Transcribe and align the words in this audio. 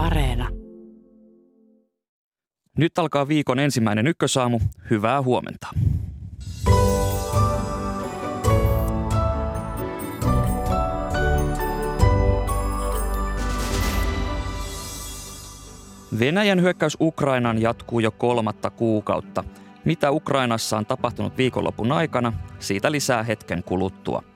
Areena. 0.00 0.48
Nyt 2.78 2.98
alkaa 2.98 3.28
viikon 3.28 3.58
ensimmäinen 3.58 4.06
ykkösaamu. 4.06 4.60
Hyvää 4.90 5.22
huomenta. 5.22 5.68
Venäjän 16.18 16.60
hyökkäys 16.60 16.96
Ukrainaan 17.00 17.62
jatkuu 17.62 18.00
jo 18.00 18.10
kolmatta 18.10 18.70
kuukautta. 18.70 19.44
Mitä 19.84 20.10
Ukrainassa 20.10 20.78
on 20.78 20.86
tapahtunut 20.86 21.38
viikonlopun 21.38 21.92
aikana, 21.92 22.32
siitä 22.58 22.92
lisää 22.92 23.22
hetken 23.22 23.62
kuluttua. 23.62 24.29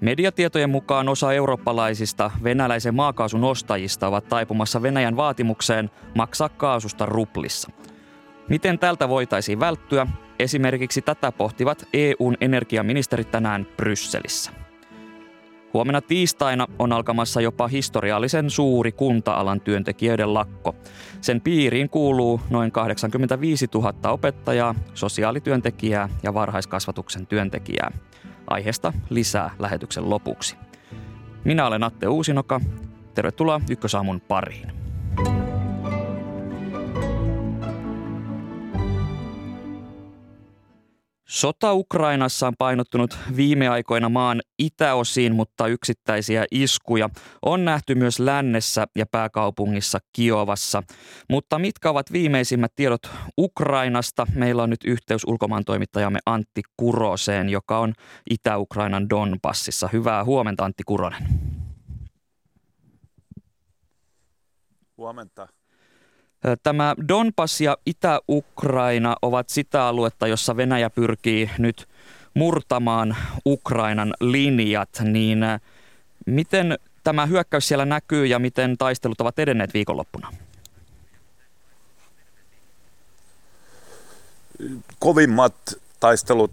Mediatietojen 0.00 0.70
mukaan 0.70 1.08
osa 1.08 1.32
eurooppalaisista 1.32 2.30
venäläisen 2.44 2.94
maakaasun 2.94 3.44
ostajista 3.44 4.08
ovat 4.08 4.28
taipumassa 4.28 4.82
Venäjän 4.82 5.16
vaatimukseen 5.16 5.90
maksaa 6.14 6.48
kaasusta 6.48 7.06
ruplissa. 7.06 7.70
Miten 8.48 8.78
tältä 8.78 9.08
voitaisiin 9.08 9.60
välttyä? 9.60 10.06
Esimerkiksi 10.38 11.02
tätä 11.02 11.32
pohtivat 11.32 11.88
EUn 11.92 12.36
energiaministerit 12.40 13.30
tänään 13.30 13.66
Brysselissä. 13.76 14.50
Huomenna 15.74 16.00
tiistaina 16.00 16.66
on 16.78 16.92
alkamassa 16.92 17.40
jopa 17.40 17.68
historiallisen 17.68 18.50
suuri 18.50 18.92
kunta-alan 18.92 19.60
työntekijöiden 19.60 20.34
lakko. 20.34 20.74
Sen 21.20 21.40
piiriin 21.40 21.90
kuuluu 21.90 22.40
noin 22.50 22.72
85 22.72 23.66
000 23.74 24.10
opettajaa, 24.10 24.74
sosiaalityöntekijää 24.94 26.08
ja 26.22 26.34
varhaiskasvatuksen 26.34 27.26
työntekijää. 27.26 27.90
Aiheesta 28.46 28.92
lisää 29.10 29.50
lähetyksen 29.58 30.10
lopuksi. 30.10 30.56
Minä 31.44 31.66
olen 31.66 31.82
Atte 31.82 32.08
Uusinoka. 32.08 32.60
Tervetuloa 33.14 33.60
Ykkösaamun 33.70 34.20
pariin. 34.20 34.85
Sota 41.28 41.72
Ukrainassa 41.72 42.46
on 42.46 42.54
painottunut 42.58 43.18
viime 43.36 43.68
aikoina 43.68 44.08
maan 44.08 44.42
itäosiin, 44.58 45.34
mutta 45.34 45.66
yksittäisiä 45.66 46.44
iskuja 46.50 47.10
on 47.42 47.64
nähty 47.64 47.94
myös 47.94 48.18
lännessä 48.18 48.86
ja 48.96 49.06
pääkaupungissa 49.10 49.98
Kiovassa. 50.12 50.82
Mutta 51.30 51.58
mitkä 51.58 51.90
ovat 51.90 52.12
viimeisimmät 52.12 52.72
tiedot 52.76 53.10
Ukrainasta? 53.38 54.26
Meillä 54.34 54.62
on 54.62 54.70
nyt 54.70 54.84
yhteys 54.84 55.24
ulkomaan 55.26 55.64
toimittajamme 55.64 56.18
Antti 56.26 56.62
Kuroseen, 56.76 57.48
joka 57.48 57.78
on 57.78 57.92
Itä-Ukrainan 58.30 59.10
Donbassissa. 59.10 59.88
Hyvää 59.92 60.24
huomenta 60.24 60.64
Antti 60.64 60.82
Kuronen. 60.86 61.28
Huomenta. 64.96 65.55
Tämä 66.62 66.94
Donbass 67.08 67.60
ja 67.60 67.76
Itä-Ukraina 67.86 69.16
ovat 69.22 69.48
sitä 69.48 69.86
aluetta, 69.86 70.26
jossa 70.26 70.56
Venäjä 70.56 70.90
pyrkii 70.90 71.50
nyt 71.58 71.88
murtamaan 72.34 73.16
Ukrainan 73.46 74.14
linjat, 74.20 74.88
niin 75.02 75.38
miten 76.26 76.78
tämä 77.04 77.26
hyökkäys 77.26 77.68
siellä 77.68 77.84
näkyy 77.84 78.26
ja 78.26 78.38
miten 78.38 78.78
taistelut 78.78 79.20
ovat 79.20 79.38
edenneet 79.38 79.74
viikonloppuna? 79.74 80.32
Kovimmat 84.98 85.54
taistelut 86.00 86.52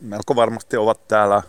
melko 0.00 0.36
varmasti 0.36 0.76
ovat 0.76 1.08
täällä 1.08 1.42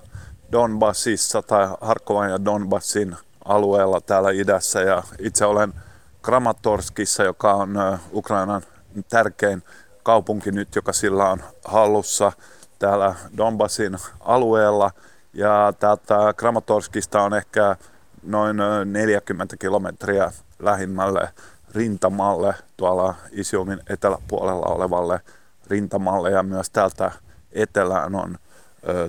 Donbassissa 0.52 1.42
tai 1.42 1.68
Harkovan 1.82 2.30
ja 2.30 2.46
Donbassin 2.46 3.16
alueella 3.46 4.02
täällä 4.02 4.32
idässä 4.32 4.82
ja 4.82 5.04
itse 5.20 5.46
olen– 5.46 5.74
Kramatorskissa, 6.26 7.24
joka 7.24 7.54
on 7.54 7.76
Ukrainan 8.14 8.62
tärkein 9.10 9.64
kaupunki 10.04 10.52
nyt, 10.52 10.76
joka 10.76 10.94
sillä 10.94 11.30
on 11.30 11.44
hallussa 11.66 12.32
täällä 12.80 13.16
Donbassin 13.38 13.98
alueella. 14.20 14.92
Ja 15.34 15.74
täältä 15.80 16.34
Kramatorskista 16.38 17.22
on 17.22 17.34
ehkä 17.34 17.76
noin 18.24 18.58
40 18.86 19.58
kilometriä 19.58 20.32
lähimmälle 20.60 21.30
rintamalle, 21.76 22.56
tuolla 22.78 23.16
Isiumin 23.32 23.80
eteläpuolella 23.90 24.66
olevalle 24.66 25.20
rintamalle. 25.68 26.32
Ja 26.32 26.44
myös 26.44 26.70
täältä 26.70 27.12
etelään 27.52 28.16
on 28.16 28.38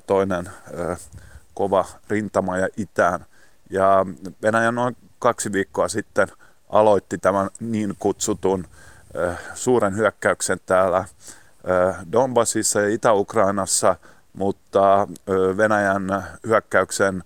toinen 0.07 0.51
kova 1.55 1.85
rintama 2.09 2.59
ja 2.59 2.69
itään. 2.77 3.27
Ja 3.71 4.07
Venäjä 4.43 4.73
noin 4.73 4.97
kaksi 5.19 5.53
viikkoa 5.53 5.89
sitten– 5.89 6.29
aloitti 6.71 7.19
tämän 7.19 7.51
niin 7.61 7.97
kutsutun 7.99 8.67
suuren 9.55 9.97
hyökkäyksen 9.97 10.61
täällä 10.67 11.05
Donbassissa 12.13 12.81
ja 12.81 12.89
Itä-Ukrainassa, 12.89 13.97
mutta 14.33 15.09
Venäjän 15.57 16.25
hyökkäyksen 16.47 17.25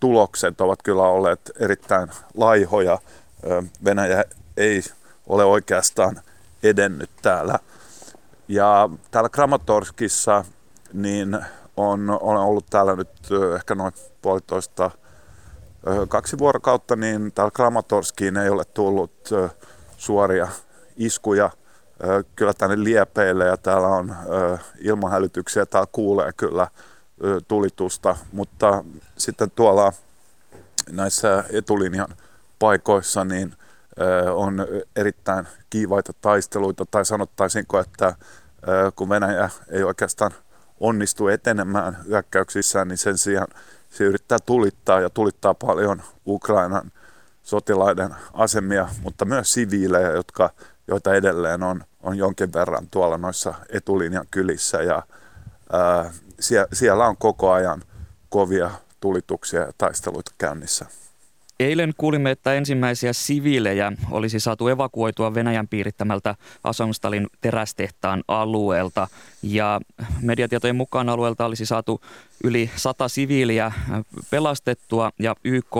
tulokset 0.00 0.60
ovat 0.60 0.82
kyllä 0.82 1.02
olleet 1.02 1.50
erittäin 1.60 2.08
laihoja. 2.36 2.98
Venäjä 3.84 4.24
ei 4.56 4.82
ole 5.26 5.44
oikeastaan 5.44 6.20
edennyt 6.62 7.10
täällä. 7.22 7.58
Ja 8.48 8.88
täällä 9.10 9.28
Kramatorskissa 9.28 10.44
niin 10.92 11.38
on, 11.76 12.18
olen 12.20 12.40
ollut 12.40 12.66
täällä 12.70 12.96
nyt 12.96 13.08
ehkä 13.56 13.74
noin 13.74 13.92
puolitoista 14.22 14.90
kaksi 16.08 16.38
vuorokautta, 16.38 16.96
niin 16.96 17.32
täällä 17.32 17.50
Kramatorskiin 17.50 18.36
ei 18.36 18.48
ole 18.48 18.64
tullut 18.64 19.30
suoria 19.96 20.48
iskuja. 20.96 21.50
Kyllä 22.36 22.54
tänne 22.54 22.84
liepeille 22.84 23.44
ja 23.44 23.56
täällä 23.56 23.88
on 23.88 24.16
ilmahälytyksiä, 24.78 25.66
täällä 25.66 25.88
kuulee 25.92 26.32
kyllä 26.36 26.68
tulitusta, 27.48 28.16
mutta 28.32 28.84
sitten 29.18 29.50
tuolla 29.50 29.92
näissä 30.90 31.44
etulinjan 31.50 32.08
paikoissa 32.58 33.24
niin 33.24 33.54
on 34.34 34.66
erittäin 34.96 35.48
kiivaita 35.70 36.12
taisteluita. 36.20 36.86
Tai 36.90 37.04
sanottaisinko, 37.04 37.78
että 37.78 38.14
kun 38.96 39.08
Venäjä 39.08 39.50
ei 39.70 39.82
oikeastaan 39.82 40.30
onnistu 40.80 41.28
etenemään 41.28 41.98
hyökkäyksissään, 42.06 42.88
niin 42.88 42.98
sen 42.98 43.18
sijaan 43.18 43.48
se 43.90 44.04
yrittää 44.04 44.38
tulittaa 44.46 45.00
ja 45.00 45.10
tulittaa 45.10 45.54
paljon 45.54 46.02
Ukrainan 46.26 46.92
sotilaiden 47.42 48.14
asemia, 48.32 48.88
mutta 49.02 49.24
myös 49.24 49.52
siviilejä, 49.52 50.10
jotka, 50.10 50.50
joita 50.88 51.14
edelleen 51.14 51.62
on, 51.62 51.84
on 52.00 52.18
jonkin 52.18 52.52
verran 52.52 52.88
tuolla 52.90 53.18
noissa 53.18 53.54
etulinjan 53.68 54.26
kylissä 54.30 54.82
ja 54.82 55.02
ää, 55.72 56.10
sie, 56.40 56.66
siellä 56.72 57.06
on 57.06 57.16
koko 57.16 57.52
ajan 57.52 57.82
kovia 58.28 58.70
tulituksia 59.00 59.60
ja 59.60 59.72
taisteluita 59.78 60.32
käynnissä. 60.38 60.86
Eilen 61.60 61.92
kuulimme, 61.96 62.30
että 62.30 62.54
ensimmäisiä 62.54 63.12
siviilejä 63.12 63.92
olisi 64.10 64.40
saatu 64.40 64.68
evakuoitua 64.68 65.34
Venäjän 65.34 65.68
piirittämältä 65.68 66.34
Asomstalin 66.64 67.26
terästehtaan 67.40 68.24
alueelta. 68.28 69.08
Ja 69.42 69.80
mediatietojen 70.22 70.76
mukaan 70.76 71.08
alueelta 71.08 71.44
olisi 71.44 71.66
saatu 71.66 72.00
yli 72.44 72.70
sata 72.76 73.08
siviiliä 73.08 73.72
pelastettua 74.30 75.10
ja 75.18 75.36
YK 75.44 75.76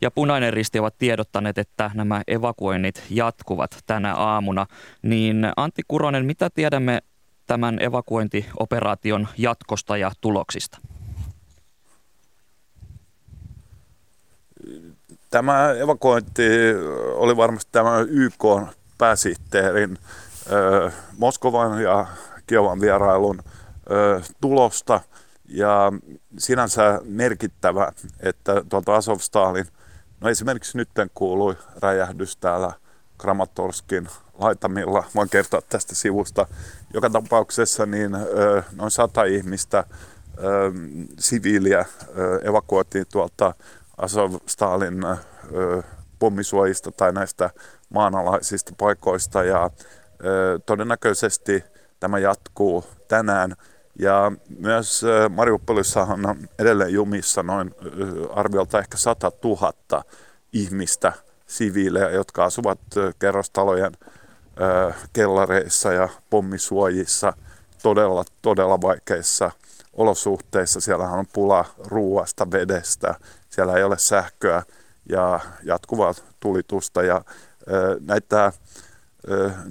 ja 0.00 0.10
Punainen 0.10 0.52
Risti 0.52 0.78
ovat 0.78 0.98
tiedottaneet, 0.98 1.58
että 1.58 1.90
nämä 1.94 2.22
evakuoinnit 2.26 3.02
jatkuvat 3.10 3.78
tänä 3.86 4.14
aamuna. 4.14 4.66
Niin 5.02 5.46
Antti 5.56 5.82
Kuronen, 5.88 6.26
mitä 6.26 6.50
tiedämme 6.50 7.02
tämän 7.46 7.82
evakuointioperaation 7.82 9.28
jatkosta 9.38 9.96
ja 9.96 10.10
tuloksista? 10.20 10.78
Tämä 15.30 15.72
evakuointi 15.72 16.42
oli 17.14 17.36
varmasti 17.36 17.68
tämä 17.72 18.00
YK 18.08 18.44
pääsihteerin 18.98 19.98
Moskovan 21.18 21.82
ja 21.82 22.06
Kiovan 22.46 22.80
vierailun 22.80 23.42
tulosta 24.40 25.00
ja 25.48 25.92
sinänsä 26.38 27.00
merkittävä, 27.04 27.92
että 28.20 28.64
tuolta 28.68 28.94
Azovstalin, 28.94 29.66
no 30.20 30.28
esimerkiksi 30.28 30.76
nyt 30.76 30.88
kuului 31.14 31.56
räjähdys 31.82 32.36
täällä 32.36 32.72
Kramatorskin 33.18 34.08
laitamilla, 34.38 35.04
voin 35.14 35.28
kertoa 35.28 35.60
tästä 35.68 35.94
sivusta. 35.94 36.46
Joka 36.94 37.10
tapauksessa 37.10 37.86
niin 37.86 38.10
noin 38.76 38.90
sata 38.90 39.24
ihmistä 39.24 39.84
siviiliä 41.18 41.84
evakuoitiin 42.42 43.06
tuolta 43.12 43.54
Azovstalin 44.00 45.02
pommisuojista 46.18 46.92
tai 46.92 47.12
näistä 47.12 47.50
maanalaisista 47.88 48.72
paikoista 48.78 49.44
ja 49.44 49.70
todennäköisesti 50.66 51.64
tämä 52.00 52.18
jatkuu 52.18 52.84
tänään. 53.08 53.54
Ja 53.98 54.32
myös 54.58 55.02
Mariupolissa 55.28 56.00
on 56.00 56.48
edelleen 56.58 56.92
jumissa 56.92 57.42
noin 57.42 57.74
arviolta 58.34 58.78
ehkä 58.78 58.96
100 58.96 59.32
000 59.44 60.04
ihmistä, 60.52 61.12
siviilejä, 61.46 62.10
jotka 62.10 62.44
asuvat 62.44 62.80
kerrostalojen 63.18 63.92
kellareissa 65.12 65.92
ja 65.92 66.08
pommisuojissa 66.30 67.32
todella, 67.82 68.24
todella 68.42 68.80
vaikeissa 68.80 69.50
olosuhteissa. 69.92 70.80
Siellä 70.80 71.08
on 71.08 71.26
pula 71.32 71.64
ruuasta, 71.86 72.50
vedestä, 72.50 73.14
siellä 73.50 73.76
ei 73.76 73.84
ole 73.84 73.98
sähköä 73.98 74.62
ja 75.08 75.40
jatkuvaa 75.62 76.14
tulitusta. 76.40 77.02
Ja 77.02 77.24
näitä 78.06 78.52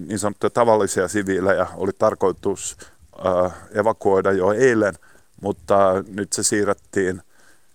niin 0.07 0.19
sanottuja 0.19 0.49
tavallisia 0.49 1.07
siviilejä 1.07 1.67
oli 1.75 1.91
tarkoitus 1.97 2.77
evakuoida 3.71 4.31
jo 4.31 4.51
eilen, 4.51 4.93
mutta 5.41 6.03
nyt 6.07 6.33
se 6.33 6.43
siirrettiin 6.43 7.21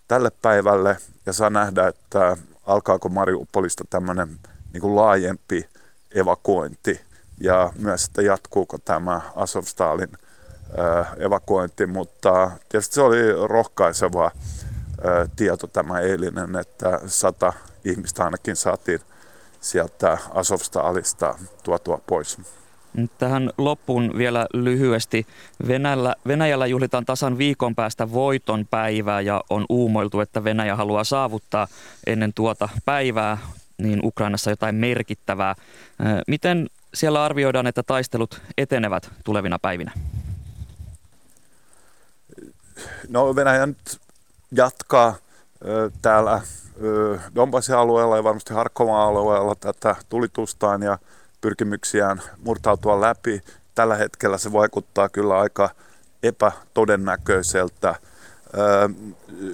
tälle 0.08 0.30
päivälle. 0.42 0.96
Ja 1.26 1.32
saa 1.32 1.50
nähdä, 1.50 1.88
että 1.88 2.36
alkaako 2.66 3.08
Mariupolista 3.08 3.84
tämmöinen 3.90 4.38
niin 4.72 4.80
kuin 4.80 4.96
laajempi 4.96 5.68
evakuointi. 6.14 7.00
Ja 7.40 7.72
myös, 7.78 8.04
että 8.04 8.22
jatkuuko 8.22 8.78
tämä 8.78 9.20
Azovstalin 9.36 10.12
evakuointi, 11.18 11.86
mutta 11.86 12.50
tietysti 12.68 12.94
se 12.94 13.02
oli 13.02 13.46
rohkaiseva 13.46 14.30
tieto 15.36 15.66
tämä 15.66 16.00
eilinen, 16.00 16.56
että 16.56 17.00
sata 17.06 17.52
ihmistä 17.84 18.24
ainakin 18.24 18.56
saatiin 18.56 19.00
sieltä 19.60 20.18
Azovstalista 20.34 21.34
tuotua 21.62 22.00
pois. 22.06 22.38
Tähän 23.18 23.50
loppuun 23.58 24.12
vielä 24.18 24.46
lyhyesti. 24.52 25.26
Venäjällä, 25.68 26.14
Venäjällä 26.26 26.66
juhlitaan 26.66 27.04
tasan 27.04 27.38
viikon 27.38 27.74
päästä 27.74 28.12
voiton 28.12 28.66
päivää 28.70 29.20
ja 29.20 29.44
on 29.50 29.66
uumoiltu, 29.68 30.20
että 30.20 30.44
Venäjä 30.44 30.76
haluaa 30.76 31.04
saavuttaa 31.04 31.66
ennen 32.06 32.32
tuota 32.34 32.68
päivää 32.84 33.38
niin 33.78 34.00
Ukrainassa 34.04 34.50
jotain 34.50 34.74
merkittävää. 34.74 35.54
Miten 36.26 36.66
siellä 36.94 37.24
arvioidaan, 37.24 37.66
että 37.66 37.82
taistelut 37.82 38.40
etenevät 38.58 39.10
tulevina 39.24 39.58
päivinä? 39.58 39.92
No 43.08 43.36
Venäjä 43.36 43.66
nyt 43.66 44.00
jatkaa 44.52 45.14
täällä 46.02 46.40
Donbassin 47.34 47.74
alueella 47.74 48.16
ja 48.16 48.24
varmasti 48.24 48.54
Harkovan 48.54 49.00
alueella 49.00 49.54
tätä 49.54 49.96
tulitustaan 50.08 50.82
ja 50.82 50.98
pyrkimyksiään 51.40 52.22
murtautua 52.44 53.00
läpi. 53.00 53.42
Tällä 53.74 53.96
hetkellä 53.96 54.38
se 54.38 54.52
vaikuttaa 54.52 55.08
kyllä 55.08 55.38
aika 55.40 55.70
epätodennäköiseltä. 56.22 57.94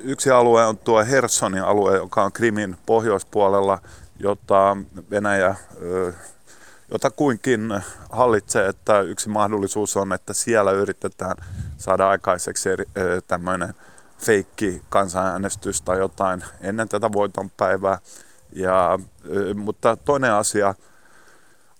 Yksi 0.05 0.31
alue 0.31 0.67
on 0.67 0.79
tuo 0.79 1.05
Hersonin 1.05 1.63
alue, 1.63 1.97
joka 1.97 2.25
on 2.25 2.33
Krimin 2.33 2.77
pohjoispuolella, 2.87 3.79
jota 4.19 4.77
Venäjä 5.11 5.55
jota 5.79 6.19
kuinkin 7.17 7.83
hallitsee, 8.11 8.69
että 8.69 9.01
yksi 9.01 9.29
mahdollisuus 9.29 9.97
on, 9.97 10.13
että 10.13 10.33
siellä 10.33 10.71
yritetään 10.71 11.37
saada 11.77 12.09
aikaiseksi 12.09 12.69
tämmöinen 13.27 13.75
feikki 14.19 14.83
kansanäänestys 14.89 15.83
tai 15.83 15.99
jotain 15.99 16.45
ennen 16.61 16.89
tätä 16.89 17.13
voitonpäivää. 17.13 17.99
Ja, 18.53 18.99
mutta 19.55 19.97
toinen 19.97 20.33
asia 20.33 20.75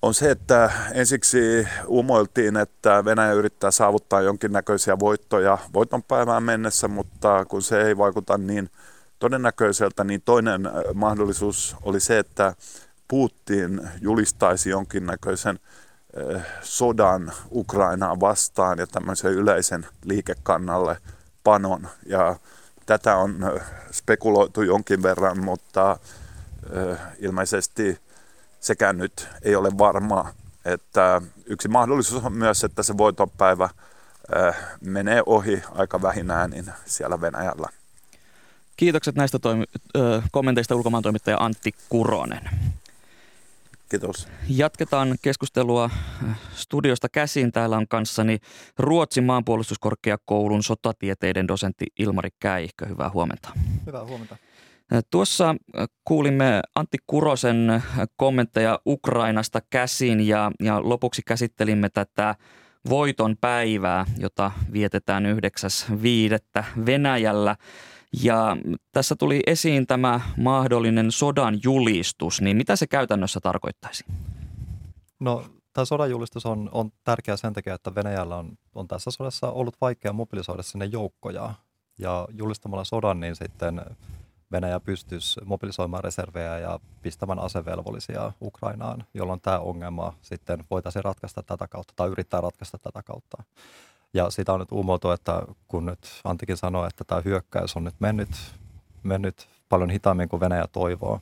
on 0.03 0.15
se, 0.15 0.31
että 0.31 0.71
ensiksi 0.93 1.69
umoiltiin, 1.89 2.57
että 2.57 3.05
Venäjä 3.05 3.33
yrittää 3.33 3.71
saavuttaa 3.71 4.21
jonkinnäköisiä 4.21 4.99
voittoja 4.99 5.59
voitonpäivään 5.75 6.43
mennessä, 6.43 6.89
mutta 6.89 7.45
kun 7.45 7.63
se 7.63 7.83
ei 7.83 7.99
vaikuta 7.99 8.39
niin 8.39 8.71
todennäköiseltä, 9.19 10.05
niin 10.05 10.23
toinen 10.23 10.71
mahdollisuus 10.95 11.77
oli 11.83 12.01
se, 12.01 12.19
että 12.19 12.55
Putin 13.11 13.89
julistaisi 14.01 14.71
jonkinnäköisen 14.71 15.59
sodan 16.63 17.33
Ukrainaa 17.51 18.21
vastaan 18.21 18.79
ja 18.79 18.87
tämmöisen 18.87 19.33
yleisen 19.33 19.87
liikekannalle 20.05 20.97
panon. 21.45 21.89
Ja 22.07 22.37
tätä 22.87 23.17
on 23.17 23.61
spekuloitu 23.91 24.63
jonkin 24.63 25.03
verran, 25.03 25.45
mutta 25.45 25.99
ilmeisesti 27.19 27.99
sekään 28.61 28.99
nyt 28.99 29.29
ei 29.43 29.55
ole 29.57 29.71
varmaa. 29.79 30.33
Että 30.65 31.23
yksi 31.47 31.69
mahdollisuus 31.69 32.25
on 32.25 32.33
myös, 32.33 32.65
että 32.65 32.83
se 32.83 32.99
voitonpäivä 32.99 33.69
menee 34.81 35.23
ohi 35.27 35.63
aika 35.75 36.03
vähinään 36.03 36.51
niin 36.51 36.73
siellä 36.87 37.21
Venäjällä. 37.21 37.69
Kiitokset 38.77 39.15
näistä 39.15 39.39
toimi- 39.39 39.65
kommenteista 40.31 40.77
ulkomaan 40.77 41.03
toimittaja 41.03 41.37
Antti 41.41 41.75
Kuronen. 41.89 42.51
Kiitos. 43.91 44.29
Jatketaan 44.49 45.17
keskustelua 45.23 45.91
studiosta 46.55 47.09
käsin. 47.09 47.53
Täällä 47.53 47.77
on 47.77 47.89
kanssani 47.89 48.39
Ruotsin 48.79 49.25
maanpuolustuskorkeakoulun 49.25 50.63
sotatieteiden 50.63 51.49
dosentti 51.49 51.87
Ilmari 51.99 52.31
Käihkö. 52.41 52.87
Hyvää 52.87 53.11
huomenta. 53.11 53.51
Hyvää 53.87 54.05
huomenta. 54.05 54.37
Tuossa 55.11 55.55
kuulimme 56.05 56.61
Antti 56.75 56.99
Kurosen 57.07 57.83
kommentteja 58.17 58.81
Ukrainasta 58.87 59.61
käsin 59.71 60.29
ja, 60.29 60.53
ja 60.63 60.81
lopuksi 60.83 61.23
käsittelimme 61.27 61.89
tätä 61.89 62.35
voiton 62.89 63.37
päivää, 63.41 64.07
jota 64.19 64.51
vietetään 64.73 65.25
9.5. 66.57 66.65
Venäjällä. 66.87 67.57
Ja 68.23 68.57
tässä 68.93 69.17
tuli 69.17 69.43
esiin 69.47 69.87
tämä 69.87 70.21
mahdollinen 70.37 71.13
sodan 71.13 71.59
julistus, 71.65 72.41
niin 72.41 72.57
mitä 72.57 72.77
se 72.77 72.87
käytännössä 72.87 73.41
tarkoittaisi? 73.41 74.05
No 75.21 75.45
tämä 75.73 75.85
sodan 75.85 76.11
julistus 76.11 76.47
on, 76.47 76.71
on 76.73 76.91
tärkeä 77.05 77.37
sen 77.37 77.53
takia, 77.53 77.75
että 77.75 77.95
Venäjällä 77.95 78.37
on, 78.37 78.59
on 78.75 78.89
tässä 78.89 79.11
sodassa 79.11 79.51
ollut 79.51 79.77
vaikea 79.81 80.13
mobilisoida 80.13 80.63
sinne 80.63 80.85
joukkoja. 80.85 81.55
Ja 81.99 82.29
julistamalla 82.33 82.85
sodan, 82.85 83.21
niin 83.21 83.37
sitten 83.37 83.83
Venäjä 84.53 84.81
pystyisi 84.81 85.41
mobilisoimaan 85.45 86.05
reservejä 86.05 86.59
ja 86.59 86.81
pistämään 87.03 87.39
asevelvollisia 87.39 88.33
Ukrainaan, 88.43 89.05
jolloin 89.15 89.41
tämä 89.41 89.59
ongelma 89.59 90.15
sitten 90.23 90.65
voitaisiin 90.71 91.05
ratkaista 91.05 91.43
tätä 91.43 91.69
kautta 91.69 91.95
tai 91.97 92.09
yrittää 92.09 92.41
ratkaista 92.41 92.79
tätä 92.79 93.03
kautta. 93.03 93.43
Ja 94.15 94.31
sitä 94.31 94.53
on 94.53 94.61
nyt 94.61 94.73
uumoiltu, 94.73 95.11
että 95.11 95.43
kun 95.69 95.87
nyt 95.87 95.99
Antikin 96.25 96.57
sanoi, 96.57 96.87
että 96.87 97.05
tämä 97.05 97.23
hyökkäys 97.25 97.77
on 97.77 97.85
nyt 97.85 97.95
mennyt, 97.99 98.29
mennyt 99.03 99.49
paljon 99.69 99.91
hitaammin 99.91 100.29
kuin 100.29 100.41
Venäjä 100.41 100.65
toivoo, 100.73 101.21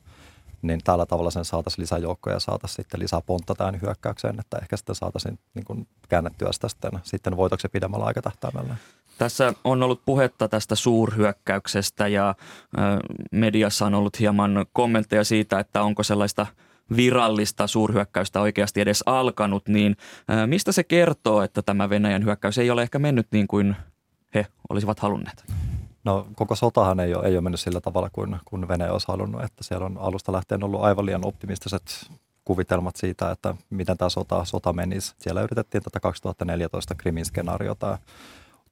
niin 0.61 0.81
tällä 0.83 1.05
tavalla 1.05 1.31
sen 1.31 1.45
saataisiin 1.45 1.81
lisäjoukkoja 1.81 2.35
ja 2.35 2.39
saataisiin 2.39 2.75
sitten 2.75 2.99
lisää 2.99 3.21
pontta 3.21 3.55
tähän 3.55 3.81
hyökkäykseen, 3.81 4.39
että 4.39 4.57
ehkä 4.61 4.77
sitten 4.77 4.95
saataisiin 4.95 5.39
niin 5.53 5.65
kuin 5.65 5.87
käännettyä 6.09 6.51
sitä 6.51 6.67
sitten, 6.67 6.91
sitten 7.03 7.37
voitoksi 7.37 7.69
pidemmällä 7.69 8.05
aikatahtäimellä. 8.05 8.75
Tässä 9.17 9.53
on 9.63 9.83
ollut 9.83 10.01
puhetta 10.05 10.47
tästä 10.47 10.75
suurhyökkäyksestä 10.75 12.07
ja 12.07 12.35
mediassa 13.31 13.85
on 13.85 13.93
ollut 13.93 14.19
hieman 14.19 14.65
kommentteja 14.73 15.23
siitä, 15.23 15.59
että 15.59 15.81
onko 15.81 16.03
sellaista– 16.03 16.47
virallista 16.95 17.67
suurhyökkäystä 17.67 18.41
oikeasti 18.41 18.81
edes 18.81 19.03
alkanut, 19.05 19.67
niin 19.67 19.95
mistä 20.45 20.71
se 20.71 20.83
kertoo, 20.83 21.41
että 21.41 21.61
tämä 21.61 21.89
Venäjän 21.89 22.23
hyökkäys 22.23 22.57
ei 22.57 22.71
ole 22.71 22.81
ehkä 22.81 22.99
mennyt 22.99 23.27
niin 23.31 23.47
kuin 23.47 23.75
he 24.35 24.45
olisivat 24.69 24.99
halunneet? 24.99 25.45
No 26.03 26.27
koko 26.35 26.55
sotahan 26.55 26.99
ei 26.99 27.15
ole, 27.15 27.27
ei 27.27 27.33
ole 27.33 27.41
mennyt 27.41 27.59
sillä 27.59 27.81
tavalla 27.81 28.09
kuin, 28.09 28.37
kuin 28.45 28.67
Venäjä 28.67 28.91
olisi 28.91 29.07
halunnut, 29.07 29.43
että 29.43 29.63
siellä 29.63 29.85
on 29.85 29.97
alusta 29.97 30.31
lähtien 30.31 30.63
ollut 30.63 30.81
aivan 30.81 31.05
liian 31.05 31.25
optimistiset 31.25 32.11
kuvitelmat 32.45 32.95
siitä, 32.95 33.31
että 33.31 33.55
miten 33.69 33.97
tämä 33.97 34.09
sota, 34.09 34.45
sota 34.45 34.73
menisi. 34.73 35.13
Siellä 35.17 35.41
yritettiin 35.41 35.83
tätä 35.83 35.99
2014 35.99 36.95
Krimin 36.95 37.25
skenaariota 37.25 37.97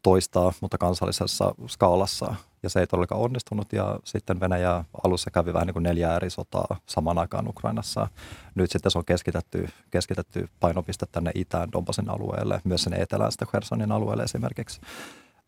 toistaa, 0.04 0.54
mutta 0.62 0.78
kansallisessa 0.78 1.56
skaalassa. 1.68 2.36
Ja 2.64 2.70
se 2.70 2.80
ei 2.80 2.88
todellakaan 2.88 3.22
onnistunut 3.22 3.74
ja 3.74 4.00
sitten 4.04 4.40
Venäjä 4.40 4.86
alussa 5.04 5.32
kävi 5.32 5.54
vähän 5.54 5.68
niin 5.68 5.74
kuin 5.74 5.84
neljä 5.84 6.16
eri 6.16 6.30
sotaa 6.30 6.78
saman 6.86 7.18
aikaan 7.18 7.48
Ukrainassa. 7.48 8.08
Nyt 8.56 8.72
sitten 8.72 8.92
se 8.92 8.98
on 8.98 9.06
keskitetty, 9.06 9.70
keskitetty 9.92 10.50
painopiste 10.60 11.06
tänne 11.12 11.32
itään 11.36 11.72
Donbasin 11.72 12.10
alueelle, 12.10 12.62
myös 12.64 12.84
sen 12.84 12.94
etelään 12.94 13.32
sitten 13.32 13.48
Khersonin 13.48 13.92
alueelle 13.92 14.24
esimerkiksi. 14.24 14.82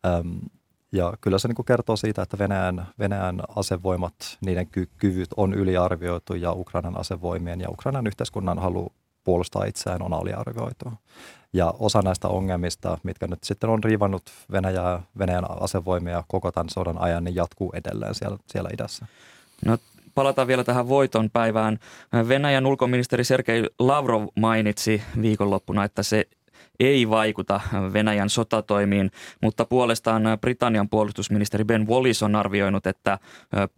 Öm, 0.06 0.40
ja 0.92 1.12
kyllä 1.20 1.38
se 1.38 1.48
niin 1.48 1.56
kuin 1.56 1.66
kertoo 1.66 1.96
siitä, 1.96 2.22
että 2.22 2.38
Venäjän, 2.38 2.86
Venäjän 2.98 3.42
asevoimat, 3.56 4.14
niiden 4.46 4.66
ky- 4.66 4.88
kyvyt 4.98 5.28
on 5.36 5.54
yliarvioitu 5.54 6.34
ja 6.34 6.52
Ukrainan 6.52 6.98
asevoimien 7.00 7.60
ja 7.60 7.70
Ukrainan 7.70 8.06
yhteiskunnan 8.06 8.58
halu 8.58 8.92
puolustaa 9.24 9.64
itseään 9.64 10.02
on 10.02 10.12
aliarvioitu. 10.12 10.92
Ja 11.52 11.74
osa 11.78 12.02
näistä 12.02 12.28
ongelmista, 12.28 12.98
mitkä 13.02 13.26
nyt 13.26 13.44
sitten 13.44 13.70
on 13.70 13.84
riivannut 13.84 14.22
Venäjää, 14.52 15.02
Venäjän 15.18 15.62
asevoimia 15.62 16.24
koko 16.28 16.52
tämän 16.52 16.68
sodan 16.68 16.98
ajan, 17.00 17.24
niin 17.24 17.34
jatkuu 17.34 17.72
edelleen 17.74 18.14
siellä, 18.14 18.38
siellä 18.46 18.70
idässä. 18.74 19.06
No 19.64 19.78
palataan 20.14 20.48
vielä 20.48 20.64
tähän 20.64 20.88
voiton 20.88 21.30
päivään. 21.30 21.78
Venäjän 22.28 22.66
ulkoministeri 22.66 23.24
Sergei 23.24 23.64
Lavrov 23.78 24.26
mainitsi 24.36 25.02
viikonloppuna, 25.22 25.84
että 25.84 26.02
se 26.02 26.24
ei 26.80 27.10
vaikuta 27.10 27.60
Venäjän 27.92 28.30
sotatoimiin, 28.30 29.10
mutta 29.42 29.64
puolestaan 29.64 30.22
Britannian 30.40 30.88
puolustusministeri 30.88 31.64
Ben 31.64 31.88
Wallis 31.88 32.22
on 32.22 32.36
arvioinut, 32.36 32.86
että 32.86 33.18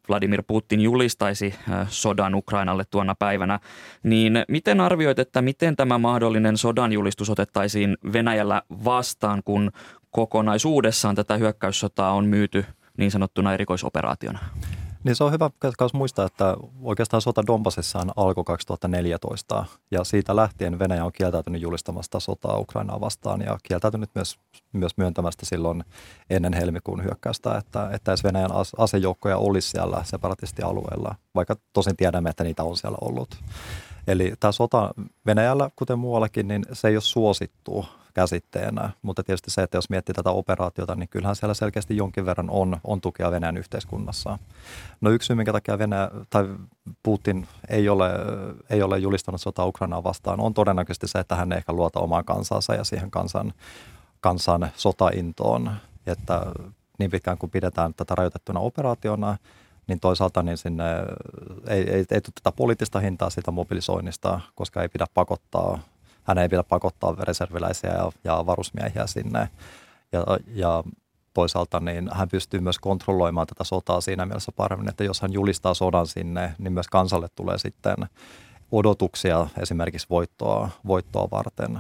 Vladimir 0.09 0.43
Putin 0.47 0.81
julistaisi 0.81 1.55
sodan 1.89 2.35
Ukrainalle 2.35 2.85
tuona 2.91 3.15
päivänä. 3.15 3.61
Niin 4.03 4.45
miten 4.49 4.81
arvioit, 4.81 5.19
että 5.19 5.43
miten 5.43 5.77
tämä 5.77 5.99
mahdollinen 5.99 6.57
sodan 6.57 6.93
julistus 6.93 7.31
otettaisiin 7.31 7.97
Venäjällä 8.13 8.63
vastaan, 8.85 9.43
kun 9.45 9.71
kokonaisuudessaan 10.11 11.15
tätä 11.15 11.37
hyökkäyssotaa 11.37 12.13
on 12.13 12.27
myyty 12.27 12.65
niin 12.97 13.11
sanottuna 13.11 13.55
erikoisoperaationa? 13.55 14.39
Niin 15.05 15.17
se 15.17 15.25
on 15.25 15.33
hyvä 15.33 15.51
myös 15.81 15.95
muistaa, 15.95 16.27
että 16.27 16.57
oikeastaan 16.83 17.21
sota 17.21 17.47
Donbassissaan 17.47 18.13
alkoi 18.17 18.45
2014 18.45 19.65
ja 19.91 20.05
siitä 20.05 20.37
lähtien 20.37 20.79
Venäjä 20.79 21.05
on 21.05 21.13
kieltäytynyt 21.13 21.63
julistamasta 21.63 22.21
sotaa 22.21 22.59
Ukrainaa 22.59 23.01
vastaan 23.01 23.41
ja 23.41 23.59
kieltäytynyt 23.63 24.11
myös, 24.15 24.39
myös 24.73 24.97
myöntämästä 24.97 25.47
silloin 25.47 25.85
ennen 26.31 26.53
helmikuun 26.53 27.05
hyökkäystä, 27.05 27.57
että, 27.59 27.91
että 27.93 28.11
jos 28.11 28.25
Venäjän 28.25 28.51
asejoukkoja 28.79 29.37
olisi 29.37 29.69
siellä 29.71 30.05
separatistialueella, 30.05 31.15
vaikka 31.35 31.57
tosin 31.73 31.97
tiedämme, 31.97 32.31
että 32.31 32.45
niitä 32.45 32.63
on 32.63 32.77
siellä 32.77 32.99
ollut. 33.01 33.37
Eli 34.07 34.33
tämä 34.41 34.53
sota 34.53 34.95
Venäjällä, 35.27 35.71
kuten 35.77 35.99
muuallakin, 35.99 36.49
niin 36.49 36.67
se 36.73 36.89
ei 36.89 36.97
ole 36.97 37.01
suosittu 37.01 37.87
käsitteenä. 38.15 38.91
Mutta 39.03 39.23
tietysti 39.23 39.51
se, 39.51 39.63
että 39.63 39.77
jos 39.77 39.91
miettii 39.91 40.15
tätä 40.15 40.31
operaatiota, 40.31 40.95
niin 40.95 41.09
kyllähän 41.09 41.37
siellä 41.37 41.55
selkeästi 41.55 41.97
jonkin 41.97 42.27
verran 42.27 42.51
on, 42.51 42.77
on 42.85 43.01
tukea 43.01 43.31
Venäjän 43.31 43.57
yhteiskunnassa. 43.57 44.39
No 45.01 45.11
yksi 45.11 45.27
syy, 45.27 45.37
minkä 45.37 45.53
takia 45.53 45.79
Venäjä, 45.79 46.11
tai 46.31 46.49
Putin 47.03 47.49
ei 47.69 47.89
ole, 47.89 48.11
ei 48.71 48.83
ole 48.83 48.99
julistanut 48.99 49.41
sotaa 49.41 49.67
Ukrainaa 49.67 50.05
vastaan, 50.05 50.41
on 50.41 50.55
todennäköisesti 50.55 51.09
se, 51.09 51.19
että 51.19 51.37
hän 51.37 51.53
ei 51.53 51.59
ehkä 51.59 51.73
luota 51.73 52.01
omaan 52.01 52.25
kansansa 52.25 52.75
ja 52.75 52.85
siihen 52.85 53.11
kansan, 53.11 53.53
kansan 54.21 54.69
sotaintoon. 54.77 55.71
Että 56.07 56.47
niin 56.99 57.11
pitkään 57.11 57.39
kuin 57.39 57.51
pidetään 57.51 57.95
tätä 57.95 58.15
rajoitettuna 58.15 58.61
operaationa, 58.61 59.37
niin 59.87 60.01
toisaalta 60.01 60.43
niin 60.43 60.59
sinne 60.59 60.85
ei, 61.69 61.91
ei, 61.91 62.05
ei 62.11 62.21
tule 62.21 62.33
tätä 62.35 62.53
poliittista 62.57 63.01
hintaa 63.01 63.31
siitä 63.31 63.51
mobilisoinnista, 63.51 64.41
koska 64.55 64.83
ei 64.83 64.89
pidä 64.89 65.07
pakottaa 65.15 65.79
hän 66.25 66.39
ei 66.39 66.49
pidä 66.49 66.63
pakottaa 66.63 67.15
reserviläisiä 67.19 67.91
ja, 67.91 68.13
ja 68.25 68.47
varusmiehiä 68.47 69.07
sinne. 69.07 69.49
Ja, 70.13 70.27
ja 70.55 70.85
toisaalta 71.35 71.81
niin 71.81 72.09
hän 72.13 72.29
pystyy 72.29 72.61
myös 72.61 72.79
kontrolloimaan 72.79 73.47
tätä 73.47 73.65
sotaa 73.65 74.01
siinä 74.01 74.27
mielessä 74.27 74.53
paremmin, 74.53 74.89
että 74.89 75.05
jos 75.05 75.21
hän 75.21 75.33
julistaa 75.33 75.75
sodan 75.75 76.07
sinne, 76.07 76.55
niin 76.59 76.73
myös 76.73 76.89
kansalle 76.89 77.29
tulee 77.35 77.59
sitten 77.59 77.97
odotuksia 78.73 79.47
esimerkiksi 79.59 80.07
voittoa, 80.11 80.69
voittoa 80.87 81.29
varten. 81.31 81.79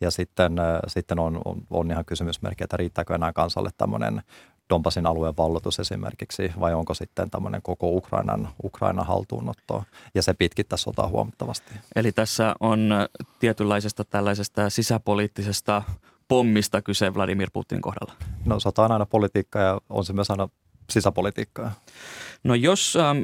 Ja 0.00 0.10
sitten, 0.10 0.56
sitten 0.86 1.18
on, 1.18 1.40
on, 1.44 1.62
on 1.70 1.90
ihan 1.90 2.04
kysymysmerkki, 2.04 2.64
että 2.64 2.76
riittääkö 2.76 3.14
enää 3.14 3.32
kansalle 3.32 3.70
tämmöinen 3.76 4.22
Donbasin 4.70 5.06
alueen 5.06 5.36
vallotus 5.36 5.80
esimerkiksi, 5.80 6.52
vai 6.60 6.74
onko 6.74 6.94
sitten 6.94 7.30
tämmöinen 7.30 7.62
koko 7.62 7.88
Ukrainan, 7.88 8.48
Ukrainan 8.64 9.06
haltuunotto, 9.06 9.84
ja 10.14 10.22
se 10.22 10.34
pitkittää 10.34 10.76
sotaa 10.76 11.08
huomattavasti. 11.08 11.74
Eli 11.96 12.12
tässä 12.12 12.54
on 12.60 12.90
tietynlaisesta 13.38 14.04
tällaisesta 14.04 14.70
sisäpoliittisesta 14.70 15.82
pommista 16.28 16.82
kyse 16.82 17.14
Vladimir 17.14 17.50
Putin 17.52 17.80
kohdalla? 17.80 18.12
No 18.44 18.60
sota 18.60 18.84
on 18.84 18.92
aina 18.92 19.06
politiikkaa 19.06 19.62
ja 19.62 19.80
on 19.90 20.04
se 20.04 20.12
myös 20.12 20.30
aina 20.30 20.48
sisäpolitiikkaa. 20.90 21.72
No 22.44 22.54
jos 22.54 22.96
ähm, 22.96 23.18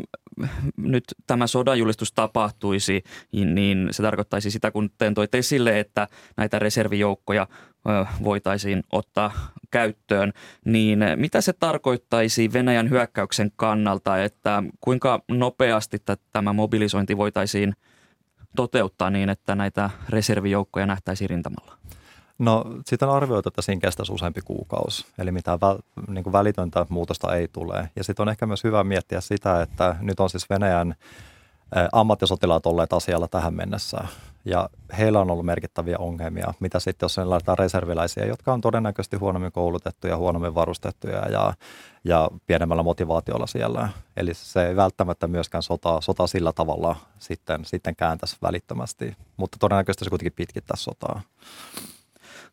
nyt 0.76 1.04
tämä 1.26 1.46
sodanjulistus 1.46 2.12
tapahtuisi, 2.12 3.04
niin, 3.32 3.88
se 3.90 4.02
tarkoittaisi 4.02 4.50
sitä, 4.50 4.70
kun 4.70 4.90
tein 4.98 5.14
toit 5.14 5.34
esille, 5.34 5.80
että 5.80 6.08
näitä 6.36 6.58
reservijoukkoja 6.58 7.46
voitaisiin 8.24 8.82
ottaa 8.92 9.32
käyttöön, 9.70 10.32
niin 10.64 11.04
mitä 11.16 11.40
se 11.40 11.52
tarkoittaisi 11.52 12.52
Venäjän 12.52 12.90
hyökkäyksen 12.90 13.52
kannalta, 13.56 14.22
että 14.22 14.62
kuinka 14.80 15.22
nopeasti 15.28 16.02
tämä 16.32 16.52
mobilisointi 16.52 17.16
voitaisiin 17.16 17.74
toteuttaa 18.56 19.10
niin, 19.10 19.28
että 19.28 19.54
näitä 19.54 19.90
reservijoukkoja 20.08 20.86
nähtäisiin 20.86 21.30
rintamalla? 21.30 21.78
No 22.38 22.64
sitten 22.86 23.08
on 23.08 23.16
arvioitu, 23.16 23.48
että 23.48 23.62
siinä 23.62 23.80
kestäisi 23.80 24.12
useampi 24.12 24.40
kuukausi, 24.40 25.06
eli 25.18 25.32
mitään 25.32 25.60
väl, 25.60 25.78
niin 26.08 26.24
kuin 26.24 26.32
välitöntä 26.32 26.86
muutosta 26.88 27.36
ei 27.36 27.48
tule. 27.48 27.90
Ja 27.96 28.04
sitten 28.04 28.22
on 28.22 28.28
ehkä 28.28 28.46
myös 28.46 28.64
hyvä 28.64 28.84
miettiä 28.84 29.20
sitä, 29.20 29.62
että 29.62 29.96
nyt 30.00 30.20
on 30.20 30.30
siis 30.30 30.50
Venäjän 30.50 30.94
ammattisotilaat 31.92 32.66
olleet 32.66 32.92
asialla 32.92 33.28
tähän 33.28 33.54
mennessä. 33.54 33.98
Ja 34.44 34.70
heillä 34.98 35.20
on 35.20 35.30
ollut 35.30 35.46
merkittäviä 35.46 35.98
ongelmia. 35.98 36.54
Mitä 36.60 36.80
sitten, 36.80 37.04
jos 37.04 37.18
laitetaan 37.18 37.58
reserviläisiä, 37.58 38.26
jotka 38.26 38.52
on 38.52 38.60
todennäköisesti 38.60 39.16
huonommin 39.16 39.52
koulutettuja, 39.52 40.16
huonommin 40.16 40.54
varustettuja 40.54 41.28
ja, 41.28 41.54
ja 42.04 42.30
pienemmällä 42.46 42.82
motivaatiolla 42.82 43.46
siellä. 43.46 43.88
Eli 44.16 44.34
se 44.34 44.66
ei 44.66 44.76
välttämättä 44.76 45.26
myöskään 45.26 45.62
sota, 45.62 46.00
sota 46.00 46.26
sillä 46.26 46.52
tavalla 46.52 46.96
sitten, 47.18 47.64
sitten 47.64 47.96
kääntäisi 47.96 48.36
välittömästi, 48.42 49.16
mutta 49.36 49.56
todennäköisesti 49.60 50.04
se 50.04 50.10
kuitenkin 50.10 50.32
pitkittää 50.36 50.76
sotaa. 50.76 51.20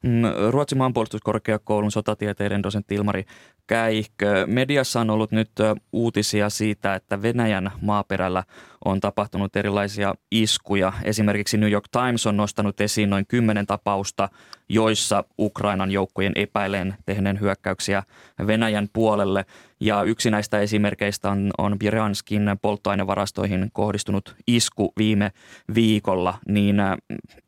Mm, 0.03 0.21
Ruotsin 0.49 0.77
maanpuolustuskorkeakoulun 0.77 1.91
sotatieteiden 1.91 2.63
dosentti 2.63 2.95
Ilmari 2.95 3.25
Käihkö. 3.67 4.47
Mediassa 4.47 5.01
on 5.01 5.09
ollut 5.09 5.31
nyt 5.31 5.51
uutisia 5.93 6.49
siitä, 6.49 6.95
että 6.95 7.21
Venäjän 7.21 7.71
maaperällä 7.81 8.43
on 8.85 8.99
tapahtunut 8.99 9.55
erilaisia 9.55 10.15
iskuja. 10.31 10.93
Esimerkiksi 11.03 11.57
New 11.57 11.71
York 11.71 11.85
Times 11.91 12.27
on 12.27 12.37
nostanut 12.37 12.81
esiin 12.81 13.09
noin 13.09 13.25
kymmenen 13.27 13.67
tapausta, 13.67 14.29
joissa 14.69 15.23
Ukrainan 15.39 15.91
joukkojen 15.91 16.33
epäilen 16.35 16.95
tehneen 17.05 17.39
hyökkäyksiä 17.39 18.03
Venäjän 18.47 18.87
puolelle. 18.93 19.45
Ja 19.79 20.03
yksi 20.03 20.31
näistä 20.31 20.59
esimerkkeistä 20.59 21.29
on, 21.29 21.51
on 21.57 21.79
Biranskin 21.79 22.43
polttoainevarastoihin 22.61 23.69
kohdistunut 23.73 24.35
isku 24.47 24.93
viime 24.97 25.31
viikolla. 25.75 26.37
Niin 26.47 26.75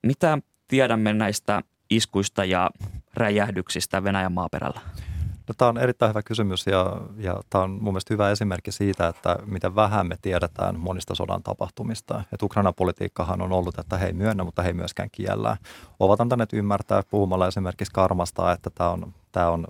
mitä 0.04 0.38
tiedämme 0.68 1.14
näistä 1.14 1.62
iskuista 1.92 2.46
ja 2.46 2.70
räjähdyksistä 3.14 4.04
Venäjän 4.04 4.32
maaperällä? 4.32 4.82
No, 5.48 5.56
tämä 5.58 5.70
on 5.70 5.78
erittäin 5.78 6.10
hyvä 6.10 6.24
kysymys 6.24 6.68
ja, 6.68 7.02
ja 7.18 7.42
tämä 7.50 7.64
on 7.64 7.78
mun 7.82 7.98
hyvä 8.10 8.30
esimerkki 8.30 8.72
siitä, 8.72 9.08
että 9.08 9.36
miten 9.46 9.76
vähän 9.76 10.08
me 10.08 10.18
tiedetään 10.22 10.80
monista 10.80 11.16
sodan 11.16 11.44
tapahtumista. 11.44 12.24
Et 12.34 12.44
Ukrainan 12.44 12.74
politiikkahan 12.74 13.42
on 13.42 13.52
ollut, 13.52 13.80
että 13.80 13.98
he 13.98 14.06
ei 14.06 14.14
myönnä, 14.14 14.44
mutta 14.44 14.62
he 14.62 14.70
ei 14.70 14.74
myöskään 14.74 15.10
kiellä. 15.12 15.58
Ovat 16.00 16.22
antaneet 16.22 16.54
ymmärtää 16.54 17.04
puhumalla 17.10 17.48
esimerkiksi 17.48 17.94
karmasta, 17.94 18.52
että 18.52 18.70
tämä 18.70 18.90
on, 18.90 19.14
tämä 19.32 19.50
on, 19.50 19.66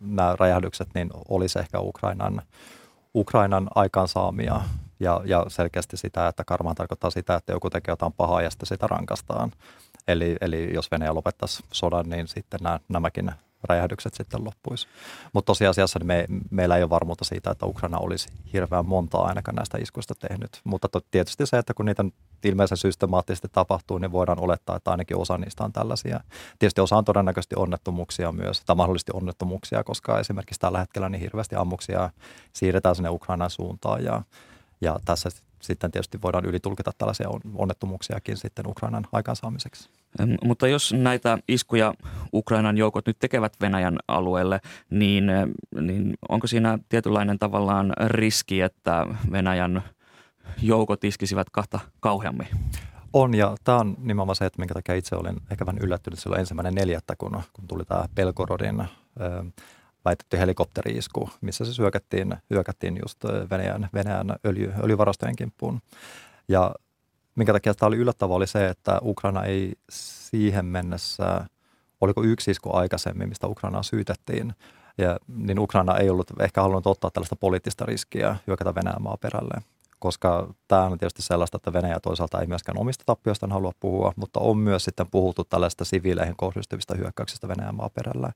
nämä 0.00 0.36
räjähdykset 0.38 0.88
niin 0.94 1.10
olisi 1.28 1.58
ehkä 1.58 1.80
Ukrainan, 1.80 2.42
Ukrainan 3.14 3.68
aikaansaamia 3.74 4.60
ja, 5.00 5.20
ja 5.24 5.46
selkeästi 5.48 5.96
sitä, 5.96 6.28
että 6.28 6.44
karma 6.44 6.74
tarkoittaa 6.74 7.10
sitä, 7.10 7.34
että 7.34 7.52
joku 7.52 7.70
tekee 7.70 7.92
jotain 7.92 8.12
pahaa 8.12 8.42
ja 8.42 8.50
sitten 8.50 8.66
sitä 8.66 8.86
rankastaan. 8.86 9.52
Eli, 10.08 10.36
eli 10.40 10.74
jos 10.74 10.90
Venäjä 10.90 11.14
lopettaisi 11.14 11.62
sodan, 11.72 12.08
niin 12.08 12.28
sitten 12.28 12.60
nämä, 12.62 12.80
nämäkin 12.88 13.32
räjähdykset 13.68 14.14
sitten 14.14 14.44
loppuisi. 14.44 14.88
Mutta 15.32 15.46
tosiasiassa 15.46 15.98
niin 15.98 16.06
me, 16.06 16.26
meillä 16.50 16.76
ei 16.76 16.82
ole 16.82 16.90
varmuutta 16.90 17.24
siitä, 17.24 17.50
että 17.50 17.66
Ukraina 17.66 17.98
olisi 17.98 18.28
hirveän 18.52 18.86
montaa 18.86 19.26
ainakaan 19.26 19.54
näistä 19.54 19.78
iskuista 19.78 20.14
tehnyt. 20.14 20.60
Mutta 20.64 20.88
to, 20.88 21.00
tietysti 21.10 21.46
se, 21.46 21.58
että 21.58 21.74
kun 21.74 21.86
niitä 21.86 22.04
ilmeisen 22.44 22.76
systemaattisesti 22.76 23.48
tapahtuu, 23.52 23.98
niin 23.98 24.12
voidaan 24.12 24.40
olettaa, 24.40 24.76
että 24.76 24.90
ainakin 24.90 25.16
osa 25.16 25.38
niistä 25.38 25.64
on 25.64 25.72
tällaisia. 25.72 26.20
Tietysti 26.58 26.80
osa 26.80 26.96
on 26.96 27.04
todennäköisesti 27.04 27.56
onnettomuuksia 27.56 28.32
myös, 28.32 28.62
tai 28.66 28.76
mahdollisesti 28.76 29.12
onnettomuuksia, 29.14 29.84
koska 29.84 30.20
esimerkiksi 30.20 30.60
tällä 30.60 30.78
hetkellä 30.78 31.08
niin 31.08 31.20
hirveästi 31.20 31.56
ammuksia 31.56 32.10
siirretään 32.52 32.94
sinne 32.96 33.10
Ukrainan 33.10 33.50
suuntaan 33.50 34.04
ja, 34.04 34.22
ja 34.80 34.98
tässä 35.04 35.28
sitten 35.60 35.90
tietysti 35.90 36.22
voidaan 36.22 36.44
ylitulkita 36.44 36.90
tällaisia 36.98 37.28
onnettomuuksiakin 37.54 38.36
sitten 38.36 38.66
Ukrainan 38.66 39.06
aikaansaamiseksi. 39.12 39.90
Mutta 40.44 40.68
jos 40.68 40.92
näitä 40.92 41.38
iskuja 41.48 41.94
Ukrainan 42.32 42.78
joukot 42.78 43.06
nyt 43.06 43.18
tekevät 43.18 43.52
Venäjän 43.60 43.98
alueelle, 44.08 44.60
niin, 44.90 45.26
niin 45.80 46.14
onko 46.28 46.46
siinä 46.46 46.78
tietynlainen 46.88 47.38
tavallaan 47.38 47.92
riski, 48.06 48.60
että 48.60 49.06
Venäjän 49.32 49.82
joukot 50.62 51.04
iskisivät 51.04 51.50
kahta 51.50 51.80
kauheammin? 52.00 52.48
On, 53.12 53.34
ja 53.34 53.54
tämä 53.64 53.78
on 53.78 53.96
nimenomaan 53.98 54.36
se, 54.36 54.44
että 54.46 54.58
minkä 54.58 54.74
takia 54.74 54.94
itse 54.94 55.16
olin 55.16 55.36
ehkä 55.50 55.66
vähän 55.66 55.78
yllättynyt 55.82 56.18
silloin 56.18 56.40
ensimmäinen 56.40 56.74
neljättä, 56.74 57.16
kun, 57.16 57.42
kun 57.52 57.68
tuli 57.68 57.84
tämä 57.84 58.04
Pelkorodin 58.14 58.84
väitetty 60.04 60.38
helikopteriisku, 60.38 61.30
missä 61.40 61.64
se 61.64 61.82
hyökättiin, 61.82 62.36
hyökättiin 62.50 62.98
just 63.02 63.24
Venäjän, 63.50 63.88
Venäjän 63.94 64.36
öljy, 64.46 64.72
öljyvarastojen 64.84 65.36
kimppuun. 65.36 65.80
Ja 66.48 66.74
minkä 67.34 67.52
takia 67.52 67.74
tämä 67.74 67.88
oli 67.88 67.96
yllättävää 67.96 68.36
oli 68.36 68.46
se, 68.46 68.68
että 68.68 68.98
Ukraina 69.02 69.44
ei 69.44 69.72
siihen 69.90 70.64
mennessä, 70.64 71.44
oliko 72.00 72.22
yksi 72.22 72.50
isku 72.50 72.76
aikaisemmin, 72.76 73.28
mistä 73.28 73.46
Ukrainaa 73.46 73.82
syytettiin, 73.82 74.54
ja, 74.98 75.16
niin 75.28 75.58
Ukraina 75.58 75.96
ei 75.96 76.10
ollut 76.10 76.40
ehkä 76.40 76.62
halunnut 76.62 76.86
ottaa 76.86 77.10
tällaista 77.10 77.36
poliittista 77.36 77.86
riskiä 77.86 78.36
hyökätä 78.46 78.74
Venäjän 78.74 79.02
maaperälle 79.02 79.62
koska 80.00 80.54
tämä 80.68 80.82
on 80.82 80.98
tietysti 80.98 81.22
sellaista, 81.22 81.56
että 81.56 81.72
Venäjä 81.72 82.00
toisaalta 82.00 82.40
ei 82.40 82.46
myöskään 82.46 82.78
omista 82.78 83.04
tappioista 83.06 83.46
halua 83.50 83.72
puhua, 83.80 84.12
mutta 84.16 84.40
on 84.40 84.58
myös 84.58 84.84
sitten 84.84 85.10
puhuttu 85.10 85.44
tällaista 85.44 85.84
siviileihin 85.84 86.36
kohdistuvista 86.36 86.94
hyökkäyksistä 86.94 87.48
Venäjän 87.48 87.74
maaperällä, 87.74 88.32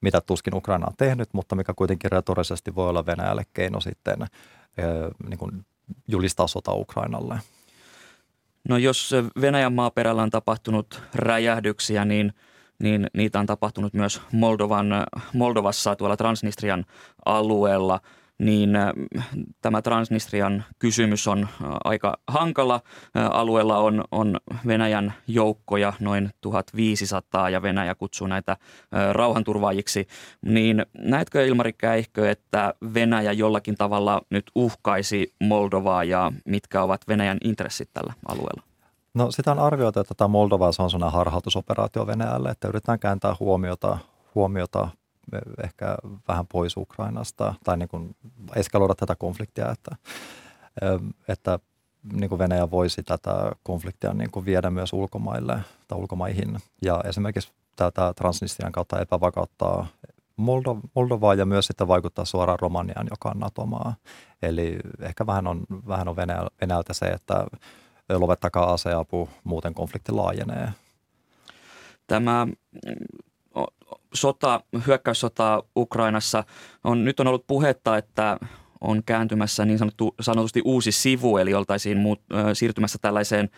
mitä 0.00 0.20
tuskin 0.20 0.54
Ukraina 0.54 0.86
on 0.86 0.96
tehnyt, 0.98 1.28
mutta 1.32 1.56
mikä 1.56 1.74
kuitenkin 1.74 2.12
retorisesti 2.12 2.74
voi 2.74 2.88
olla 2.88 3.06
Venäjälle 3.06 3.42
keino 3.54 3.80
sitten 3.80 4.18
niin 5.28 5.38
kuin 5.38 5.66
julistaa 6.08 6.46
sota 6.46 6.72
Ukrainalle. 6.72 7.40
No 8.68 8.76
jos 8.76 9.14
Venäjän 9.40 9.72
maaperällä 9.72 10.22
on 10.22 10.30
tapahtunut 10.30 11.02
räjähdyksiä, 11.14 12.04
niin, 12.04 12.32
niin 12.78 13.06
niitä 13.14 13.40
on 13.40 13.46
tapahtunut 13.46 13.94
myös 13.94 14.22
Moldovan, 14.32 14.86
Moldovassa 15.32 15.96
tuolla 15.96 16.16
Transnistrian 16.16 16.84
alueella– 17.24 18.00
niin 18.38 18.76
äh, 18.76 18.92
tämä 19.62 19.82
Transnistrian 19.82 20.64
kysymys 20.78 21.28
on 21.28 21.42
äh, 21.42 21.70
aika 21.84 22.16
hankala. 22.28 22.74
Äh, 23.16 23.26
alueella 23.30 23.78
on, 23.78 24.04
on 24.10 24.36
Venäjän 24.66 25.12
joukkoja 25.26 25.92
noin 26.00 26.30
1500 26.40 27.50
ja 27.50 27.62
Venäjä 27.62 27.94
kutsuu 27.94 28.26
näitä 28.26 28.56
rauhanturvaajiksi. 29.12 30.06
Niin 30.42 30.86
näetkö 30.98 31.46
Ilmari 31.46 31.72
Käihkö, 31.72 32.30
että 32.30 32.74
Venäjä 32.94 33.32
jollakin 33.32 33.74
tavalla 33.74 34.22
nyt 34.30 34.50
uhkaisi 34.54 35.34
Moldovaa 35.40 36.04
ja 36.04 36.32
mitkä 36.44 36.82
ovat 36.82 37.00
Venäjän 37.08 37.38
intressit 37.44 37.90
tällä 37.92 38.12
alueella? 38.28 38.62
No 39.14 39.30
sitä 39.30 39.52
on 39.52 39.58
arvioitu, 39.58 40.00
että 40.00 40.14
tämä 40.14 40.28
Moldova 40.28 40.66
on 40.66 40.72
sellainen 40.72 41.12
harhautusoperaatio 41.12 42.06
Venäjälle, 42.06 42.50
että 42.50 42.68
yritetään 42.68 42.98
kääntää 42.98 43.36
huomiota, 43.40 43.98
huomiota 44.34 44.88
ehkä 45.64 45.96
vähän 46.28 46.46
pois 46.46 46.76
Ukrainasta 46.76 47.54
tai 47.64 47.76
niin 47.76 47.88
kuin 47.88 48.16
eskaloida 48.56 48.94
tätä 48.94 49.16
konfliktia, 49.16 49.70
että, 49.70 49.96
että 51.28 51.58
niin 52.12 52.28
kuin 52.28 52.38
Venäjä 52.38 52.70
voisi 52.70 53.02
tätä 53.02 53.52
konfliktia 53.62 54.12
niin 54.12 54.30
kuin 54.30 54.44
viedä 54.44 54.70
myös 54.70 54.92
ulkomaille 54.92 55.60
tai 55.88 55.98
ulkomaihin. 55.98 56.58
Ja 56.82 57.00
esimerkiksi 57.04 57.52
tätä 57.76 58.12
Transnistrian 58.16 58.72
kautta 58.72 59.00
epävakauttaa 59.00 59.86
Moldo- 60.40 60.88
Moldovaa 60.94 61.34
ja 61.34 61.46
myös 61.46 61.66
sitten 61.66 61.88
vaikuttaa 61.88 62.24
suoraan 62.24 62.58
Romaniaan, 62.60 63.06
joka 63.10 63.28
on 63.28 63.38
NATO-maa. 63.38 63.94
Eli 64.42 64.78
ehkä 65.00 65.26
vähän 65.26 65.46
on, 65.46 65.64
vähän 65.88 66.08
on 66.08 66.16
Venäjältä 66.16 66.94
se, 66.94 67.06
että 67.06 67.46
lopettakaa 68.08 68.72
aseapu, 68.72 69.28
muuten 69.44 69.74
konflikti 69.74 70.12
laajenee. 70.12 70.72
Tämä 72.06 72.46
sota, 74.16 74.60
hyökkäyssota 74.86 75.62
Ukrainassa 75.76 76.44
on, 76.84 77.04
nyt 77.04 77.20
on 77.20 77.26
ollut 77.26 77.46
puhetta, 77.46 77.96
että 77.96 78.38
on 78.80 79.02
kääntymässä 79.06 79.64
niin 79.64 79.78
sanottu, 79.78 80.14
sanotusti 80.20 80.62
uusi 80.64 80.92
sivu, 80.92 81.36
eli 81.36 81.54
oltaisiin 81.54 81.98
muut, 81.98 82.20
ö, 82.32 82.54
siirtymässä 82.54 82.98
tällaiseen 83.02 83.50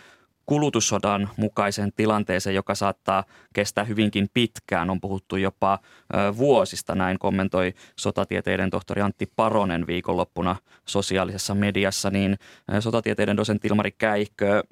kulutussodan 0.47 1.29
mukaiseen 1.37 1.93
tilanteeseen, 1.97 2.55
joka 2.55 2.75
saattaa 2.75 3.25
kestää 3.53 3.85
hyvinkin 3.85 4.29
pitkään. 4.35 4.91
On 4.91 5.01
puhuttu 5.01 5.37
jopa 5.37 5.79
ö, 6.15 6.37
vuosista, 6.37 6.95
näin 6.95 7.19
kommentoi 7.19 7.75
sotatieteiden 7.97 8.71
tohtori 8.71 9.03
Antti 9.03 9.33
Paronen 9.37 9.87
viikonloppuna 9.87 10.57
sosiaalisessa 10.87 11.55
mediassa. 11.55 12.11
Niin 12.11 12.39
ö, 12.75 12.81
sotatieteiden 12.81 13.37
dosentti 13.37 13.69
Ilmari 13.69 13.93
Käihkö, 13.93 14.63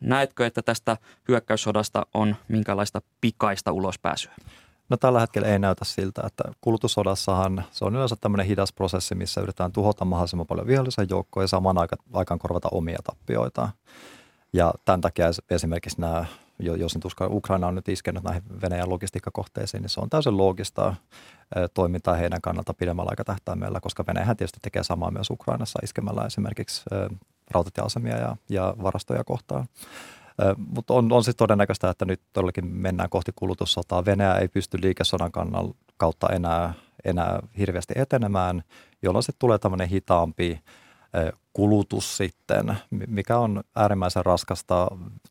näetkö, 0.00 0.46
että 0.46 0.62
tästä 0.62 0.96
hyökkäyssodasta 1.28 2.06
on 2.14 2.36
minkälaista 2.48 3.02
pikaista 3.20 3.72
ulospääsyä? 3.72 4.34
No 4.94 4.98
tällä 4.98 5.20
hetkellä 5.20 5.48
ei 5.48 5.58
näytä 5.58 5.84
siltä, 5.84 6.22
että 6.26 6.44
kulutussodassahan 6.60 7.64
se 7.70 7.84
on 7.84 7.96
yleensä 7.96 8.16
tämmöinen 8.20 8.46
hidas 8.46 8.72
prosessi, 8.72 9.14
missä 9.14 9.40
yritetään 9.40 9.72
tuhota 9.72 10.04
mahdollisimman 10.04 10.46
paljon 10.46 10.66
vihollisen 10.66 11.06
joukkoja 11.10 11.44
ja 11.44 11.48
samaan 11.48 11.76
aikaan 12.12 12.38
korvata 12.38 12.68
omia 12.72 12.98
tappioita. 13.04 13.68
Ja 14.52 14.74
tämän 14.84 15.00
takia 15.00 15.26
esimerkiksi 15.50 16.00
nämä, 16.00 16.24
jos 16.58 16.94
nyt 16.94 17.04
uskon, 17.04 17.32
Ukraina 17.32 17.66
on 17.66 17.74
nyt 17.74 17.88
iskenyt 17.88 18.22
näihin 18.22 18.42
Venäjän 18.62 18.90
logistiikkakohteisiin, 18.90 19.80
niin 19.80 19.90
se 19.90 20.00
on 20.00 20.10
täysin 20.10 20.36
loogista 20.36 20.94
toimintaa 21.74 22.14
heidän 22.14 22.40
kannalta 22.40 22.74
pidemmällä 22.74 23.10
aikatähtäimellä, 23.10 23.80
koska 23.80 24.04
Venäjähän 24.06 24.36
tietysti 24.36 24.60
tekee 24.62 24.82
samaa 24.82 25.10
myös 25.10 25.30
Ukrainassa 25.30 25.78
iskemällä 25.82 26.24
esimerkiksi 26.24 26.82
rautatieasemia 27.50 28.16
ja, 28.16 28.36
ja 28.48 28.74
varastoja 28.82 29.24
kohtaan. 29.24 29.66
Mutta 30.56 30.94
on, 30.94 31.12
on 31.12 31.24
siis 31.24 31.36
todennäköistä, 31.36 31.90
että 31.90 32.04
nyt 32.04 32.20
todellakin 32.32 32.66
mennään 32.66 33.10
kohti 33.10 33.32
kulutussotaa. 33.36 34.04
Venäjä 34.04 34.34
ei 34.34 34.48
pysty 34.48 34.78
liikesodan 34.82 35.30
kautta 35.96 36.28
enää, 36.28 36.74
enää 37.04 37.40
hirveästi 37.58 37.94
etenemään, 37.96 38.62
jolloin 39.02 39.22
sitten 39.22 39.38
tulee 39.38 39.58
tämmöinen 39.58 39.88
hitaampi 39.88 40.60
kulutus 41.52 42.16
sitten, 42.16 42.76
mikä 42.90 43.38
on 43.38 43.62
äärimmäisen 43.76 44.24
raskasta, 44.24 44.88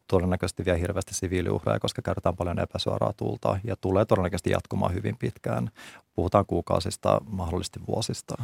todennäköisesti 0.08 0.65
vielä 0.65 0.77
hirveästi 0.77 1.13
siviiliuhreja, 1.13 1.80
koska 1.80 2.01
käytetään 2.01 2.36
paljon 2.36 2.60
epäsuoraa 2.60 3.13
tulta 3.17 3.60
ja 3.63 3.75
tulee 3.75 4.06
todennäköisesti 4.06 4.49
jatkumaan 4.49 4.93
hyvin 4.93 5.17
pitkään. 5.17 5.69
Puhutaan 6.15 6.45
kuukausista, 6.45 7.21
mahdollisesti 7.30 7.80
vuosista. 7.88 8.36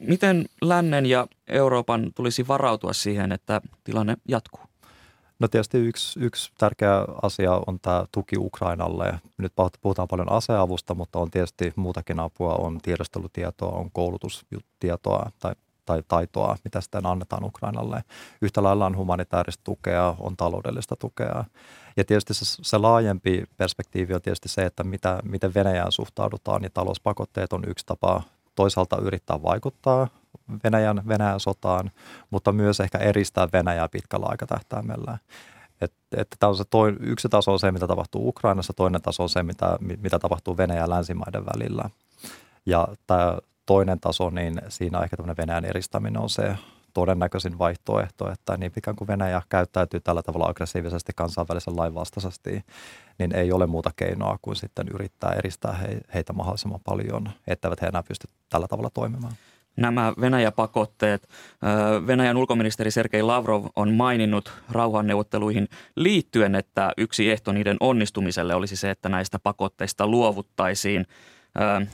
Miten 0.00 0.44
lännen 0.62 1.06
ja 1.06 1.26
Euroopan 1.48 2.10
tulisi 2.14 2.48
varautua 2.48 2.92
siihen, 2.92 3.32
että 3.32 3.60
tilanne 3.84 4.16
jatkuu? 4.28 4.64
No 5.38 5.48
tietysti 5.48 5.78
yksi, 5.78 6.20
yksi 6.20 6.52
tärkeä 6.58 7.04
asia 7.22 7.60
on 7.66 7.80
tämä 7.80 8.04
tuki 8.12 8.36
Ukrainalle. 8.38 9.18
Nyt 9.38 9.52
puhutaan 9.80 10.08
paljon 10.08 10.32
aseavusta, 10.32 10.94
mutta 10.94 11.18
on 11.18 11.30
tietysti 11.30 11.72
muutakin 11.76 12.20
apua, 12.20 12.54
on 12.54 12.78
tiedostelutietoa, 12.82 13.78
on 13.78 13.90
koulutustietoa 13.90 15.30
tai, 15.38 15.54
tai 15.84 16.02
taitoa, 16.08 16.56
mitä 16.64 16.80
sitten 16.80 17.06
annetaan 17.06 17.44
Ukrainalle. 17.44 18.04
Yhtä 18.42 18.62
lailla 18.62 18.86
on 18.86 18.96
humanitaarista 18.96 19.64
tukea, 19.64 20.14
on 20.20 20.36
taloudellista 20.36 20.96
tukea. 20.96 21.44
Ja 21.96 22.04
tietysti 22.04 22.34
se, 22.34 22.44
se 22.44 22.78
laajempi 22.78 23.44
perspektiivi 23.56 24.14
on 24.14 24.22
tietysti 24.22 24.48
se, 24.48 24.62
että 24.62 24.84
mitä, 24.84 25.20
miten 25.24 25.54
Venäjään 25.54 25.92
suhtaudutaan, 25.92 26.62
ja 26.62 26.70
talouspakotteet 26.70 27.52
on 27.52 27.64
yksi 27.66 27.86
tapa 27.86 28.22
toisaalta 28.54 28.96
yrittää 28.96 29.42
vaikuttaa 29.42 30.08
Venäjän, 30.64 31.08
Venäjän 31.08 31.40
sotaan, 31.40 31.90
mutta 32.30 32.52
myös 32.52 32.80
ehkä 32.80 32.98
eristää 32.98 33.48
Venäjää 33.52 33.88
pitkällä 33.88 34.26
aikatähtäimellä. 34.28 35.18
Että 35.80 35.96
et, 36.16 36.28
tämä 36.38 36.50
on 36.50 36.56
se 36.56 36.64
toi, 36.70 36.96
yksi 37.00 37.28
taso 37.28 37.52
on 37.52 37.58
se, 37.58 37.72
mitä 37.72 37.86
tapahtuu 37.86 38.28
Ukrainassa, 38.28 38.72
toinen 38.72 39.02
taso 39.02 39.22
on 39.22 39.28
se, 39.28 39.42
mitä, 39.42 39.78
mitä 39.80 40.18
tapahtuu 40.18 40.56
Venäjän 40.56 40.90
länsimaiden 40.90 41.46
välillä. 41.46 41.90
Ja 42.66 42.88
tämä 43.06 43.38
toinen 43.66 44.00
taso, 44.00 44.30
niin 44.30 44.62
siinä 44.68 45.00
ehkä 45.00 45.16
tämmöinen 45.16 45.36
Venäjän 45.36 45.64
eristäminen 45.64 46.22
on 46.22 46.30
se 46.30 46.56
todennäköisin 46.94 47.58
vaihtoehto, 47.58 48.32
että 48.32 48.56
niin 48.56 48.72
pitkään 48.72 48.96
kuin 48.96 49.08
Venäjä 49.08 49.42
käyttäytyy 49.48 50.00
tällä 50.00 50.22
tavalla 50.22 50.46
aggressiivisesti 50.46 51.12
kansainvälisen 51.16 51.76
lain 51.76 51.94
vastaisesti, 51.94 52.64
niin 53.18 53.34
ei 53.34 53.52
ole 53.52 53.66
muuta 53.66 53.90
keinoa 53.96 54.38
kuin 54.42 54.56
sitten 54.56 54.88
yrittää 54.94 55.32
eristää 55.32 55.78
heitä 56.14 56.32
mahdollisimman 56.32 56.80
paljon, 56.84 57.30
etteivät 57.46 57.82
he 57.82 57.86
enää 57.86 58.02
pysty 58.02 58.28
tällä 58.48 58.68
tavalla 58.68 58.90
toimimaan 58.90 59.32
nämä 59.76 60.12
Venäjä-pakotteet. 60.20 61.28
Venäjän 62.06 62.36
ulkoministeri 62.36 62.90
Sergei 62.90 63.22
Lavrov 63.22 63.66
on 63.76 63.92
maininnut 63.92 64.52
rauhanneuvotteluihin 64.70 65.68
liittyen, 65.96 66.54
että 66.54 66.92
yksi 66.96 67.30
ehto 67.30 67.52
niiden 67.52 67.76
onnistumiselle 67.80 68.54
olisi 68.54 68.76
se, 68.76 68.90
että 68.90 69.08
näistä 69.08 69.38
pakotteista 69.38 70.06
luovuttaisiin. 70.06 71.06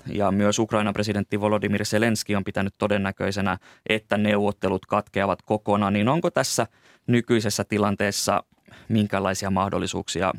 Ja 0.06 0.30
myös 0.30 0.58
Ukrainan 0.58 0.94
presidentti 0.94 1.40
Volodymyr 1.40 1.84
Zelenski 1.84 2.36
on 2.36 2.44
pitänyt 2.44 2.74
todennäköisenä, 2.78 3.58
että 3.88 4.18
neuvottelut 4.18 4.86
katkeavat 4.86 5.42
kokonaan. 5.42 5.92
Niin 5.92 6.08
onko 6.08 6.30
tässä 6.30 6.66
nykyisessä 7.06 7.64
tilanteessa 7.64 8.44
minkälaisia 8.88 9.50
mahdollisuuksia 9.50 10.32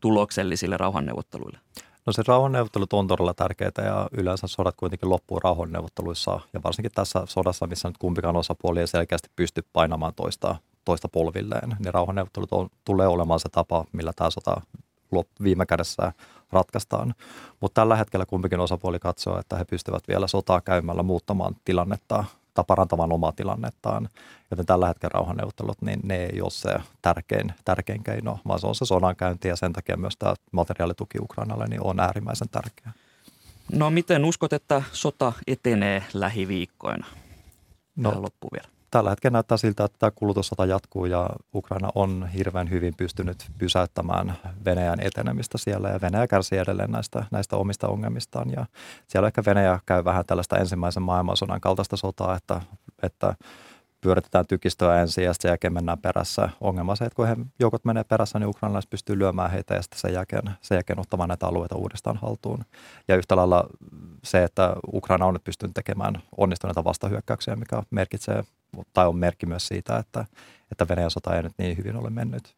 tuloksellisille 0.00 0.76
rauhanneuvotteluille? 0.76 1.58
No 2.06 2.12
se 2.12 2.22
rauhanneuvottelut 2.26 2.92
on 2.92 3.06
todella 3.06 3.34
tärkeitä 3.34 3.82
ja 3.82 4.08
yleensä 4.12 4.46
sodat 4.46 4.76
kuitenkin 4.76 5.10
loppuu 5.10 5.40
rauhanneuvotteluissa 5.40 6.40
ja 6.52 6.60
varsinkin 6.64 6.92
tässä 6.92 7.22
sodassa, 7.24 7.66
missä 7.66 7.88
nyt 7.88 7.98
kumpikaan 7.98 8.36
osapuoli 8.36 8.80
ei 8.80 8.86
selkeästi 8.86 9.30
pysty 9.36 9.64
painamaan 9.72 10.14
toista, 10.14 10.56
toista 10.84 11.08
polvilleen, 11.08 11.76
niin 11.78 11.94
rauhanneuvottelut 11.94 12.52
on, 12.52 12.68
tulee 12.84 13.06
olemaan 13.06 13.40
se 13.40 13.48
tapa, 13.48 13.84
millä 13.92 14.12
tämä 14.16 14.30
sota 14.30 14.60
viime 15.42 15.66
kädessä 15.66 16.12
ratkaistaan. 16.52 17.14
Mutta 17.60 17.80
tällä 17.80 17.96
hetkellä 17.96 18.26
kumpikin 18.26 18.60
osapuoli 18.60 18.98
katsoo, 18.98 19.38
että 19.38 19.56
he 19.56 19.64
pystyvät 19.64 20.08
vielä 20.08 20.26
sotaa 20.26 20.60
käymällä 20.60 21.02
muuttamaan 21.02 21.56
tilannetta 21.64 22.24
parantamaan 22.64 23.12
omaa 23.12 23.32
tilannettaan. 23.32 24.08
Joten 24.50 24.66
tällä 24.66 24.88
hetkellä 24.88 25.12
rauhanneuvottelut, 25.14 25.82
niin 25.82 26.00
ne 26.02 26.16
ei 26.16 26.40
ole 26.40 26.50
se 26.50 26.74
tärkein, 27.02 27.54
tärkein 27.64 28.04
keino, 28.04 28.38
vaan 28.48 28.60
se 28.60 28.66
on 28.66 28.74
se 28.74 28.84
sodankäynti 28.84 29.48
ja 29.48 29.56
sen 29.56 29.72
takia 29.72 29.96
myös 29.96 30.16
tämä 30.16 30.34
materiaalituki 30.52 31.18
Ukrainalle 31.20 31.66
niin 31.66 31.86
on 31.86 32.00
äärimmäisen 32.00 32.48
tärkeä. 32.48 32.92
No 33.72 33.90
miten 33.90 34.24
uskot, 34.24 34.52
että 34.52 34.82
sota 34.92 35.32
etenee 35.46 36.02
lähiviikkoina? 36.14 37.06
No, 37.96 38.22
loppuun 38.22 38.50
vielä 38.52 38.75
tällä 38.90 39.10
hetkellä 39.10 39.32
näyttää 39.32 39.56
siltä, 39.56 39.84
että 39.84 39.98
tämä 39.98 40.10
kulutussota 40.10 40.66
jatkuu 40.66 41.06
ja 41.06 41.30
Ukraina 41.54 41.88
on 41.94 42.28
hirveän 42.34 42.70
hyvin 42.70 42.94
pystynyt 42.96 43.46
pysäyttämään 43.58 44.36
Venäjän 44.64 45.00
etenemistä 45.00 45.58
siellä 45.58 45.88
ja 45.88 46.00
Venäjä 46.00 46.26
kärsii 46.26 46.58
edelleen 46.58 46.90
näistä, 46.90 47.24
näistä 47.30 47.56
omista 47.56 47.88
ongelmistaan 47.88 48.50
ja 48.50 48.66
siellä 49.08 49.26
ehkä 49.26 49.42
Venäjä 49.46 49.80
käy 49.86 50.04
vähän 50.04 50.26
tällaista 50.26 50.58
ensimmäisen 50.58 51.02
maailmansodan 51.02 51.60
kaltaista 51.60 51.96
sotaa, 51.96 52.36
että 52.36 52.60
että 53.02 53.34
pyöritetään 54.00 54.46
tykistöä 54.46 55.02
ensin 55.02 55.24
ja 55.24 55.32
sen 55.34 55.48
jälkeen 55.48 55.72
mennään 55.72 55.98
perässä. 55.98 56.48
Ongelma 56.60 56.92
on 56.92 56.96
se, 56.96 57.04
että 57.04 57.16
kun 57.16 57.26
he 57.26 57.36
joukot 57.58 57.84
menee 57.84 58.04
perässä, 58.04 58.38
niin 58.38 58.48
ukrainalaiset 58.48 58.90
pystyy 58.90 59.18
lyömään 59.18 59.50
heitä 59.50 59.74
ja 59.74 59.82
sitten 59.82 60.00
sen 60.00 60.12
jälkeen, 60.12 60.50
sen 60.60 60.76
jälkeen 60.76 61.00
ottamaan 61.00 61.28
näitä 61.28 61.46
alueita 61.46 61.76
uudestaan 61.76 62.16
haltuun. 62.16 62.64
Ja 63.08 63.16
yhtä 63.16 63.36
lailla 63.36 63.66
se, 64.24 64.44
että 64.44 64.76
Ukraina 64.92 65.26
on 65.26 65.34
nyt 65.34 65.44
pystynyt 65.44 65.74
tekemään 65.74 66.22
onnistuneita 66.36 66.84
vastahyökkäyksiä, 66.84 67.56
mikä 67.56 67.82
merkitsee 67.90 68.44
tai 68.92 69.06
on 69.06 69.16
merkki 69.16 69.46
myös 69.46 69.68
siitä, 69.68 69.96
että, 69.98 70.24
että 70.72 70.88
Venäjän 70.88 71.10
sota 71.10 71.36
ei 71.36 71.42
nyt 71.42 71.52
niin 71.58 71.76
hyvin 71.76 71.96
ole 71.96 72.10
mennyt. 72.10 72.56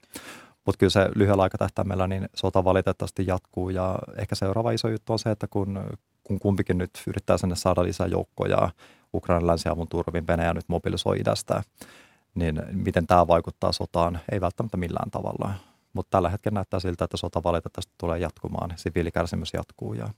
Mutta 0.66 0.78
kyllä 0.78 0.90
se 0.90 1.08
lyhyellä 1.14 1.42
aikatahtäimellä 1.42 2.08
niin 2.08 2.28
sota 2.34 2.64
valitettavasti 2.64 3.26
jatkuu 3.26 3.70
ja 3.70 3.98
ehkä 4.18 4.34
seuraava 4.34 4.70
iso 4.70 4.88
juttu 4.88 5.12
on 5.12 5.18
se, 5.18 5.30
että 5.30 5.46
kun, 5.50 5.80
kun 6.24 6.38
kumpikin 6.38 6.78
nyt 6.78 7.02
yrittää 7.06 7.38
sinne 7.38 7.56
saada 7.56 7.84
lisää 7.84 8.06
joukkoja 8.06 8.70
Ukrainan 9.14 9.46
länsiavun 9.46 9.88
turvin, 9.88 10.26
Venäjä 10.26 10.54
nyt 10.54 10.68
mobilisoi 10.68 11.20
idästä, 11.20 11.62
niin 12.34 12.62
miten 12.72 13.06
tämä 13.06 13.26
vaikuttaa 13.26 13.72
sotaan, 13.72 14.20
ei 14.32 14.40
välttämättä 14.40 14.76
millään 14.76 15.10
tavalla. 15.10 15.54
Mutta 15.92 16.10
tällä 16.10 16.30
hetkellä 16.30 16.54
näyttää 16.54 16.80
siltä, 16.80 17.04
että 17.04 17.16
sota 17.16 17.42
valitettavasti 17.42 17.92
tulee 17.98 18.18
jatkumaan, 18.18 18.72
siviilikärsimys 18.76 19.54
jatkuu 19.54 19.94
ja, 19.94 20.08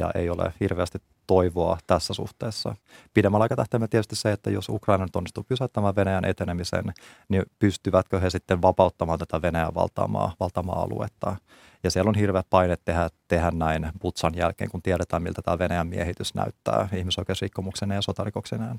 ja 0.00 0.10
ei 0.14 0.30
ole 0.30 0.54
hirveästi 0.60 0.98
toivoa 1.26 1.78
tässä 1.86 2.14
suhteessa. 2.14 2.74
Pidemmällä 3.14 3.42
aikatahtäimellä 3.42 3.88
tietysti 3.88 4.16
se, 4.16 4.32
että 4.32 4.50
jos 4.50 4.68
Ukraina 4.68 5.06
onnistuu 5.14 5.44
pysäyttämään 5.44 5.96
Venäjän 5.96 6.24
etenemisen, 6.24 6.84
niin 7.28 7.42
pystyvätkö 7.58 8.20
he 8.20 8.30
sitten 8.30 8.62
vapauttamaan 8.62 9.18
tätä 9.18 9.42
Venäjän 9.42 9.74
valtaamaa, 9.74 10.34
valtaamaa 10.40 10.82
aluetta. 10.82 11.36
Ja 11.84 11.90
siellä 11.90 12.08
on 12.08 12.14
hirveät 12.14 12.46
paine 12.50 12.76
tehdä, 12.84 13.08
tehdä 13.28 13.50
näin 13.50 13.90
Butsan 14.00 14.32
jälkeen, 14.36 14.70
kun 14.70 14.82
tiedetään, 14.82 15.22
miltä 15.22 15.42
tämä 15.42 15.58
Venäjän 15.58 15.86
miehitys 15.86 16.34
näyttää 16.34 16.88
ihmisoikeusrikkomuksena 16.96 17.94
ja 17.94 18.02
sotarikoksenaan. 18.02 18.76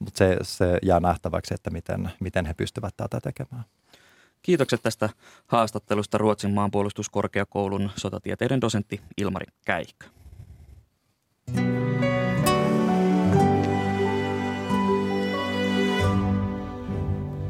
Mutta 0.00 0.18
se, 0.18 0.36
se 0.42 0.78
jää 0.82 1.00
nähtäväksi, 1.00 1.54
että 1.54 1.70
miten, 1.70 2.10
miten 2.20 2.46
he 2.46 2.54
pystyvät 2.54 2.94
tätä 2.96 3.20
tekemään. 3.20 3.64
Kiitokset 4.42 4.82
tästä 4.82 5.08
haastattelusta 5.46 6.18
Ruotsin 6.18 6.54
maanpuolustuskorkeakoulun 6.54 7.90
sotatieteiden 7.96 8.60
dosentti 8.60 9.00
Ilmari 9.16 9.46
Käikkö. 9.64 10.21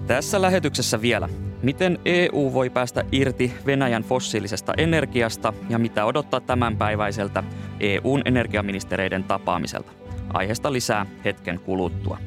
Tässä 0.06 0.42
lähetyksessä 0.42 1.02
vielä. 1.02 1.28
Miten 1.62 1.98
EU 2.04 2.50
voi 2.52 2.70
päästä 2.70 3.04
irti 3.12 3.52
Venäjän 3.66 4.02
fossiilisesta 4.02 4.72
energiasta 4.76 5.52
ja 5.68 5.78
mitä 5.78 6.04
odottaa 6.04 6.40
tämänpäiväiseltä 6.40 7.44
EUn 7.80 8.22
energiaministereiden 8.24 9.24
tapaamiselta? 9.24 9.92
Aiheesta 10.32 10.72
lisää 10.72 11.06
hetken 11.24 11.60
kuluttua. 11.60 12.18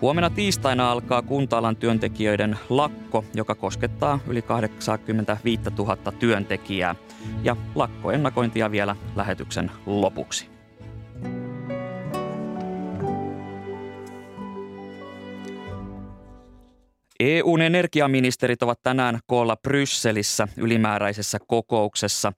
Huomenna 0.00 0.30
tiistaina 0.30 0.90
alkaa 0.92 1.22
kunta-alan 1.22 1.76
työntekijöiden 1.76 2.58
lakko, 2.68 3.24
joka 3.34 3.54
koskettaa 3.54 4.18
yli 4.26 4.42
85 4.42 5.62
000 5.78 5.96
työntekijää. 6.18 6.94
Ja 7.42 7.56
lakkoennakointia 7.74 8.70
vielä 8.70 8.96
lähetyksen 9.16 9.70
lopuksi. 9.86 10.54
EUn 17.20 17.60
energiaministerit 17.60 18.62
ovat 18.62 18.82
tänään 18.82 19.20
koolla 19.26 19.56
Brysselissä 19.56 20.48
ylimääräisessä 20.56 21.38
kokouksessa. 21.46 22.32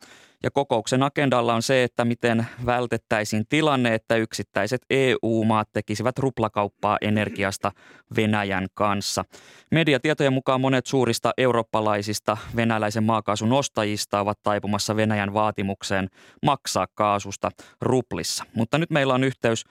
Ja 0.46 0.50
kokouksen 0.50 1.02
agendalla 1.02 1.54
on 1.54 1.62
se, 1.62 1.84
että 1.84 2.04
miten 2.04 2.46
vältettäisiin 2.66 3.46
tilanne, 3.48 3.94
että 3.94 4.16
yksittäiset 4.16 4.82
EU-maat 4.90 5.68
tekisivät 5.72 6.18
ruplakauppaa 6.18 6.98
energiasta 7.00 7.72
Venäjän 8.16 8.66
kanssa. 8.74 9.24
Mediatietojen 9.70 10.32
mukaan 10.32 10.60
monet 10.60 10.86
suurista 10.86 11.32
eurooppalaisista 11.38 12.36
venäläisen 12.56 13.04
maakaasun 13.04 13.52
ostajista 13.52 14.20
ovat 14.20 14.42
taipumassa 14.42 14.96
Venäjän 14.96 15.34
vaatimukseen 15.34 16.08
maksaa 16.42 16.86
kaasusta 16.94 17.50
ruplissa. 17.80 18.44
Mutta 18.54 18.78
nyt 18.78 18.90
meillä 18.90 19.14
on 19.14 19.24
yhteys 19.24 19.64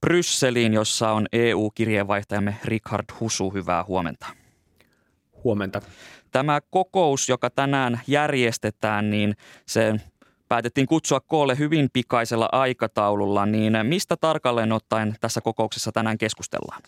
Brysseliin, 0.00 0.74
jossa 0.74 1.10
on 1.10 1.26
EU-kirjeenvaihtajamme 1.32 2.56
Richard 2.64 3.04
Husu. 3.20 3.50
Hyvää 3.50 3.84
huomenta. 3.84 4.26
Huomenta. 5.44 5.82
Tämä 6.30 6.60
kokous, 6.70 7.28
joka 7.28 7.50
tänään 7.50 8.00
järjestetään, 8.06 9.10
niin 9.10 9.36
se 9.66 10.00
päätettiin 10.52 10.86
kutsua 10.86 11.20
koolle 11.20 11.58
hyvin 11.58 11.90
pikaisella 11.92 12.48
aikataululla, 12.52 13.46
niin 13.46 13.72
mistä 13.82 14.16
tarkalleen 14.16 14.72
ottaen 14.72 15.14
tässä 15.20 15.40
kokouksessa 15.40 15.92
tänään 15.92 16.18
keskustellaan? 16.18 16.82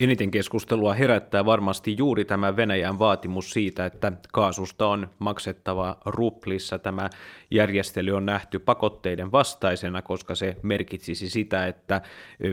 Eniten 0.00 0.30
keskustelua 0.30 0.94
herättää 0.94 1.44
varmasti 1.44 1.96
juuri 1.98 2.24
tämä 2.24 2.56
Venäjän 2.56 2.98
vaatimus 2.98 3.50
siitä, 3.50 3.86
että 3.86 4.12
kaasusta 4.32 4.86
on 4.86 5.08
maksettava 5.18 5.96
ruplissa. 6.04 6.78
Tämä 6.78 7.10
järjestely 7.50 8.12
on 8.12 8.26
nähty 8.26 8.58
pakotteiden 8.58 9.32
vastaisena, 9.32 10.02
koska 10.02 10.34
se 10.34 10.56
merkitsisi 10.62 11.30
sitä, 11.30 11.66
että 11.66 12.02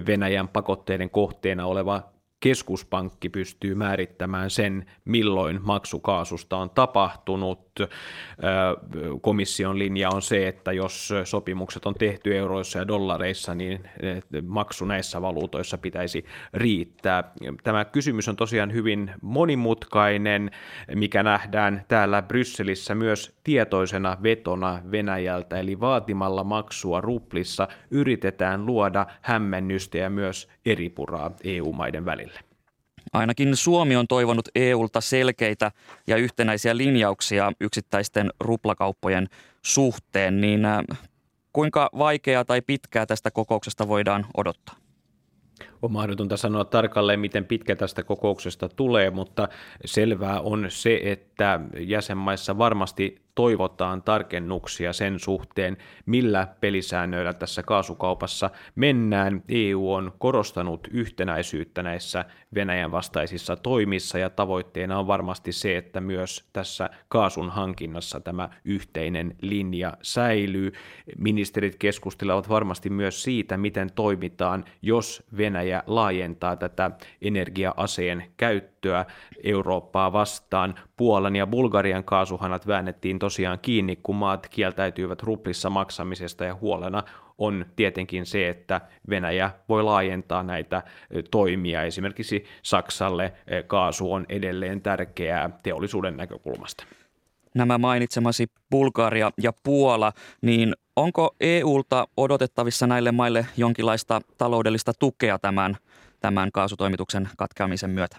Venäjän 0.08 0.48
pakotteiden 0.48 1.10
kohteena 1.10 1.66
oleva 1.66 2.02
keskuspankki 2.40 3.30
pystyy 3.30 3.76
määrittämään 3.76 4.50
sen, 4.50 4.86
milloin 5.06 5.60
maksukaasusta 5.64 6.58
on 6.58 6.70
tapahtunut. 6.70 7.65
Komission 9.22 9.80
linja 9.80 10.10
on 10.10 10.22
se, 10.22 10.48
että 10.48 10.72
jos 10.72 11.14
sopimukset 11.24 11.86
on 11.86 11.94
tehty 11.94 12.38
euroissa 12.38 12.80
ja 12.80 12.88
dollareissa, 12.88 13.56
niin 13.56 13.90
maksu 14.48 14.86
näissä 14.86 15.22
valuutoissa 15.22 15.78
pitäisi 15.78 16.26
riittää. 16.54 17.24
Tämä 17.64 17.86
kysymys 17.86 18.28
on 18.28 18.36
tosiaan 18.36 18.74
hyvin 18.74 19.12
monimutkainen, 19.22 20.52
mikä 20.96 21.24
nähdään 21.24 21.86
täällä 21.88 22.22
Brysselissä 22.22 22.96
myös 22.96 23.38
tietoisena 23.44 24.18
vetona 24.24 24.82
Venäjältä, 24.92 25.60
eli 25.60 25.80
vaatimalla 25.80 26.44
maksua 26.44 27.02
ruplissa 27.02 27.68
yritetään 27.92 28.66
luoda 28.66 29.06
hämmennystä 29.22 29.98
ja 29.98 30.10
myös 30.10 30.50
eripuraa 30.66 31.32
EU-maiden 31.44 32.06
välillä. 32.06 32.40
Ainakin 33.14 33.56
Suomi 33.56 33.96
on 33.96 34.08
toivonut 34.08 34.50
EUlta 34.56 35.02
selkeitä 35.02 35.72
ja 36.08 36.18
yhtenäisiä 36.18 36.78
linjauksia 36.78 37.52
yksittäisten 37.62 38.30
ruplakauppojen 38.40 39.28
suhteen, 39.62 40.42
niin 40.42 40.66
äh, 40.66 40.84
kuinka 41.54 41.90
vaikeaa 41.98 42.46
tai 42.46 42.62
pitkää 42.62 43.06
tästä 43.06 43.32
kokouksesta 43.32 43.88
voidaan 43.88 44.26
odottaa? 44.38 44.76
On 45.82 45.92
mahdotonta 45.92 46.38
sanoa 46.38 46.66
tarkalleen, 46.66 47.20
miten 47.20 47.46
pitkä 47.46 47.76
tästä 47.76 48.04
kokouksesta 48.04 48.70
tulee, 48.70 49.10
mutta 49.10 49.50
selvää 49.86 50.42
on 50.42 50.66
se, 50.70 51.00
että 51.04 51.60
jäsenmaissa 51.80 52.58
varmasti 52.58 53.25
toivotaan 53.36 54.02
tarkennuksia 54.02 54.94
sen 54.94 55.20
suhteen, 55.20 55.78
millä 56.06 56.48
pelisäännöillä 56.62 57.34
tässä 57.34 57.64
kaasukaupassa 57.64 58.50
mennään. 58.76 59.44
EU 59.50 59.94
on 59.94 60.12
korostanut 60.18 60.88
yhtenäisyyttä 60.92 61.84
näissä 61.84 62.26
Venäjän 62.56 62.92
vastaisissa 62.92 63.56
toimissa 63.56 64.18
ja 64.18 64.30
tavoitteena 64.30 65.00
on 65.00 65.08
varmasti 65.08 65.52
se, 65.52 65.78
että 65.78 66.02
myös 66.02 66.50
tässä 66.54 66.90
kaasun 67.08 67.50
hankinnassa 67.50 68.20
tämä 68.20 68.50
yhteinen 68.66 69.36
linja 69.42 69.94
säilyy. 70.02 70.72
Ministerit 71.18 71.76
keskustelevat 71.76 72.50
varmasti 72.50 72.90
myös 72.90 73.24
siitä, 73.24 73.58
miten 73.58 73.92
toimitaan, 73.96 74.66
jos 74.82 75.24
Venäjä 75.38 75.84
laajentaa 75.88 76.56
tätä 76.56 76.92
energia-aseen 77.22 78.24
käyttöä 78.38 78.75
Eurooppaa 79.44 80.14
vastaan. 80.14 80.76
Puolan 80.98 81.36
ja 81.36 81.48
Bulgarian 81.48 82.04
kaasuhanat 82.04 82.68
väännettiin 82.68 83.20
tosiaan 83.20 83.60
kiinni, 83.62 83.96
kun 84.04 84.16
maat 84.16 84.48
kieltäytyivät 84.48 85.24
ruplissa 85.24 85.70
maksamisesta 85.70 86.46
ja 86.46 86.56
huolena 86.56 87.04
on 87.38 87.66
tietenkin 87.76 88.26
se, 88.26 88.50
että 88.50 88.82
Venäjä 89.10 89.52
voi 89.70 89.84
laajentaa 89.84 90.44
näitä 90.44 90.84
toimia. 91.32 91.84
Esimerkiksi 91.84 92.46
Saksalle 92.62 93.34
kaasu 93.68 94.14
on 94.14 94.26
edelleen 94.30 94.82
tärkeää 94.82 95.50
teollisuuden 95.64 96.18
näkökulmasta. 96.18 96.86
Nämä 97.56 97.78
mainitsemasi 97.78 98.48
Bulgaria 98.72 99.32
ja 99.42 99.54
Puola, 99.64 100.14
niin 100.42 100.74
onko 100.96 101.36
EUlta 101.40 102.08
odotettavissa 102.18 102.88
näille 102.88 103.12
maille 103.12 103.46
jonkinlaista 103.58 104.22
taloudellista 104.38 104.94
tukea 105.00 105.40
tämän, 105.40 105.78
tämän 106.20 106.52
kaasutoimituksen 106.52 107.30
katkeamisen 107.38 107.90
myötä? 107.90 108.18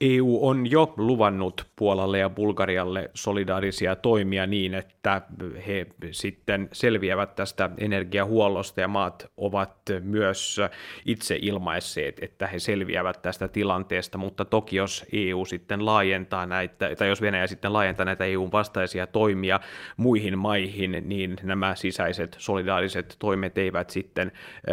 EU 0.00 0.38
on 0.48 0.70
jo 0.70 0.94
luvannut 0.96 1.66
Puolalle 1.76 2.18
ja 2.18 2.30
Bulgarialle 2.30 3.10
solidaarisia 3.14 3.96
toimia 3.96 4.46
niin, 4.46 4.74
että 4.74 5.22
he 5.66 5.86
sitten 6.10 6.68
selviävät 6.72 7.34
tästä 7.34 7.70
energiahuollosta 7.78 8.80
ja 8.80 8.88
maat 8.88 9.30
ovat 9.36 9.76
myös 10.00 10.60
itse 11.06 11.38
ilmaisseet, 11.42 12.18
että 12.22 12.46
he 12.46 12.58
selviävät 12.58 13.22
tästä 13.22 13.48
tilanteesta, 13.48 14.18
mutta 14.18 14.44
toki 14.44 14.76
jos 14.76 15.04
EU 15.12 15.44
sitten 15.44 15.86
laajentaa 15.86 16.46
näitä, 16.46 16.94
tai 16.98 17.08
jos 17.08 17.20
Venäjä 17.20 17.46
sitten 17.46 17.72
laajentaa 17.72 18.04
näitä 18.04 18.24
EUn 18.24 18.52
vastaisia 18.52 19.06
toimia 19.06 19.60
muihin 19.96 20.38
maihin, 20.38 21.02
niin 21.04 21.36
nämä 21.42 21.74
sisäiset 21.74 22.36
solidaariset 22.38 23.16
toimet 23.18 23.58
eivät 23.58 23.90
sitten 23.90 24.32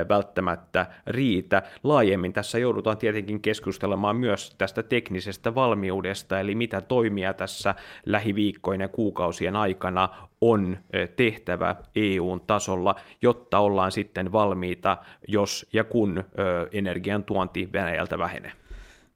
välttämättä 0.10 0.86
riitä. 1.08 1.64
Laajemmin 1.84 2.34
tässä 2.34 2.60
joudutaan 2.60 2.98
tietenkin 2.98 3.42
keskustelemaan 3.42 4.16
myös 4.16 4.56
tästä 4.58 4.84
teknisestä 5.14 5.56
valmiudesta, 5.56 6.40
eli 6.40 6.56
mitä 6.56 6.82
toimia 6.82 7.34
tässä 7.34 7.76
lähiviikkojen 8.06 8.82
ja 8.82 8.88
kuukausien 8.88 9.56
aikana 9.56 10.10
on 10.42 10.78
tehtävä 11.16 11.76
EUn 11.96 12.42
tasolla, 12.42 12.96
jotta 13.22 13.60
ollaan 13.60 13.92
sitten 13.92 14.32
valmiita, 14.32 14.98
jos 15.28 15.66
ja 15.74 15.84
kun 15.84 16.24
energian 16.72 17.24
tuonti 17.24 17.70
Venäjältä 17.74 18.18
vähenee. 18.18 18.52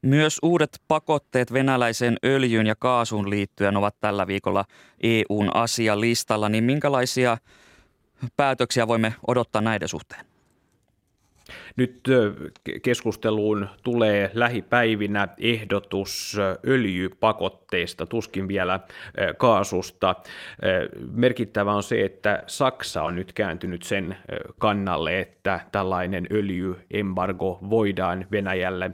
Myös 0.02 0.40
uudet 0.44 0.82
pakotteet 0.88 1.54
venäläiseen 1.54 2.18
öljyyn 2.26 2.68
ja 2.68 2.76
kaasuun 2.80 3.30
liittyen 3.30 3.78
ovat 3.78 3.96
tällä 4.00 4.28
viikolla 4.28 4.66
EUn 5.02 5.56
asialistalla, 5.56 6.50
niin 6.50 6.64
minkälaisia 6.64 7.38
päätöksiä 8.36 8.88
voimme 8.88 9.14
odottaa 9.28 9.62
näiden 9.62 9.88
suhteen? 9.88 10.26
Nyt 11.78 12.02
keskusteluun 12.84 13.68
tulee 13.84 14.32
lähipäivinä 14.34 15.28
ehdotus 15.38 16.38
öljypakotteista, 16.68 18.06
tuskin 18.06 18.48
vielä 18.48 18.80
kaasusta. 19.38 20.16
Merkittävä 21.12 21.74
on 21.74 21.84
se, 21.84 22.06
että 22.06 22.44
Saksa 22.48 23.04
on 23.04 23.16
nyt 23.16 23.34
kääntynyt 23.34 23.84
sen 23.84 24.18
kannalle, 24.58 25.20
että 25.20 25.60
tällainen 25.72 26.28
öljyembargo 26.32 27.60
voidaan 27.70 28.28
Venäjälle 28.32 28.92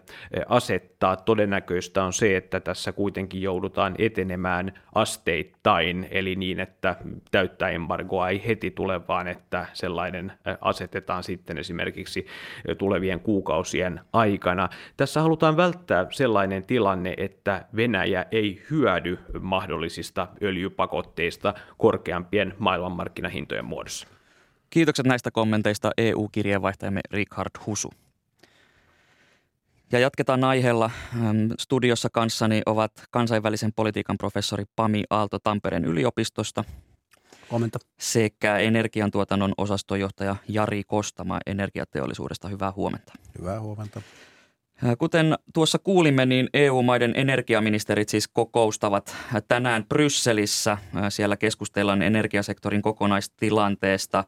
asettaa. 0.47 1.15
Todennäköistä 1.15 2.03
on 2.03 2.13
se, 2.13 2.37
että 2.37 2.59
tässä 2.59 2.91
kuitenkin 2.91 3.41
joudutaan 3.41 3.95
etenemään 3.97 4.73
asteittain, 4.95 6.07
eli 6.11 6.35
niin, 6.35 6.59
että 6.59 6.95
täyttä 7.31 7.69
embargoa 7.69 8.29
ei 8.29 8.47
heti 8.47 8.71
tule, 8.71 9.07
vaan 9.07 9.27
että 9.27 9.65
sellainen 9.73 10.31
asetetaan 10.61 11.23
sitten 11.23 11.57
esimerkiksi 11.57 12.25
tulevien 12.75 13.19
kuukausien 13.19 13.99
aikana. 14.13 14.69
Tässä 14.97 15.21
halutaan 15.21 15.57
välttää 15.57 16.07
sellainen 16.11 16.63
tilanne, 16.63 17.13
että 17.17 17.65
Venäjä 17.75 18.25
ei 18.31 18.63
hyödy 18.69 19.19
mahdollisista 19.41 20.27
öljypakotteista 20.43 21.53
korkeampien 21.77 22.53
maailmanmarkkinahintojen 22.59 23.65
muodossa. 23.65 24.07
Kiitokset 24.69 25.05
näistä 25.05 25.31
kommenteista 25.31 25.91
EU-kirjeenvaihtajamme 25.97 27.01
Richard 27.11 27.51
Husu. 27.65 27.91
Ja 29.91 29.99
jatketaan 29.99 30.43
aiheella. 30.43 30.91
Studiossa 31.59 32.09
kanssani 32.09 32.61
ovat 32.65 32.91
kansainvälisen 33.11 33.73
politiikan 33.73 34.17
professori 34.17 34.63
Pami 34.75 35.03
Aalto 35.09 35.39
Tampereen 35.39 35.85
yliopistosta 35.85 36.63
Huomenta. 37.53 37.79
Sekä 37.99 38.57
energiantuotannon 38.57 39.53
osastojohtaja 39.57 40.35
Jari 40.47 40.83
Kostama 40.83 41.39
energiateollisuudesta. 41.45 42.47
Hyvää 42.47 42.71
huomenta. 42.75 43.13
Hyvää 43.39 43.59
huomenta. 43.59 44.01
Kuten 44.97 45.37
tuossa 45.53 45.79
kuulimme, 45.79 46.25
niin 46.25 46.49
EU-maiden 46.53 47.13
energiaministerit 47.15 48.09
siis 48.09 48.27
kokoustavat 48.27 49.15
tänään 49.47 49.85
Brysselissä. 49.85 50.77
Siellä 51.09 51.37
keskustellaan 51.37 52.01
energiasektorin 52.01 52.81
kokonaistilanteesta. 52.81 54.23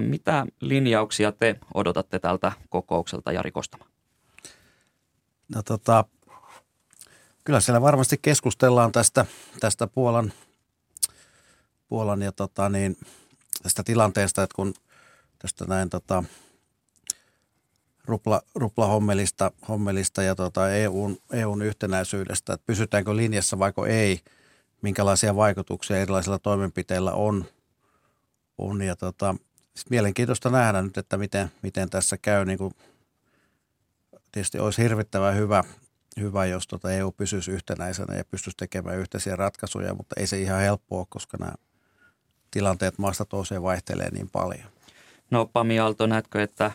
Mitä 0.00 0.46
linjauksia 0.60 1.32
te 1.32 1.56
odotatte 1.74 2.18
tältä 2.18 2.52
kokoukselta, 2.68 3.32
Jari 3.32 3.50
Kostama? 3.50 3.84
No 5.54 5.62
tota, 5.62 6.04
kyllä 7.44 7.60
siellä 7.60 7.82
varmasti 7.82 8.18
keskustellaan 8.22 8.92
tästä, 8.92 9.26
tästä 9.60 9.86
Puolan 9.86 10.32
Puolan 11.88 12.22
ja 12.22 12.32
tota, 12.32 12.68
niin, 12.68 12.96
tästä 13.62 13.82
tilanteesta, 13.82 14.42
että 14.42 14.54
kun 14.54 14.74
tästä 15.38 15.64
näin 15.64 15.90
tota, 15.90 16.24
rupla, 18.04 18.42
ruplahommelista 18.54 19.52
hommelista 19.68 20.22
ja 20.22 20.34
tota 20.34 20.70
EUn, 20.70 21.18
EUn 21.32 21.62
yhtenäisyydestä, 21.62 22.52
että 22.52 22.66
pysytäänkö 22.66 23.16
linjassa 23.16 23.58
vaiko 23.58 23.86
ei, 23.86 24.20
minkälaisia 24.82 25.36
vaikutuksia 25.36 25.98
erilaisilla 25.98 26.38
toimenpiteillä 26.38 27.12
on. 27.12 27.44
on 28.58 28.82
ja 28.82 28.96
tota, 28.96 29.34
mielenkiintoista 29.90 30.50
nähdä 30.50 30.82
nyt, 30.82 30.98
että 30.98 31.16
miten, 31.16 31.50
miten 31.62 31.90
tässä 31.90 32.16
käy. 32.16 32.44
Niin 32.44 32.58
kuin, 32.58 32.72
tietysti 34.32 34.58
olisi 34.58 34.82
hirvittävän 34.82 35.36
hyvä, 35.36 35.64
hyvä, 36.20 36.44
jos 36.44 36.66
tota 36.66 36.92
EU 36.92 37.12
pysyisi 37.12 37.50
yhtenäisenä 37.50 38.16
ja 38.16 38.24
pystyisi 38.24 38.56
tekemään 38.56 38.98
yhteisiä 38.98 39.36
ratkaisuja, 39.36 39.94
mutta 39.94 40.14
ei 40.20 40.26
se 40.26 40.40
ihan 40.40 40.60
helppoa, 40.60 41.06
koska 41.08 41.36
nämä 41.40 41.52
tilanteet 42.50 42.98
maasta 42.98 43.24
toiseen 43.24 43.62
vaihtelee 43.62 44.10
niin 44.10 44.28
paljon. 44.30 44.68
No 45.30 45.50
Pami 45.52 45.78
Aalto, 45.78 46.06
näetkö, 46.06 46.42
että 46.42 46.70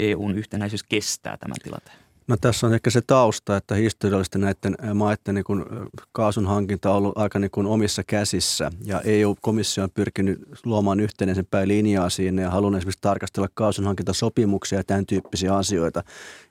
EUn 0.00 0.38
yhtenäisyys 0.38 0.82
kestää 0.82 1.36
tämän 1.36 1.56
tilanteen? 1.62 1.98
No 2.28 2.36
tässä 2.40 2.66
on 2.66 2.74
ehkä 2.74 2.90
se 2.90 3.00
tausta, 3.00 3.56
että 3.56 3.74
historiallisesti 3.74 4.38
näiden 4.38 4.76
maiden 4.94 5.34
niin 5.34 5.44
kuin 5.44 5.64
kaasun 6.12 6.46
hankinta 6.46 6.90
on 6.90 6.96
ollut 6.96 7.18
aika 7.18 7.38
niin 7.38 7.50
kuin 7.50 7.66
omissa 7.66 8.04
käsissä 8.04 8.70
ja 8.84 9.00
EU-komissio 9.00 9.84
on 9.84 9.90
pyrkinyt 9.90 10.40
luomaan 10.64 11.00
yhtenäisempää 11.00 11.68
linjaa 11.68 12.10
siinä 12.10 12.42
ja 12.42 12.50
halunnut 12.50 12.78
esimerkiksi 12.78 13.00
tarkastella 13.00 13.48
kaasun 13.54 13.84
hankintasopimuksia 13.84 14.78
ja 14.78 14.84
tämän 14.84 15.06
tyyppisiä 15.06 15.56
asioita. 15.56 16.02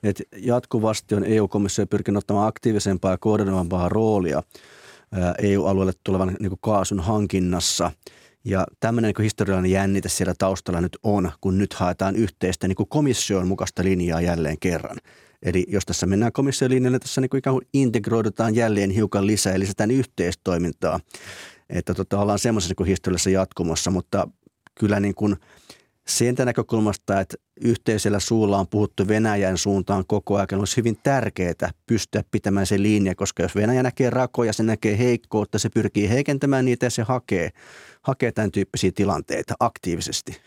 Et 0.04 0.22
jatkuvasti 0.38 1.16
on 1.16 1.24
EU-komissio 1.24 1.88
pyrkinyt 1.88 2.18
ottamaan 2.18 2.48
aktiivisempaa 2.48 3.12
ja 3.12 3.18
koordinoivampaa 3.18 3.90
roolia 3.90 4.44
EU-alueelle 5.42 5.94
tulevan 6.04 6.36
niin 6.40 6.50
kuin 6.50 6.60
kaasun 6.62 7.00
hankinnassa– 7.00 7.92
ja 8.48 8.66
tämmöinen 8.80 9.14
niin 9.18 9.24
historiallinen 9.24 9.72
jännite 9.72 10.10
siellä 10.10 10.34
taustalla 10.38 10.82
nyt 10.82 10.98
on, 11.04 11.32
kun 11.42 11.58
nyt 11.58 11.74
haetaan 11.74 12.16
yhteistä 12.16 12.68
niin 12.68 12.76
kuin 12.76 12.90
komission 12.90 13.48
mukaista 13.48 13.84
linjaa 13.84 14.22
jälleen 14.22 14.60
kerran. 14.60 14.98
Eli 15.44 15.66
jos 15.68 15.86
tässä 15.86 16.06
mennään 16.06 16.32
komission 16.32 16.72
linjalle, 16.72 17.00
tässä 17.00 17.22
niin 17.22 17.30
kuin 17.30 17.40
ikään 17.40 17.54
kuin 17.54 17.68
integroidutaan 17.74 18.56
jälleen 18.56 18.90
hiukan 18.90 19.28
lisää, 19.28 19.54
eli 19.54 19.60
lisätään 19.60 19.92
yhteistoimintaa. 19.92 21.00
Että 21.70 21.94
tota, 21.94 22.20
ollaan 22.20 22.40
semmoisessa 22.40 22.76
niin 22.80 22.88
historiallisessa 22.88 23.30
jatkumossa, 23.30 23.92
mutta 23.92 24.28
kyllä 24.76 25.00
niin 25.00 25.16
kuin– 25.16 25.36
siitä 26.08 26.46
näkökulmasta, 26.46 27.20
että 27.20 27.36
yhteisellä 27.62 28.20
suulla 28.20 28.58
on 28.58 28.68
puhuttu 28.68 29.08
Venäjän 29.08 29.58
suuntaan 29.58 30.04
koko 30.08 30.36
ajan, 30.36 30.60
olisi 30.60 30.78
hyvin 30.78 30.98
tärkeää 31.04 31.72
pystyä 31.88 32.24
pitämään 32.32 32.66
se 32.66 32.82
linja, 32.82 33.16
koska 33.16 33.44
jos 33.44 33.56
Venäjä 33.56 33.84
näkee 33.84 34.10
rakoja, 34.10 34.54
se 34.54 34.64
näkee 34.64 34.98
heikkoutta, 34.98 35.60
se 35.60 35.70
pyrkii 35.70 36.10
heikentämään 36.10 36.66
niitä 36.66 36.86
ja 36.86 36.90
se 36.90 37.04
hakee, 37.04 37.50
hakee 38.02 38.32
tämän 38.32 38.52
tyyppisiä 38.52 38.92
tilanteita 38.96 39.54
aktiivisesti. 39.60 40.38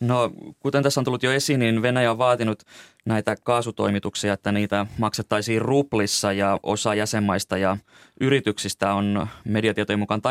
No, 0.00 0.30
kuten 0.60 0.82
tässä 0.82 1.00
on 1.00 1.04
tullut 1.04 1.22
jo 1.22 1.32
esiin, 1.32 1.60
niin 1.60 1.82
Venäjä 1.82 2.10
on 2.10 2.18
vaatinut 2.18 2.62
näitä 3.04 3.36
kaasutoimituksia, 3.36 4.32
että 4.32 4.52
niitä 4.52 4.86
maksettaisiin 4.98 5.62
ruplissa 5.62 6.32
ja 6.32 6.60
osa 6.62 6.94
jäsenmaista 6.94 7.58
ja 7.58 7.76
yrityksistä 8.20 8.94
on 8.94 9.26
mediatietojen 9.44 9.98
mukaan 9.98 10.22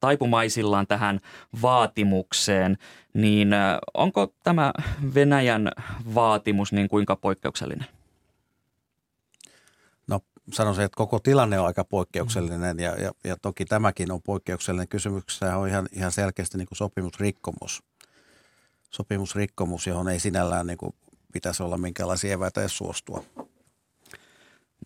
taipumaisillaan 0.00 0.86
tähän 0.86 1.20
vaatimukseen. 1.62 2.78
Niin 3.14 3.48
onko 3.94 4.34
tämä 4.44 4.72
Venäjän 5.14 5.72
vaatimus 6.14 6.72
niin 6.72 6.88
kuinka 6.88 7.16
poikkeuksellinen? 7.16 7.86
No 10.06 10.20
sanoisin, 10.52 10.84
että 10.84 10.96
koko 10.96 11.18
tilanne 11.18 11.60
on 11.60 11.66
aika 11.66 11.84
poikkeuksellinen 11.84 12.78
ja, 12.78 12.94
ja, 12.94 13.12
ja 13.24 13.36
toki 13.42 13.64
tämäkin 13.64 14.12
on 14.12 14.22
poikkeuksellinen. 14.22 14.88
Kysymyksessä 14.88 15.56
on 15.56 15.68
ihan, 15.68 15.88
ihan 15.92 16.12
selkeästi 16.12 16.58
niin 16.58 16.68
kuin 16.68 16.78
sopimusrikkomus– 16.78 17.82
sopimusrikkomus, 18.90 19.86
johon 19.86 20.08
ei 20.08 20.20
sinällään 20.20 20.66
niin 20.66 20.78
kuin 20.78 20.94
pitäisi 21.32 21.62
olla 21.62 21.78
minkäänlaisia 21.78 22.32
eväitä 22.32 22.60
edes 22.60 22.76
suostua. 22.76 23.24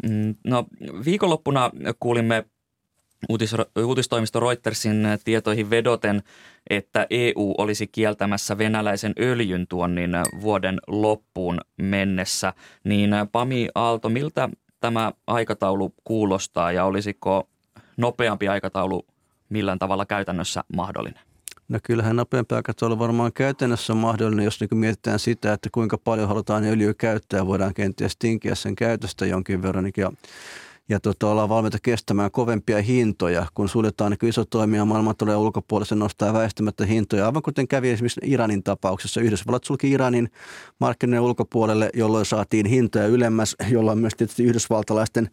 Mm, 0.09 0.35
no 0.45 0.67
viikonloppuna 1.05 1.71
kuulimme 2.01 2.45
uutis, 3.29 3.55
uutistoimisto 3.85 4.41
Reutersin 4.41 5.07
tietoihin 5.25 5.71
vedoten, 5.71 6.23
että 6.71 7.07
EU 7.11 7.55
olisi 7.59 7.87
kieltämässä 7.87 8.59
venäläisen 8.59 9.13
öljyn 9.21 9.67
tuonnin 9.67 10.11
vuoden 10.41 10.79
loppuun 10.87 11.61
mennessä. 11.77 12.53
Niin 12.85 13.11
Pami 13.33 13.69
Aalto, 13.75 14.09
miltä 14.09 14.49
tämä 14.81 15.13
aikataulu 15.27 15.95
kuulostaa 16.05 16.73
ja 16.73 16.85
olisiko 16.85 17.49
nopeampi 17.97 18.49
aikataulu 18.49 19.07
millään 19.49 19.79
tavalla 19.79 20.07
käytännössä 20.07 20.65
mahdollinen? 20.77 21.32
No 21.69 21.79
kyllähän 21.83 22.17
nopeampi 22.17 22.55
aikataulu 22.55 22.99
varmaan 22.99 23.33
käytännössä 23.33 23.93
on 23.93 23.97
mahdollinen, 23.97 24.45
jos 24.45 24.61
niin 24.61 24.79
mietitään 24.79 25.19
sitä, 25.19 25.53
että 25.53 25.69
kuinka 25.73 25.99
paljon 25.99 26.29
halutaan 26.29 26.65
öljyä 26.65 26.95
käyttää 26.95 27.47
voidaan 27.47 27.75
kenties 27.75 28.17
tinkiä 28.19 28.55
sen 28.55 28.77
käytöstä 28.77 29.27
jonkin 29.27 29.63
verran. 29.63 29.91
Ja, 29.97 30.13
ja 30.89 31.01
tota, 31.01 31.29
ollaan 31.29 31.49
valmiita 31.49 31.79
kestämään 31.83 32.31
kovempia 32.31 32.83
hintoja, 32.83 33.47
kun 33.55 33.69
suljetaan 33.69 34.11
niin 34.11 34.29
iso 34.29 34.45
toimija 34.45 34.87
tulee 35.19 35.37
ulkopuolelle, 35.37 35.89
se 35.89 35.95
nostaa 35.95 36.33
väistämättä 36.33 36.87
hintoja. 36.87 37.27
Aivan 37.27 37.43
kuten 37.43 37.69
kävi 37.69 37.91
esimerkiksi 37.91 38.21
Iranin 38.25 38.63
tapauksessa. 38.63 39.21
Yhdysvallat 39.21 39.65
sulki 39.65 39.91
Iranin 39.91 40.31
markkinoiden 40.81 41.21
ulkopuolelle, 41.21 41.91
jolloin 41.95 42.27
saatiin 42.27 42.67
hintoja 42.67 43.07
ylemmäs, 43.07 43.57
jolloin 43.71 43.99
myös 43.99 44.15
tietysti 44.17 44.45
yhdysvaltalaisten 44.45 45.31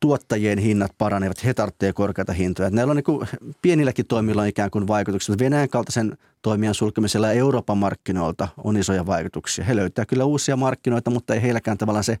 tuottajien 0.00 0.58
hinnat 0.58 0.92
paranevat, 0.98 1.44
he 1.44 1.54
tarvitsevat 1.54 1.94
korkeita 1.96 2.32
hintoja. 2.32 2.70
Näillä 2.70 2.90
on 2.90 2.96
niin 2.96 3.42
pienilläkin 3.62 4.06
toimilla 4.06 4.42
on 4.42 4.48
ikään 4.48 4.70
kuin 4.70 4.86
vaikutuksia. 4.86 5.34
Venäjän 5.38 5.68
kaltaisen 5.68 6.18
toimijan 6.42 6.74
sulkemisella 6.74 7.32
Euroopan 7.32 7.78
markkinoilta 7.78 8.48
on 8.64 8.76
isoja 8.76 9.06
vaikutuksia. 9.06 9.64
He 9.64 9.76
löytää 9.76 10.06
kyllä 10.06 10.24
uusia 10.24 10.56
markkinoita, 10.56 11.10
mutta 11.10 11.34
ei 11.34 11.42
heilläkään 11.42 11.78
tavallaan 11.78 12.04
se 12.04 12.18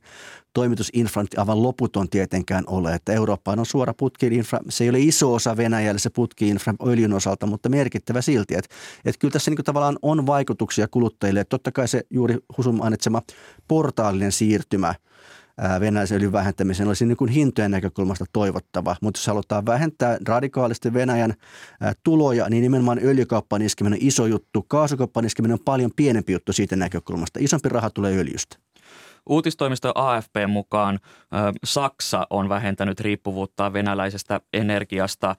toimitusinfra 0.54 1.24
aivan 1.36 1.62
loputon 1.62 2.08
tietenkään 2.08 2.64
ole. 2.66 2.94
Että 2.94 3.12
Eurooppaan 3.12 3.58
on 3.58 3.66
suora 3.66 3.94
putki-infra. 3.94 4.58
Se 4.68 4.84
ei 4.84 4.90
ole 4.90 5.00
iso 5.00 5.34
osa 5.34 5.56
Venäjälle 5.56 5.98
se 5.98 6.10
putki-infra 6.10 6.74
öljyn 6.86 7.12
osalta, 7.12 7.46
mutta 7.46 7.68
merkittävä 7.68 8.22
silti. 8.22 8.54
Että, 8.54 8.74
että 9.04 9.18
kyllä 9.18 9.32
tässä 9.32 9.50
niin 9.50 9.64
tavallaan 9.64 9.98
on 10.02 10.26
vaikutuksia 10.26 10.88
kuluttajille. 10.88 11.40
Että 11.40 11.50
totta 11.50 11.72
kai 11.72 11.88
se 11.88 12.02
juuri 12.10 12.36
Husum 12.56 12.74
mainitsema 12.74 13.22
portaalinen 13.68 14.32
siirtymä– 14.32 14.94
venäläisen 15.80 16.16
öljyn 16.16 16.32
vähentämisen 16.32 16.88
olisi 16.88 17.06
niin 17.06 17.16
kuin 17.16 17.30
hintojen 17.30 17.70
näkökulmasta 17.70 18.24
toivottava. 18.32 18.96
Mutta 19.02 19.18
jos 19.18 19.26
halutaan 19.26 19.66
vähentää 19.66 20.18
radikaalisti 20.26 20.92
Venäjän 20.92 21.34
tuloja, 22.04 22.48
niin 22.48 22.62
nimenomaan 22.62 23.00
öljykauppaan 23.02 23.62
iskeminen 23.62 23.98
on 23.98 24.06
iso 24.06 24.26
juttu. 24.26 24.62
Kaasukauppaan 24.62 25.26
iskeminen 25.26 25.52
on 25.54 25.64
paljon 25.64 25.90
pienempi 25.96 26.32
juttu 26.32 26.52
siitä 26.52 26.76
näkökulmasta. 26.76 27.38
Isompi 27.42 27.68
raha 27.68 27.90
tulee 27.90 28.18
öljystä. 28.18 28.56
Uutistoimisto 29.26 29.92
AFP 29.94 30.36
mukaan 30.48 30.98
Saksa 31.64 32.26
on 32.30 32.48
vähentänyt 32.48 33.00
riippuvuutta 33.00 33.72
venäläisestä 33.72 34.40
energiasta. 34.52 35.36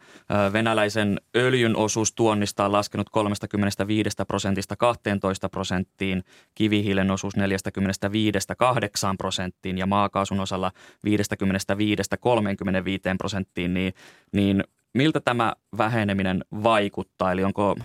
Venäläisen 0.53 1.21
öljyn 1.35 1.75
osuus 1.75 2.13
tuonnista 2.13 2.65
on 2.65 2.71
laskenut 2.71 3.09
35 3.09 4.09
prosentista 4.27 4.75
12 4.75 5.49
prosenttiin, 5.49 6.23
kivihiilen 6.55 7.11
osuus 7.11 7.33
45-8 7.37 7.39
prosenttiin 9.17 9.77
ja 9.77 9.85
maakaasun 9.85 10.39
osalla 10.39 10.71
55-35 11.07 11.11
prosenttiin, 13.17 13.73
niin, 13.73 13.93
niin 14.33 14.63
miltä 14.93 15.19
tämä 15.19 15.53
väheneminen 15.77 16.45
vaikuttaa? 16.63 17.31
Eli 17.31 17.43
onko, 17.43 17.75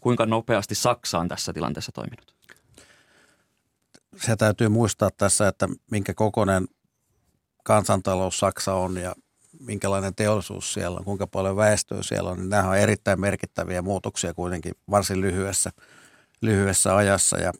kuinka 0.00 0.26
nopeasti 0.26 0.74
Saksa 0.74 1.18
on 1.18 1.28
tässä 1.28 1.52
tilanteessa 1.52 1.92
toiminut? 1.92 2.35
Se 4.16 4.36
täytyy 4.36 4.68
muistaa 4.68 5.10
tässä, 5.10 5.48
että 5.48 5.68
minkä 5.90 6.14
kokoinen 6.14 6.68
kansantalous 7.64 8.38
Saksa 8.38 8.74
on 8.74 8.96
ja 8.96 9.14
minkälainen 9.60 10.14
teollisuus 10.14 10.72
siellä 10.72 10.98
on, 10.98 11.04
kuinka 11.04 11.26
paljon 11.26 11.56
väestöä 11.56 12.02
siellä 12.02 12.30
on, 12.30 12.38
niin 12.38 12.48
nämä 12.48 12.68
on 12.68 12.76
erittäin 12.76 13.20
merkittäviä 13.20 13.82
muutoksia 13.82 14.34
kuitenkin 14.34 14.72
varsin 14.90 15.20
lyhyessä, 15.20 15.70
lyhyessä 16.40 16.96
ajassa. 16.96 17.38
Ja 17.38 17.52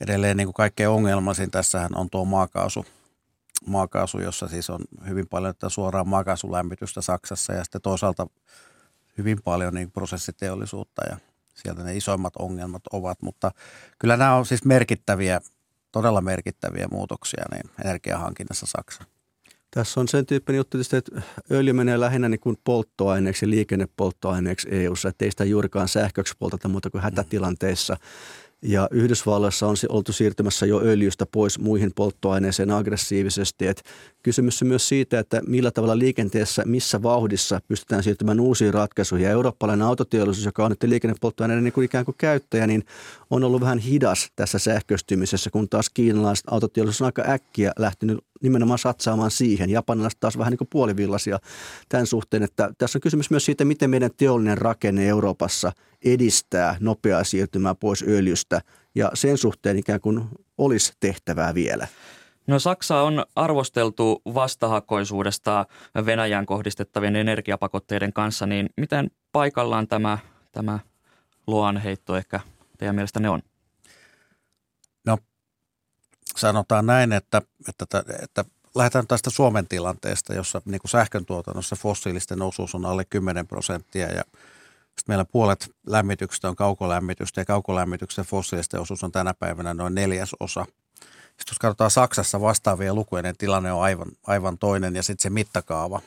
edelleen 0.00 0.36
niin 0.36 0.46
kuin 0.46 0.54
kaikkein 0.54 0.88
ongelmaisin 0.88 1.50
tässähän 1.50 1.96
on 1.96 2.10
tuo 2.10 2.24
maakaasu, 2.24 2.86
maakaasu, 3.66 4.18
jossa 4.18 4.48
siis 4.48 4.70
on 4.70 4.80
hyvin 5.08 5.28
paljon 5.28 5.54
tätä 5.54 5.68
suoraa 5.68 6.04
maakaasulämmitystä 6.04 7.02
Saksassa 7.02 7.52
ja 7.52 7.64
sitten 7.64 7.82
toisaalta 7.82 8.26
hyvin 9.18 9.42
paljon 9.44 9.74
niin 9.74 9.90
prosessiteollisuutta 9.90 11.02
ja 11.10 11.16
sieltä 11.54 11.82
ne 11.82 11.96
isoimmat 11.96 12.36
ongelmat 12.36 12.82
ovat, 12.92 13.22
mutta 13.22 13.50
kyllä 13.98 14.16
nämä 14.16 14.34
on 14.34 14.46
siis 14.46 14.64
merkittäviä, 14.64 15.40
todella 15.92 16.20
merkittäviä 16.20 16.88
muutoksia 16.90 17.44
niin 17.52 17.70
energiahankinnassa 17.84 18.66
Saksa. 18.66 19.04
Tässä 19.74 20.00
on 20.00 20.08
sen 20.08 20.26
tyyppinen 20.26 20.56
juttu, 20.56 20.78
että 20.98 21.22
öljy 21.50 21.72
menee 21.72 22.00
lähinnä 22.00 22.28
niin 22.28 22.40
kuin 22.40 22.56
polttoaineeksi, 22.64 23.50
liikennepolttoaineeksi 23.50 24.68
EU-ssa, 24.70 25.08
että 25.08 25.24
ei 25.24 25.30
sitä 25.30 25.44
juurikaan 25.44 25.88
sähköksi 25.88 26.34
poltata 26.38 26.68
muuta 26.68 26.90
kuin 26.90 27.02
hätätilanteissa. 27.02 27.96
Ja 28.62 28.88
Yhdysvalloissa 28.90 29.66
on 29.66 29.76
oltu 29.88 30.12
siirtymässä 30.12 30.66
jo 30.66 30.80
öljystä 30.80 31.26
pois 31.26 31.58
muihin 31.58 31.92
polttoaineisiin 31.94 32.70
aggressiivisesti. 32.70 33.66
Et 33.66 33.82
kysymys 34.22 34.62
on 34.62 34.68
myös 34.68 34.88
siitä, 34.88 35.18
että 35.18 35.40
millä 35.46 35.70
tavalla 35.70 35.98
liikenteessä, 35.98 36.62
missä 36.66 37.02
vauhdissa 37.02 37.60
pystytään 37.68 38.02
siirtymään 38.02 38.40
uusiin 38.40 38.74
ratkaisuihin. 38.74 39.24
Ja 39.24 39.30
eurooppalainen 39.30 39.86
autoteollisuus, 39.86 40.46
joka 40.46 40.64
on 40.64 40.70
nyt 40.70 40.82
liikennepolttoaineiden 40.82 41.64
niin 41.64 41.72
kuin 41.72 41.84
ikään 41.84 42.04
kuin 42.04 42.14
käyttäjä, 42.18 42.66
niin 42.66 42.84
on 43.30 43.44
ollut 43.44 43.60
vähän 43.60 43.78
hidas 43.78 44.28
tässä 44.36 44.58
sähköistymisessä, 44.58 45.50
kun 45.50 45.68
taas 45.68 45.90
kiinalaiset 45.90 46.44
autoteollisuus 46.50 47.00
on 47.00 47.06
aika 47.06 47.24
äkkiä 47.28 47.72
lähtenyt 47.78 48.18
nimenomaan 48.42 48.78
satsaamaan 48.78 49.30
siihen. 49.30 49.70
Japanilaiset 49.70 50.20
taas 50.20 50.38
vähän 50.38 50.50
niin 50.50 50.58
kuin 50.58 50.68
puolivillaisia 50.72 51.38
tämän 51.88 52.06
suhteen, 52.06 52.42
että 52.42 52.70
tässä 52.78 52.96
on 52.96 53.00
kysymys 53.00 53.30
myös 53.30 53.44
siitä, 53.44 53.64
miten 53.64 53.90
meidän 53.90 54.10
teollinen 54.16 54.58
rakenne 54.58 55.08
Euroopassa 55.08 55.72
edistää 56.04 56.76
nopeaa 56.80 57.24
siirtymää 57.24 57.74
pois 57.74 58.04
öljystä 58.08 58.60
ja 58.94 59.10
sen 59.14 59.38
suhteen 59.38 59.78
ikään 59.78 60.00
kuin 60.00 60.24
olisi 60.58 60.92
tehtävää 61.00 61.54
vielä. 61.54 61.88
No 62.46 62.58
Saksa 62.58 63.02
on 63.02 63.24
arvosteltu 63.36 64.22
vastahakoisuudesta 64.34 65.66
Venäjään 66.06 66.46
kohdistettavien 66.46 67.16
energiapakotteiden 67.16 68.12
kanssa, 68.12 68.46
niin 68.46 68.70
miten 68.76 69.10
paikallaan 69.32 69.88
tämä, 69.88 70.18
tämä 70.52 70.78
luonheitto 71.46 72.16
ehkä 72.16 72.40
teidän 72.78 72.94
mielestä 72.94 73.20
ne 73.20 73.28
on? 73.28 73.42
No 76.32 76.38
sanotaan 76.38 76.86
näin, 76.86 77.12
että, 77.12 77.42
että, 77.68 78.04
että 78.22 78.44
lähdetään 78.74 79.06
tästä 79.06 79.30
Suomen 79.30 79.68
tilanteesta, 79.68 80.34
jossa 80.34 80.62
niin 80.64 80.80
sähkön 80.86 81.26
tuotannossa 81.26 81.76
fossiilisten 81.76 82.42
osuus 82.42 82.74
on 82.74 82.84
alle 82.84 83.04
10 83.04 83.46
prosenttia 83.46 84.06
ja 84.06 84.22
sitten 84.86 85.04
meillä 85.08 85.24
puolet 85.24 85.70
lämmityksestä 85.86 86.48
on 86.48 86.56
kaukolämmitystä 86.56 87.40
ja 87.40 87.44
kaukolämmityksen 87.44 88.24
fossiilisten 88.24 88.80
osuus 88.80 89.04
on 89.04 89.12
tänä 89.12 89.34
päivänä 89.34 89.74
noin 89.74 89.94
neljäs 89.94 90.36
osa. 90.40 90.66
Sitten 91.28 91.52
jos 91.52 91.58
katsotaan 91.58 91.90
Saksassa 91.90 92.40
vastaavia 92.40 92.94
lukuja, 92.94 93.22
niin 93.22 93.36
tilanne 93.38 93.72
on 93.72 93.82
aivan, 93.82 94.08
aivan 94.26 94.58
toinen 94.58 94.96
ja 94.96 95.02
sitten 95.02 95.22
se 95.22 95.30
mittakaava, 95.30 96.00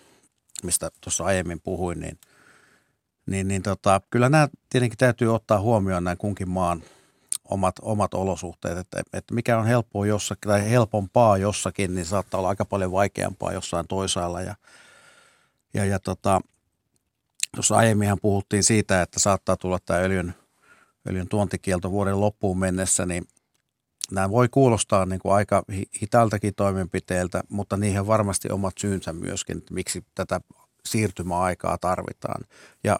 mistä 0.63 0.91
tuossa 1.01 1.23
aiemmin 1.23 1.61
puhuin, 1.61 1.99
niin, 1.99 2.19
niin, 3.25 3.47
niin 3.47 3.63
tota, 3.63 4.01
kyllä 4.09 4.29
nämä 4.29 4.49
tietenkin 4.69 4.97
täytyy 4.97 5.35
ottaa 5.35 5.59
huomioon 5.59 6.03
näin 6.03 6.17
kunkin 6.17 6.49
maan– 6.49 6.83
omat, 7.49 7.75
omat 7.81 8.13
olosuhteet, 8.13 8.77
että, 8.77 9.01
että 9.13 9.33
mikä 9.33 9.57
on 9.59 9.65
helppoa 9.65 10.05
jossakin 10.05 10.49
tai 10.49 10.69
helpompaa 10.69 11.37
jossakin, 11.37 11.95
niin 11.95 12.05
saattaa 12.05 12.37
olla 12.37 12.49
aika 12.49 12.65
paljon 12.65 12.91
vaikeampaa 12.91 13.53
jossain 13.53 13.87
toisaalla. 13.87 14.41
Ja, 14.41 14.55
ja, 15.73 15.85
ja 15.85 15.99
tota, 15.99 16.41
tuossa 17.55 17.75
aiemminhan 17.75 18.19
puhuttiin 18.21 18.63
siitä, 18.63 19.01
että 19.01 19.19
saattaa 19.19 19.57
tulla 19.57 19.79
tämä 19.85 19.99
öljyn, 19.99 20.35
öljyn 21.09 21.27
tuontikielto 21.27 21.91
vuoden 21.91 22.19
loppuun 22.21 22.59
mennessä, 22.59 23.05
niin 23.05 23.27
nämä 24.11 24.29
voi 24.29 24.49
kuulostaa 24.49 25.05
niin 25.05 25.19
kuin 25.19 25.33
aika 25.33 25.63
hitailtakin 26.01 26.55
toimenpiteiltä, 26.55 27.43
mutta 27.49 27.77
niihin 27.77 27.99
on 27.99 28.07
varmasti 28.07 28.51
omat 28.51 28.77
syynsä 28.77 29.13
myöskin, 29.13 29.57
että 29.57 29.73
miksi 29.73 30.05
tätä 30.15 30.41
siirtymäaikaa 30.85 31.77
tarvitaan. 31.77 32.43
Ja 32.83 32.99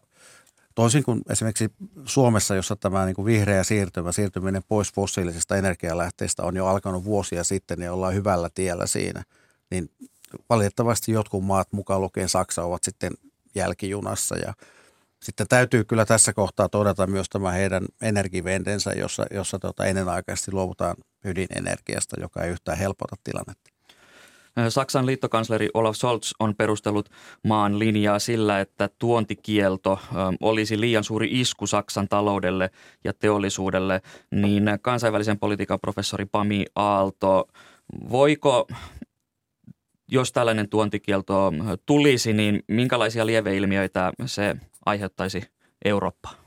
Toisin 0.75 1.03
kuin 1.03 1.21
esimerkiksi 1.29 1.69
Suomessa, 2.05 2.55
jossa 2.55 2.75
tämä 2.75 3.05
niin 3.05 3.15
kuin 3.15 3.25
vihreä 3.25 3.63
siirtymä, 3.63 4.11
siirtyminen 4.11 4.63
pois 4.67 4.93
fossiilisista 4.93 5.57
energialähteistä 5.57 6.43
on 6.43 6.55
jo 6.55 6.65
alkanut 6.65 7.03
vuosia 7.05 7.43
sitten 7.43 7.81
ja 7.81 7.93
ollaan 7.93 8.13
hyvällä 8.13 8.49
tiellä 8.55 8.87
siinä, 8.87 9.23
niin 9.71 9.89
valitettavasti 10.49 11.11
jotkut 11.11 11.43
maat, 11.43 11.67
mukaan 11.71 12.01
lukien 12.01 12.29
Saksa, 12.29 12.63
ovat 12.63 12.83
sitten 12.83 13.11
jälkijunassa 13.55 14.37
ja 14.37 14.53
sitten 15.23 15.47
täytyy 15.47 15.83
kyllä 15.83 16.05
tässä 16.05 16.33
kohtaa 16.33 16.69
todeta 16.69 17.07
myös 17.07 17.29
tämä 17.29 17.51
heidän 17.51 17.85
energivendensä, 18.01 18.91
jossa, 18.91 19.25
jossa 19.31 19.59
tuota 19.59 19.85
ennenaikaisesti 19.85 20.51
luovutaan 20.51 20.95
ydinenergiasta, 21.25 22.15
joka 22.21 22.43
ei 22.43 22.51
yhtään 22.51 22.77
helpota 22.77 23.15
tilannetta. 23.23 23.64
Saksan 24.69 25.05
liittokansleri 25.05 25.69
Olaf 25.73 25.95
Scholz 25.95 26.31
on 26.39 26.55
perustellut 26.55 27.09
maan 27.43 27.79
linjaa 27.79 28.19
sillä, 28.19 28.59
että 28.59 28.89
tuontikielto 28.99 29.99
olisi 30.41 30.79
liian 30.79 31.03
suuri 31.03 31.27
isku 31.31 31.67
Saksan 31.67 32.07
taloudelle 32.07 32.69
ja 33.03 33.13
teollisuudelle, 33.13 34.01
niin 34.31 34.63
kansainvälisen 34.81 35.39
politiikan 35.39 35.79
professori 35.79 36.25
Pami 36.25 36.65
Aalto, 36.75 37.47
voiko 38.09 38.67
jos 40.07 40.31
tällainen 40.31 40.69
tuontikielto 40.69 41.53
tulisi, 41.85 42.33
niin 42.33 42.63
minkälaisia 42.67 43.25
lieveilmiöitä 43.25 44.11
se 44.25 44.55
aiheuttaisi 44.85 45.43
Eurooppaan? 45.85 46.44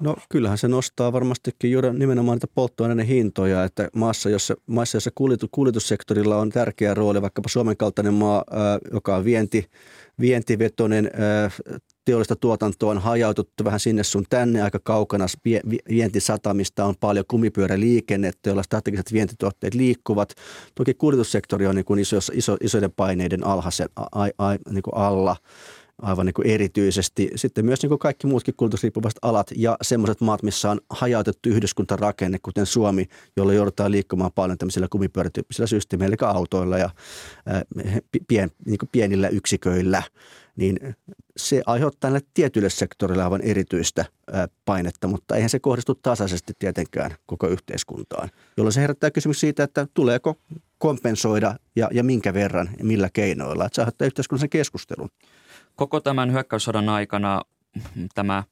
No 0.00 0.16
kyllähän 0.28 0.58
se 0.58 0.68
nostaa 0.68 1.12
varmastikin 1.12 1.72
juuri 1.72 1.92
nimenomaan 1.92 2.36
niitä 2.36 2.46
polttoaineiden 2.54 3.06
hintoja, 3.06 3.64
että 3.64 3.88
maassa, 3.94 4.30
jossa, 4.30 4.54
maassa, 4.66 4.96
jossa 4.96 5.10
kuljetu, 5.14 5.48
kuljetussektorilla 5.52 6.36
on 6.36 6.50
tärkeä 6.50 6.94
rooli, 6.94 7.22
vaikkapa 7.22 7.48
Suomen 7.48 7.76
kaltainen 7.76 8.14
maa, 8.14 8.44
joka 8.92 9.16
on 9.16 9.24
vienti, 9.24 9.70
vientivetoinen 10.20 11.10
teollista 12.04 12.36
tuotantoa 12.36 12.90
on 12.90 12.98
hajautettu 12.98 13.64
vähän 13.64 13.80
sinne 13.80 14.02
sun 14.04 14.24
tänne 14.30 14.62
aika 14.62 14.78
kaukana 14.78 15.26
vientisatamista 15.88 16.84
on 16.84 16.94
paljon 17.00 17.24
kumipyöräliikennettä, 17.28 18.50
jolla 18.50 18.62
strategiset 18.62 19.12
vientituotteet 19.12 19.74
liikkuvat. 19.74 20.34
Toki 20.74 20.94
kuljetussektori 20.94 21.66
on 21.66 21.74
niin 21.74 21.84
kuin 21.84 22.00
iso, 22.00 22.16
iso, 22.32 22.56
isoiden 22.60 22.92
paineiden 22.92 23.46
alhaisen, 23.46 23.88
a, 23.96 24.02
a, 24.38 24.56
niin 24.70 24.82
kuin 24.82 24.94
alla 24.94 25.36
aivan 26.02 26.26
niin 26.26 26.34
kuin 26.34 26.48
erityisesti. 26.48 27.30
Sitten 27.34 27.64
myös 27.64 27.82
niin 27.82 27.88
kuin 27.88 27.98
kaikki 27.98 28.26
muutkin 28.26 28.54
kulutusriippuvaiset 28.56 29.18
alat 29.22 29.46
ja 29.56 29.76
semmoiset 29.82 30.20
maat, 30.20 30.42
missä 30.42 30.70
on 30.70 30.80
hajautettu 30.90 31.48
yhdyskuntarakenne, 31.48 32.38
kuten 32.42 32.66
Suomi, 32.66 33.06
jolla 33.36 33.52
joudutaan 33.52 33.90
liikkumaan 33.90 34.32
paljon 34.34 34.58
tämmöisillä 34.58 34.86
kumipyörätyyppisillä 34.90 35.66
systeemeillä, 35.66 36.16
eli 36.20 36.30
autoilla 36.30 36.78
ja 36.78 36.90
pien, 38.28 38.50
niin 38.66 38.78
kuin 38.78 38.88
pienillä 38.92 39.28
yksiköillä 39.28 40.02
niin 40.56 40.78
se 41.36 41.62
aiheuttaa 41.66 42.10
näille 42.10 42.26
tietyille 42.34 42.70
sektorille 42.70 43.22
aivan 43.22 43.40
erityistä 43.40 44.04
painetta, 44.64 45.06
mutta 45.08 45.36
eihän 45.36 45.50
se 45.50 45.58
kohdistu 45.58 45.94
tasaisesti 45.94 46.52
tietenkään 46.58 47.14
koko 47.26 47.48
yhteiskuntaan, 47.48 48.30
jolloin 48.56 48.72
se 48.72 48.80
herättää 48.80 49.10
kysymys 49.10 49.40
siitä, 49.40 49.62
että 49.62 49.86
tuleeko 49.94 50.34
kompensoida 50.78 51.56
ja, 51.76 51.88
ja 51.92 52.04
minkä 52.04 52.34
verran 52.34 52.70
ja 52.78 52.84
millä 52.84 53.10
keinoilla. 53.12 53.64
Että 53.64 53.74
se 53.74 53.82
aiheuttaa 53.82 54.06
yhteiskunnallisen 54.06 54.50
keskustelun. 54.50 55.08
Koko 55.76 56.00
tämän 56.00 56.32
hyökkäyssodan 56.32 56.88
aikana 56.88 57.42
tämä 58.14 58.42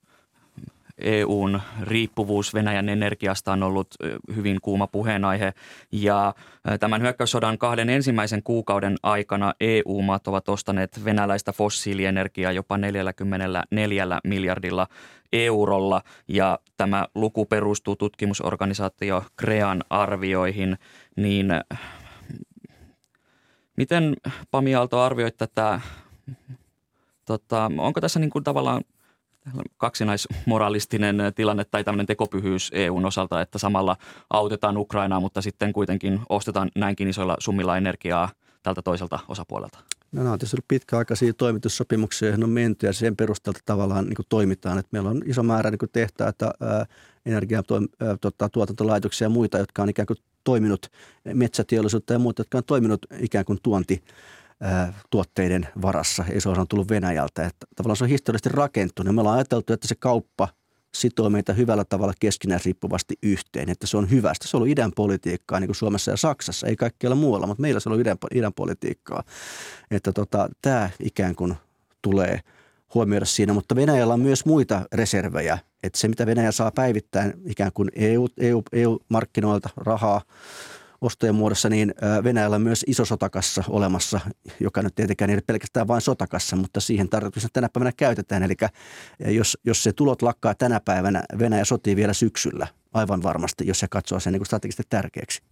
EUn 0.98 1.60
riippuvuus 1.82 2.54
Venäjän 2.54 2.88
energiasta 2.88 3.52
on 3.52 3.62
ollut 3.62 3.94
hyvin 4.36 4.60
kuuma 4.62 4.86
puheenaihe. 4.86 5.52
Ja 5.92 6.34
tämän 6.80 7.02
hyökkäyssodan 7.02 7.58
kahden 7.58 7.90
ensimmäisen 7.90 8.42
kuukauden 8.42 8.96
aikana 9.02 9.54
EU-maat 9.60 10.28
ovat 10.28 10.48
ostaneet 10.48 11.04
venäläistä 11.04 11.52
fossiilienergiaa 11.52 12.52
jopa 12.52 12.78
44 12.78 14.20
miljardilla 14.24 14.86
eurolla. 15.32 16.02
Ja 16.28 16.58
tämä 16.76 17.06
luku 17.14 17.46
perustuu 17.46 17.96
tutkimusorganisaatio 17.96 19.24
Krean 19.36 19.84
arvioihin, 19.90 20.78
niin 21.16 21.46
miten 23.76 24.16
Pami 24.50 24.74
Aalto 24.74 25.00
arvioit 25.00 25.36
tätä, 25.36 25.80
tota, 27.26 27.70
onko 27.78 28.00
tässä 28.00 28.20
niin 28.20 28.30
kuin 28.30 28.44
tavallaan 28.44 28.82
kaksinaismoralistinen 29.76 31.16
tilanne 31.34 31.64
tai 31.64 31.84
tämmöinen 31.84 32.06
tekopyhyys 32.06 32.70
EUn 32.74 33.06
osalta, 33.06 33.40
että 33.40 33.58
samalla 33.58 33.96
autetaan 34.30 34.76
Ukrainaa, 34.76 35.20
mutta 35.20 35.42
sitten 35.42 35.72
kuitenkin 35.72 36.20
ostetaan 36.28 36.70
näinkin 36.76 37.08
isoilla 37.08 37.36
summilla 37.38 37.76
energiaa 37.76 38.28
tältä 38.62 38.82
toiselta 38.82 39.18
osapuolelta? 39.28 39.78
No 40.12 40.22
nämä 40.22 40.32
on 40.32 40.38
tietysti 40.38 40.56
ollut 40.56 40.68
pitkäaikaisia 40.68 41.32
toimitussopimuksia, 41.34 42.28
joihin 42.28 42.44
on 42.44 42.50
menty 42.50 42.86
ja 42.86 42.92
sen 42.92 43.16
perusteelta 43.16 43.60
tavallaan 43.64 44.04
niin 44.04 44.16
toimitaan. 44.28 44.78
Että 44.78 44.88
meillä 44.92 45.10
on 45.10 45.22
iso 45.26 45.42
määrä 45.42 45.70
niin 45.70 45.78
tehtaita, 45.92 46.50
energiatuotantolaitoksia 47.26 49.24
ja 49.24 49.28
muita, 49.28 49.58
jotka 49.58 49.82
on 49.82 49.88
ikään 49.88 50.06
kuin 50.06 50.16
toiminut 50.44 50.86
metsäteollisuutta 51.34 52.12
ja 52.12 52.18
muita, 52.18 52.40
jotka 52.40 52.58
on 52.58 52.64
toiminut 52.64 53.06
ikään 53.20 53.44
kuin 53.44 53.58
tuonti 53.62 54.04
tuotteiden 55.10 55.68
varassa. 55.82 56.24
Ei 56.30 56.40
se 56.40 56.48
ole 56.48 56.66
tullut 56.68 56.90
Venäjältä. 56.90 57.46
Että 57.46 57.66
tavallaan 57.76 57.96
se 57.96 58.04
on 58.04 58.10
historiallisesti 58.10 58.48
rakentunut. 58.48 59.14
Me 59.14 59.20
ollaan 59.20 59.36
ajateltu, 59.36 59.72
että 59.72 59.88
se 59.88 59.94
kauppa 59.94 60.48
sitoo 60.94 61.30
meitä 61.30 61.52
hyvällä 61.52 61.84
tavalla 61.84 62.12
keskinään 62.20 62.60
riippuvasti 62.64 63.14
yhteen, 63.22 63.68
että 63.68 63.86
se 63.86 63.96
on 63.96 64.10
hyvästä. 64.10 64.48
Se 64.48 64.56
on 64.56 64.58
ollut 64.58 64.72
idän 64.72 64.92
politiikkaa 64.96 65.60
niin 65.60 65.68
kuin 65.68 65.76
Suomessa 65.76 66.10
ja 66.10 66.16
Saksassa, 66.16 66.66
ei 66.66 66.76
kaikkialla 66.76 67.16
muualla, 67.16 67.46
mutta 67.46 67.60
meillä 67.60 67.80
se 67.80 67.88
on 67.88 67.92
ollut 67.92 68.06
idän, 68.06 68.16
idän 68.34 68.52
politiikkaa. 68.52 69.22
Että 69.90 70.12
tota, 70.12 70.48
tämä 70.62 70.90
ikään 71.00 71.34
kuin 71.34 71.54
tulee 72.02 72.40
huomioida 72.94 73.26
siinä, 73.26 73.52
mutta 73.52 73.76
Venäjällä 73.76 74.14
on 74.14 74.20
myös 74.20 74.44
muita 74.44 74.82
reservejä, 74.92 75.58
että 75.82 75.98
se 75.98 76.08
mitä 76.08 76.26
Venäjä 76.26 76.52
saa 76.52 76.70
päivittäin 76.70 77.32
ikään 77.46 77.70
kuin 77.74 77.90
EU, 77.94 78.28
EU, 78.38 78.62
EU-markkinoilta 78.72 79.70
rahaa, 79.76 80.20
ostojen 81.02 81.34
muodossa, 81.34 81.68
niin 81.68 81.94
Venäjällä 82.24 82.56
on 82.56 82.62
myös 82.62 82.84
iso 82.86 83.04
sotakassa 83.04 83.64
olemassa, 83.68 84.20
joka 84.60 84.82
nyt 84.82 84.94
tietenkään 84.94 85.30
ei 85.30 85.36
ole 85.36 85.42
pelkästään 85.46 85.88
vain 85.88 86.00
sotakassa, 86.00 86.56
mutta 86.56 86.80
siihen 86.80 87.08
tarkoituksena 87.08 87.50
tänä 87.52 87.68
päivänä 87.68 87.92
käytetään. 87.96 88.42
Eli 88.42 88.54
jos, 89.26 89.58
jos 89.64 89.82
se 89.82 89.92
tulot 89.92 90.22
lakkaa 90.22 90.54
tänä 90.54 90.80
päivänä, 90.84 91.24
Venäjä 91.38 91.64
sotii 91.64 91.96
vielä 91.96 92.12
syksyllä 92.12 92.66
aivan 92.94 93.22
varmasti, 93.22 93.66
jos 93.66 93.78
se 93.78 93.88
katsoo 93.88 94.20
sen 94.20 94.32
niin 94.32 94.46
strategisesti 94.46 94.82
tärkeäksi. 94.88 95.42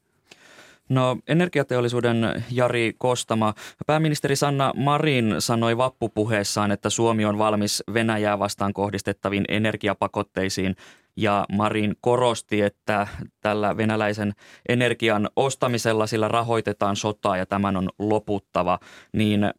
No 0.89 1.19
energiateollisuuden 1.29 2.45
Jari 2.51 2.93
Kostama. 2.99 3.55
Pääministeri 3.87 4.37
Sanna 4.37 4.73
Marin 4.77 5.35
sanoi 5.39 5.77
vappupuheessaan, 5.77 6.71
että 6.73 6.91
Suomi 6.91 7.25
on 7.25 7.39
valmis 7.39 7.83
Venäjää 7.95 8.39
vastaan 8.39 8.73
kohdistettaviin 8.73 9.45
energiapakotteisiin 9.49 10.77
ja 11.17 11.47
Marin 11.53 11.97
korosti, 12.01 12.61
että 12.61 13.07
tällä 13.41 13.77
venäläisen 13.77 14.33
energian 14.69 15.29
ostamisella 15.37 16.07
sillä 16.07 16.29
rahoitetaan 16.29 16.97
sotaa 16.97 17.37
ja 17.37 17.47
tämän 17.47 17.77
on 17.77 17.89
loputtava, 17.99 18.79
niin 19.13 19.51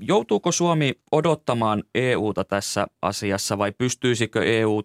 joutuuko 0.00 0.52
Suomi 0.52 0.92
odottamaan 1.12 1.82
EUta 1.94 2.44
tässä 2.44 2.86
asiassa 3.02 3.58
vai 3.58 3.72
pystyisikö 3.72 4.44
EU, 4.44 4.82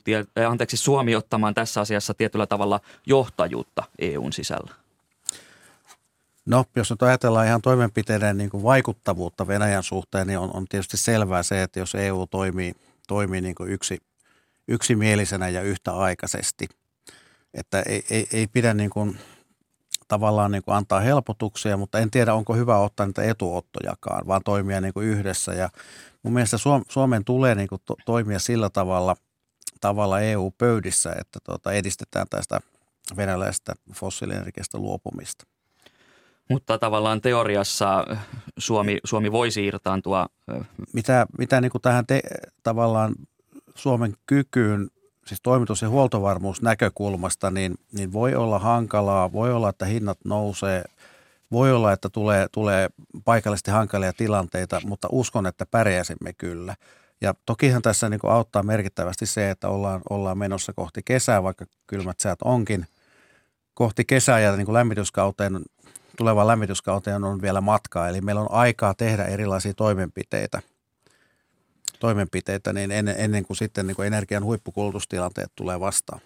anteeksi, 0.47 0.77
Suomi 0.77 1.15
ottamaan 1.15 1.53
tässä 1.53 1.81
asiassa 1.81 2.13
tietyllä 2.13 2.47
tavalla 2.47 2.79
johtajuutta 3.05 3.83
EUn 3.99 4.33
sisällä? 4.33 4.71
No, 6.45 6.65
jos 6.75 6.89
nyt 6.89 7.03
ajatellaan 7.03 7.47
ihan 7.47 7.61
toimenpiteiden 7.61 8.37
niin 8.37 8.49
kuin 8.49 8.63
vaikuttavuutta 8.63 9.47
Venäjän 9.47 9.83
suhteen, 9.83 10.27
niin 10.27 10.39
on, 10.39 10.49
on 10.53 10.65
tietysti 10.69 10.97
selvää 10.97 11.43
se, 11.43 11.63
että 11.63 11.79
jos 11.79 11.95
EU 11.95 12.27
toimii, 12.27 12.73
toimii 13.07 13.41
niin 13.41 13.55
kuin 13.55 13.69
yksi, 13.69 13.97
yksimielisenä 14.67 15.49
ja 15.49 15.61
yhtäaikaisesti, 15.61 16.67
että 17.53 17.81
ei, 17.81 18.05
ei, 18.09 18.27
ei 18.33 18.47
pidä 18.47 18.73
niin 18.73 18.89
kuin, 18.89 19.19
tavallaan 20.07 20.51
niin 20.51 20.63
kuin 20.63 20.75
antaa 20.75 20.99
helpotuksia, 20.99 21.77
mutta 21.77 21.99
en 21.99 22.11
tiedä, 22.11 22.33
onko 22.33 22.55
hyvä 22.55 22.77
ottaa 22.77 23.05
niitä 23.05 23.23
etuottojakaan, 23.23 24.27
vaan 24.27 24.41
toimia 24.45 24.81
niin 24.81 24.93
kuin 24.93 25.07
yhdessä. 25.07 25.53
Ja 25.53 25.69
mun 26.23 26.33
mielestä 26.33 26.57
Suomen 26.89 27.25
tulee 27.25 27.55
niin 27.55 27.67
kuin 27.67 27.81
to, 27.85 27.95
toimia 28.05 28.39
sillä 28.39 28.69
tavalla, 28.69 29.15
tavalla 29.81 30.19
EU-pöydissä, 30.19 31.15
että 31.19 31.39
tuota, 31.43 31.71
edistetään 31.71 32.27
tästä 32.29 32.59
venäläisestä 33.17 33.73
fossiilienergiasta 33.93 34.77
luopumista. 34.77 35.45
Mutta 36.49 36.77
tavallaan 36.77 37.21
teoriassa 37.21 38.05
Suomi, 38.57 38.97
Suomi 39.03 39.31
voisi 39.31 39.65
irtaantua. 39.65 40.27
Mitä, 40.93 41.25
mitä 41.37 41.61
niin 41.61 41.71
kuin 41.71 41.81
tähän 41.81 42.05
te, 42.05 42.21
tavallaan 42.63 43.15
Suomen 43.81 44.13
kykyyn, 44.25 44.89
siis 45.25 45.41
toimitus- 45.41 45.81
ja 45.81 45.89
huoltovarmuus 45.89 46.61
näkökulmasta, 46.61 47.51
niin, 47.51 47.75
niin 47.91 48.13
voi 48.13 48.35
olla 48.35 48.59
hankalaa, 48.59 49.31
voi 49.31 49.53
olla, 49.53 49.69
että 49.69 49.85
hinnat 49.85 50.17
nousee, 50.25 50.83
voi 51.51 51.71
olla, 51.71 51.91
että 51.91 52.09
tulee, 52.09 52.47
tulee 52.51 52.89
paikallisesti 53.25 53.71
hankalia 53.71 54.13
tilanteita, 54.13 54.81
mutta 54.85 55.07
uskon, 55.11 55.47
että 55.47 55.65
pärjäsimme 55.65 56.33
kyllä. 56.33 56.75
Ja 57.21 57.33
tokihan 57.45 57.81
tässä 57.81 58.09
niin 58.09 58.19
kuin 58.19 58.33
auttaa 58.33 58.63
merkittävästi 58.63 59.25
se, 59.25 59.49
että 59.49 59.69
ollaan, 59.69 60.01
ollaan 60.09 60.37
menossa 60.37 60.73
kohti 60.73 61.01
kesää, 61.05 61.43
vaikka 61.43 61.65
kylmät 61.87 62.19
säät 62.19 62.39
onkin. 62.43 62.85
Kohti 63.73 64.05
kesää 64.05 64.39
ja 64.39 64.55
niin 64.55 64.65
kuin 64.65 64.73
lämmityskauteen 64.73 65.61
tulevaan 66.17 66.47
lämmityskauteen 66.47 67.23
on 67.23 67.41
vielä 67.41 67.61
matkaa, 67.61 68.09
eli 68.09 68.21
meillä 68.21 68.41
on 68.41 68.51
aikaa 68.51 68.93
tehdä 68.93 69.23
erilaisia 69.23 69.73
toimenpiteitä, 69.73 70.61
toimenpiteitä 72.01 72.73
niin 72.73 72.91
ennen, 72.91 73.15
ennen 73.17 73.45
kuin 73.45 73.57
sitten 73.57 73.87
niin 73.87 73.95
kuin 73.95 74.07
energian 74.07 74.43
huippukulutustilanteet 74.43 75.51
tulee 75.55 75.79
vastaan. 75.79 76.21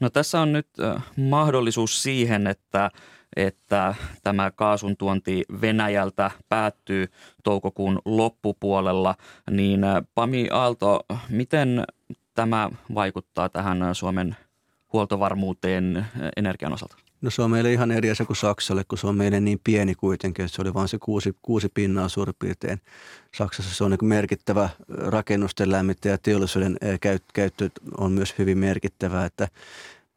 No 0.00 0.10
tässä 0.10 0.40
on 0.40 0.52
nyt 0.52 0.68
mahdollisuus 1.16 2.02
siihen, 2.02 2.46
että, 2.46 2.90
että 3.36 3.94
tämä 4.22 4.50
kaasun 4.50 4.96
tuonti 4.96 5.44
Venäjältä 5.60 6.30
päättyy 6.48 7.06
toukokuun 7.44 7.98
loppupuolella, 8.04 9.14
niin 9.50 9.80
Pami 10.14 10.48
Aalto, 10.52 11.00
miten 11.28 11.84
tämä 12.34 12.70
vaikuttaa 12.94 13.48
tähän 13.48 13.94
Suomen 13.94 14.36
huoltovarmuuteen 14.92 16.06
energian 16.36 16.72
osalta? 16.72 16.96
No 17.22 17.30
se 17.30 17.42
on 17.42 17.50
meille 17.50 17.72
ihan 17.72 17.90
eri 17.90 18.10
asia 18.10 18.26
kuin 18.26 18.36
Saksalle, 18.36 18.84
kun 18.84 18.98
se 18.98 19.06
on 19.06 19.16
meille 19.16 19.40
niin 19.40 19.60
pieni 19.64 19.94
kuitenkin, 19.94 20.44
että 20.44 20.56
se 20.56 20.62
oli 20.62 20.74
vain 20.74 20.88
se 20.88 20.98
kuusi, 20.98 21.36
kuusi 21.42 21.68
pinnaa 21.74 22.08
suurin 22.08 22.34
piirtein. 22.38 22.80
Saksassa 23.36 23.74
se 23.74 23.84
on 23.84 23.90
niin 23.90 24.04
merkittävä 24.04 24.68
rakennusten 24.88 25.70
lämmittäjä 25.70 26.14
ja 26.14 26.18
teollisuuden 26.18 26.76
käyttö 27.32 27.70
on 27.98 28.12
myös 28.12 28.34
hyvin 28.38 28.58
merkittävä, 28.58 29.24
että 29.24 29.48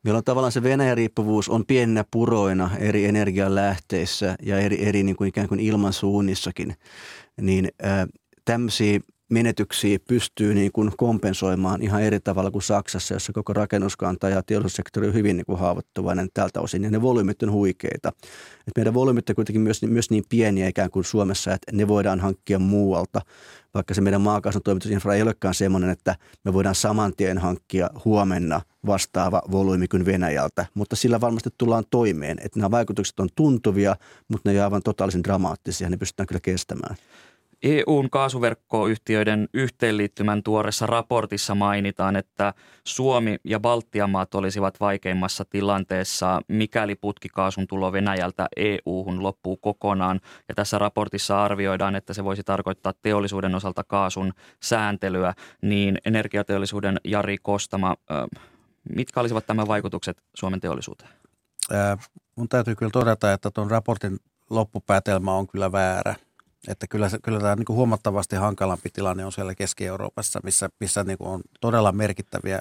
Meillä 0.04 0.18
on 0.18 0.24
tavallaan 0.24 0.52
se 0.52 0.64
Venäjän 0.64 0.98
riippuvuus 0.98 1.50
on 1.50 1.66
pieninä 1.66 2.06
puroina 2.12 2.70
eri 2.80 3.06
energialähteissä 3.06 4.36
ja 4.42 4.60
eri, 4.60 4.86
eri 4.86 5.04
niin 5.04 5.16
kuin 5.16 5.28
ikään 5.28 5.48
kuin 5.48 5.60
ilmansuunnissakin, 5.60 6.76
niin 7.42 7.70
tämmöisiä 8.46 9.00
menetyksiä 9.34 10.00
pystyy 10.08 10.54
niin 10.54 10.72
kuin 10.72 10.92
kompensoimaan 10.98 11.82
ihan 11.82 12.02
eri 12.02 12.20
tavalla 12.20 12.52
kuin 12.52 12.62
Saksassa, 12.62 13.14
jossa 13.14 13.34
koko 13.34 13.54
rakennuskanta 13.54 14.30
ja 14.30 14.44
teollisuussektori 14.44 15.08
on 15.08 15.14
hyvin 15.14 15.38
niin 15.38 15.46
kuin 15.46 15.60
haavoittuvainen 15.60 16.30
tältä 16.34 16.62
osin 16.62 16.84
ja 16.84 16.92
ne 16.92 17.02
volyymit 17.02 17.44
on 17.44 17.52
huikeita. 17.52 18.10
Et 18.68 18.74
meidän 18.76 18.94
volyymit 18.94 19.30
on 19.30 19.36
kuitenkin 19.36 19.62
myös, 19.62 19.82
myös 19.82 20.10
niin 20.10 20.24
pieniä 20.30 20.68
ikään 20.68 20.92
kuin 20.92 21.06
Suomessa, 21.06 21.54
että 21.54 21.72
ne 21.72 21.88
voidaan 21.88 22.20
hankkia 22.20 22.60
muualta, 22.60 23.22
vaikka 23.74 23.94
se 23.94 24.02
meidän 24.02 24.22
maakaasun 24.22 24.62
toimitusinfra 24.62 25.14
ei 25.14 25.22
olekaan 25.22 25.54
sellainen, 25.54 25.90
että 25.90 26.16
me 26.44 26.54
voidaan 26.54 26.76
saman 26.76 27.14
tien 27.18 27.38
hankkia 27.38 27.90
huomenna 28.06 28.62
vastaava 28.86 29.42
volyymi 29.52 29.88
kuin 29.88 30.06
Venäjältä, 30.06 30.66
mutta 30.74 30.96
sillä 30.96 31.22
varmasti 31.22 31.50
tullaan 31.58 31.84
toimeen, 31.90 32.38
että 32.44 32.60
nämä 32.60 32.72
vaikutukset 32.72 33.20
on 33.20 33.30
tuntuvia, 33.36 33.96
mutta 34.28 34.50
ne 34.50 34.54
ei 34.54 34.62
aivan 34.62 34.84
totaalisen 34.84 35.24
dramaattisia, 35.24 35.90
ne 35.90 35.98
pystytään 35.98 36.28
kyllä 36.28 36.42
kestämään. 36.42 36.96
EUn 37.64 38.10
kaasuverkkoyhtiöiden 38.10 39.50
yhteenliittymän 39.54 40.44
tuoressa 40.44 40.86
raportissa 40.86 41.56
mainitaan, 41.56 42.16
että 42.16 42.54
Suomi 42.84 43.38
ja 43.44 43.60
Baltian 43.60 44.10
maat 44.10 44.36
olisivat 44.36 44.80
vaikeimmassa 44.80 45.46
tilanteessa, 45.46 46.42
mikäli 46.48 46.96
putkikaasun 46.96 47.68
tulo 47.68 47.92
Venäjältä 47.92 48.48
EU-hun 48.58 49.24
loppuu 49.24 49.58
kokonaan. 49.58 50.20
Ja 50.50 50.56
tässä 50.56 50.78
raportissa 50.78 51.44
arvioidaan, 51.44 51.96
että 51.96 52.14
se 52.14 52.24
voisi 52.24 52.44
tarkoittaa 52.44 52.94
teollisuuden 53.02 53.56
osalta 53.56 53.84
kaasun 53.84 54.34
sääntelyä. 54.64 55.34
Niin 55.62 55.98
energiateollisuuden 56.06 56.98
Jari 57.04 57.38
Kostama, 57.42 57.96
mitkä 58.96 59.20
olisivat 59.20 59.48
tämän 59.48 59.68
vaikutukset 59.68 60.24
Suomen 60.34 60.60
teollisuuteen? 60.60 61.12
mun 62.36 62.50
täytyy 62.50 62.76
kyllä 62.76 62.92
todeta, 62.92 63.34
että 63.34 63.52
tuon 63.52 63.72
raportin 63.72 64.18
loppupäätelmä 64.50 65.34
on 65.34 65.48
kyllä 65.48 65.72
väärä– 65.72 66.16
että 66.68 66.88
kyllä, 66.88 67.10
kyllä 67.24 67.40
tämä 67.40 67.56
niin 67.56 67.66
kuin 67.66 67.78
huomattavasti 67.78 68.36
hankalampi 68.36 68.90
tilanne 68.90 69.26
on 69.26 69.32
siellä 69.32 69.56
Keski-Euroopassa, 69.56 70.40
missä, 70.44 70.70
missä 70.80 71.04
niin 71.04 71.18
kuin 71.18 71.30
on 71.30 71.42
todella 71.62 71.92
merkittäviä 71.92 72.60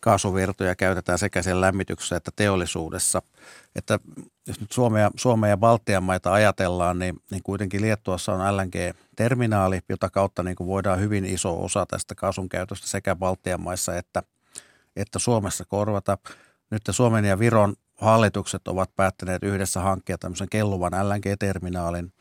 kaasuvirtoja 0.00 0.74
käytetään 0.74 1.18
sekä 1.18 1.42
siellä 1.42 1.60
lämmityksessä 1.60 2.16
että 2.16 2.30
teollisuudessa. 2.36 3.22
Että 3.76 3.98
jos 4.46 4.60
nyt 4.60 4.72
Suomea, 4.72 5.10
Suomea 5.16 5.50
ja 5.50 5.56
Baltian 5.56 6.02
maita 6.02 6.32
ajatellaan, 6.32 6.98
niin, 6.98 7.16
niin 7.30 7.42
kuitenkin 7.42 7.82
Liettuassa 7.82 8.32
on 8.32 8.56
LNG-terminaali, 8.56 9.80
jota 9.88 10.10
kautta 10.10 10.42
niin 10.42 10.56
kuin 10.56 10.66
voidaan 10.66 11.00
hyvin 11.00 11.24
iso 11.24 11.64
osa 11.64 11.86
tästä 11.86 12.14
kaasun 12.14 12.48
käytöstä 12.48 12.86
sekä 12.86 13.16
Baltian 13.16 13.60
maissa 13.60 13.96
että, 13.96 14.22
että 14.96 15.18
Suomessa 15.18 15.64
korvata. 15.64 16.18
Nyt 16.70 16.82
Suomen 16.90 17.24
ja 17.24 17.38
Viron 17.38 17.74
hallitukset 17.94 18.68
ovat 18.68 18.90
päättäneet 18.96 19.42
yhdessä 19.42 19.80
hankkia 19.80 20.18
tämmöisen 20.18 20.48
kelluvan 20.50 20.92
LNG-terminaalin– 20.92 22.12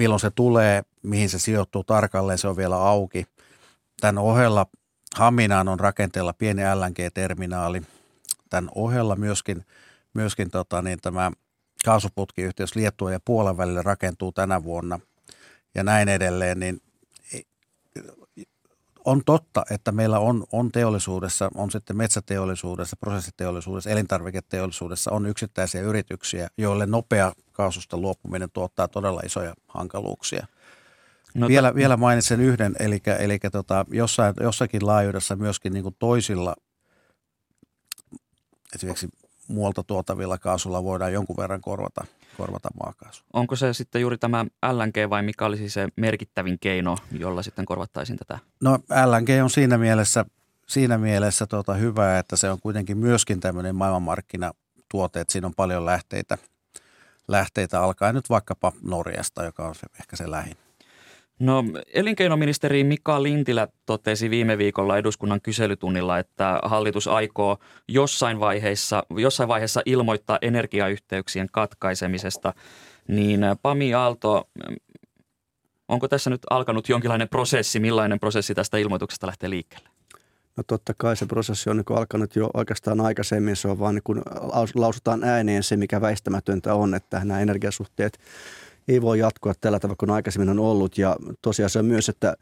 Milloin 0.00 0.20
se 0.20 0.30
tulee, 0.30 0.82
mihin 1.02 1.28
se 1.28 1.38
sijoittuu 1.38 1.84
tarkalleen, 1.84 2.38
se 2.38 2.48
on 2.48 2.56
vielä 2.56 2.76
auki. 2.76 3.26
Tämän 4.00 4.18
ohella 4.18 4.66
Haminaan 5.14 5.68
on 5.68 5.80
rakenteella 5.80 6.32
pieni 6.32 6.62
LNG-terminaali. 6.62 7.82
Tämän 8.50 8.70
ohella 8.74 9.16
myöskin, 9.16 9.66
myöskin 10.14 10.50
tota, 10.50 10.82
niin 10.82 10.98
tämä 11.02 11.30
kaasuputkiyhteys 11.84 12.76
Liettua 12.76 13.12
ja 13.12 13.20
Puolan 13.24 13.56
välillä 13.56 13.82
rakentuu 13.82 14.32
tänä 14.32 14.64
vuonna 14.64 15.00
ja 15.74 15.84
näin 15.84 16.08
edelleen, 16.08 16.60
niin 16.60 16.80
on 19.04 19.22
totta, 19.26 19.64
että 19.70 19.92
meillä 19.92 20.18
on, 20.18 20.44
on 20.52 20.72
teollisuudessa, 20.72 21.50
on 21.54 21.70
sitten 21.70 21.96
metsäteollisuudessa, 21.96 22.96
prosessiteollisuudessa, 22.96 23.90
elintarviketeollisuudessa 23.90 25.10
on 25.10 25.26
yksittäisiä 25.26 25.80
yrityksiä, 25.80 26.48
joille 26.58 26.86
nopea 26.86 27.32
kaasusta 27.52 27.96
luopuminen 27.96 28.50
tuottaa 28.52 28.88
todella 28.88 29.20
isoja 29.24 29.54
hankaluuksia. 29.68 30.46
No, 31.34 31.48
vielä, 31.48 31.72
t- 31.72 31.74
vielä 31.74 31.96
mainitsen 31.96 32.40
yhden, 32.40 32.76
eli, 32.80 33.02
eli 33.18 33.38
tota, 33.52 33.84
jossain, 33.92 34.34
jossakin 34.40 34.86
laajuudessa 34.86 35.36
myöskin 35.36 35.72
niin 35.72 35.82
kuin 35.82 35.96
toisilla, 35.98 36.56
esimerkiksi 38.74 39.08
muualta 39.50 39.82
tuotavilla 39.82 40.38
kaasulla 40.38 40.84
voidaan 40.84 41.12
jonkun 41.12 41.36
verran 41.36 41.60
korvata 41.60 42.04
korvata 42.40 42.68
maakaasu. 42.84 43.24
Onko 43.32 43.56
se 43.56 43.74
sitten 43.74 44.00
juuri 44.00 44.18
tämä 44.18 44.44
LNG 44.72 45.10
vai 45.10 45.22
mikä 45.22 45.46
olisi 45.46 45.70
se 45.70 45.88
merkittävin 45.96 46.58
keino, 46.58 46.96
jolla 47.12 47.42
sitten 47.42 47.64
korvattaisiin 47.64 48.18
tätä? 48.18 48.38
No 48.60 48.78
LNG 49.06 49.28
on 49.42 49.50
siinä 49.50 49.78
mielessä, 49.78 50.24
siinä 50.66 50.98
mielessä 50.98 51.46
tota 51.46 51.74
hyvä, 51.74 52.18
että 52.18 52.36
se 52.36 52.50
on 52.50 52.60
kuitenkin 52.60 52.98
myöskin 52.98 53.40
tämmöinen 53.40 53.76
maailmanmarkkinatuote, 53.76 55.20
että 55.20 55.32
siinä 55.32 55.46
on 55.46 55.54
paljon 55.54 55.86
lähteitä, 55.86 56.38
lähteitä 57.28 57.82
alkaen 57.82 58.14
nyt 58.14 58.30
vaikkapa 58.30 58.72
Norjasta, 58.82 59.44
joka 59.44 59.68
on 59.68 59.74
se, 59.74 59.86
ehkä 60.00 60.16
se 60.16 60.30
lähin. 60.30 60.56
No 61.40 61.64
elinkeinoministeri 61.94 62.84
Mika 62.84 63.22
Lintilä 63.22 63.68
totesi 63.86 64.30
viime 64.30 64.58
viikolla 64.58 64.98
eduskunnan 64.98 65.40
kyselytunnilla, 65.40 66.18
että 66.18 66.60
hallitus 66.62 67.08
aikoo 67.08 67.58
jossain 67.88 68.40
vaiheessa, 68.40 69.02
jossain 69.16 69.48
vaiheessa 69.48 69.82
ilmoittaa 69.86 70.38
energiayhteyksien 70.42 71.48
katkaisemisesta. 71.52 72.54
Niin 73.08 73.40
Pami 73.62 73.94
Aalto, 73.94 74.48
onko 75.88 76.08
tässä 76.08 76.30
nyt 76.30 76.40
alkanut 76.50 76.88
jonkinlainen 76.88 77.28
prosessi? 77.28 77.80
Millainen 77.80 78.20
prosessi 78.20 78.54
tästä 78.54 78.78
ilmoituksesta 78.78 79.26
lähtee 79.26 79.50
liikkeelle? 79.50 79.88
No 80.56 80.62
totta 80.66 80.94
kai 80.96 81.16
se 81.16 81.26
prosessi 81.26 81.70
on 81.70 81.76
niin 81.76 81.98
alkanut 81.98 82.36
jo 82.36 82.50
oikeastaan 82.54 83.00
aikaisemmin. 83.00 83.56
Se 83.56 83.68
on 83.68 83.78
vaan 83.78 83.94
niin 83.94 84.02
kuin 84.02 84.22
lausutaan 84.74 85.24
ääneen 85.24 85.62
se, 85.62 85.76
mikä 85.76 86.00
väistämätöntä 86.00 86.74
on, 86.74 86.94
että 86.94 87.20
nämä 87.24 87.40
energiasuhteet– 87.40 88.18
ei 88.88 89.02
voi 89.02 89.18
jatkua 89.18 89.52
tällä 89.60 89.80
tavalla 89.80 89.96
kuin 89.96 90.10
aikaisemmin 90.10 90.48
on 90.48 90.58
ollut. 90.58 90.98
Ja 90.98 91.16
tosiaan 91.42 91.70
se 91.70 91.78
on 91.78 91.84
myös, 91.84 92.08
että 92.08 92.34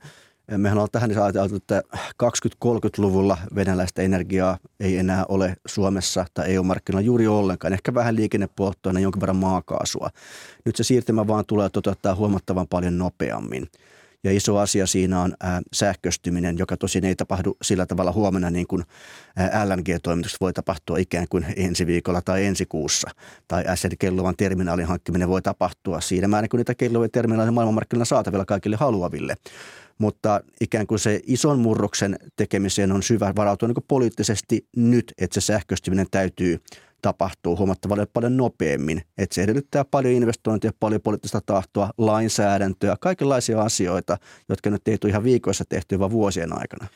mehän 0.56 0.78
ollaan 0.78 0.90
tähän 0.92 1.18
ajateltu, 1.18 1.56
että 1.56 1.82
20-30-luvulla 2.22 3.38
venäläistä 3.54 4.02
energiaa 4.02 4.58
ei 4.80 4.98
enää 4.98 5.24
ole 5.28 5.56
Suomessa 5.66 6.26
tai 6.34 6.54
EU-markkinoilla 6.54 7.06
juuri 7.06 7.26
ollenkaan. 7.26 7.72
Ehkä 7.72 7.94
vähän 7.94 8.16
liikennepolttoaine, 8.16 9.00
jonkin 9.00 9.20
verran 9.20 9.36
maakaasua. 9.36 10.10
Nyt 10.64 10.76
se 10.76 10.84
siirtymä 10.84 11.26
vaan 11.26 11.46
tulee 11.46 11.68
toteuttaa 11.68 12.14
huomattavan 12.14 12.66
paljon 12.68 12.98
nopeammin. 12.98 13.68
Ja 14.24 14.32
iso 14.32 14.56
asia 14.56 14.86
siinä 14.86 15.22
on 15.22 15.34
ää, 15.40 15.60
sähköstyminen, 15.72 16.58
joka 16.58 16.76
tosin 16.76 17.04
ei 17.04 17.16
tapahdu 17.16 17.56
sillä 17.62 17.86
tavalla 17.86 18.12
huomenna 18.12 18.50
niin 18.50 18.66
kuin 18.66 18.84
LNG-toimitukset 19.64 20.40
voi 20.40 20.52
tapahtua 20.52 20.98
ikään 20.98 21.26
kuin 21.30 21.46
ensi 21.56 21.86
viikolla 21.86 22.22
tai 22.22 22.46
ensi 22.46 22.66
kuussa. 22.66 23.10
Tai 23.48 23.64
SL-kellovan 23.74 24.34
terminaalin 24.36 24.86
hankkiminen 24.86 25.28
voi 25.28 25.42
tapahtua 25.42 26.00
siinä 26.00 26.28
määrin, 26.28 26.48
kun 26.48 26.58
niitä 26.58 26.74
kelluvia 26.74 27.08
terminaaleja 27.08 27.52
maailmanmarkkinoilla 27.52 28.04
saatavilla 28.04 28.44
kaikille 28.44 28.76
haluaville 28.76 29.36
mutta 29.98 30.40
ikään 30.60 30.86
kuin 30.86 30.98
se 30.98 31.20
ison 31.26 31.58
murroksen 31.58 32.18
tekemiseen 32.36 32.92
on 32.92 33.02
syvä 33.02 33.32
varautua 33.36 33.68
niin 33.68 33.84
poliittisesti 33.88 34.66
nyt, 34.76 35.14
että 35.18 35.40
se 35.40 35.44
sähköstyminen 35.44 36.06
täytyy 36.10 36.60
tapahtuu 37.02 37.56
huomattavasti 37.56 38.10
paljon 38.12 38.36
nopeammin. 38.36 39.02
Että 39.18 39.34
se 39.34 39.42
edellyttää 39.42 39.84
paljon 39.84 40.14
investointia, 40.14 40.70
paljon 40.80 41.00
poliittista 41.00 41.40
tahtoa, 41.46 41.90
lainsäädäntöä, 41.98 42.96
kaikenlaisia 43.00 43.62
asioita, 43.62 44.16
jotka 44.48 44.70
nyt 44.70 44.88
ei 44.88 44.98
tule 44.98 45.10
ihan 45.10 45.24
viikoissa 45.24 45.64
tehty, 45.68 45.98
vaan 45.98 46.10
vuosien 46.10 46.58
aikana. 46.60 46.86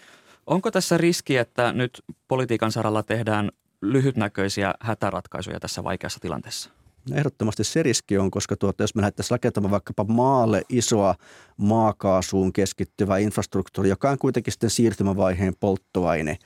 Onko 0.46 0.70
tässä 0.70 0.98
riski, 0.98 1.36
että 1.36 1.72
nyt 1.72 2.02
politiikan 2.28 2.72
saralla 2.72 3.02
tehdään 3.02 3.50
lyhytnäköisiä 3.80 4.74
hätäratkaisuja 4.80 5.60
tässä 5.60 5.84
vaikeassa 5.84 6.20
tilanteessa? 6.20 6.70
Ehdottomasti 7.14 7.64
se 7.64 7.82
riski 7.82 8.18
on, 8.18 8.30
koska 8.30 8.56
tuota, 8.56 8.82
jos 8.82 8.94
me 8.94 9.02
lähdettäisiin 9.02 9.30
rakentamaan 9.30 9.70
vaikkapa 9.70 10.04
maalle 10.04 10.62
isoa 10.68 11.14
maakaasuun 11.56 12.52
keskittyvää 12.52 13.18
infrastruktuuria, 13.18 13.92
joka 13.92 14.10
on 14.10 14.18
kuitenkin 14.18 14.52
sitten 14.52 14.70
siirtymävaiheen 14.70 15.54
polttoaine, 15.60 16.38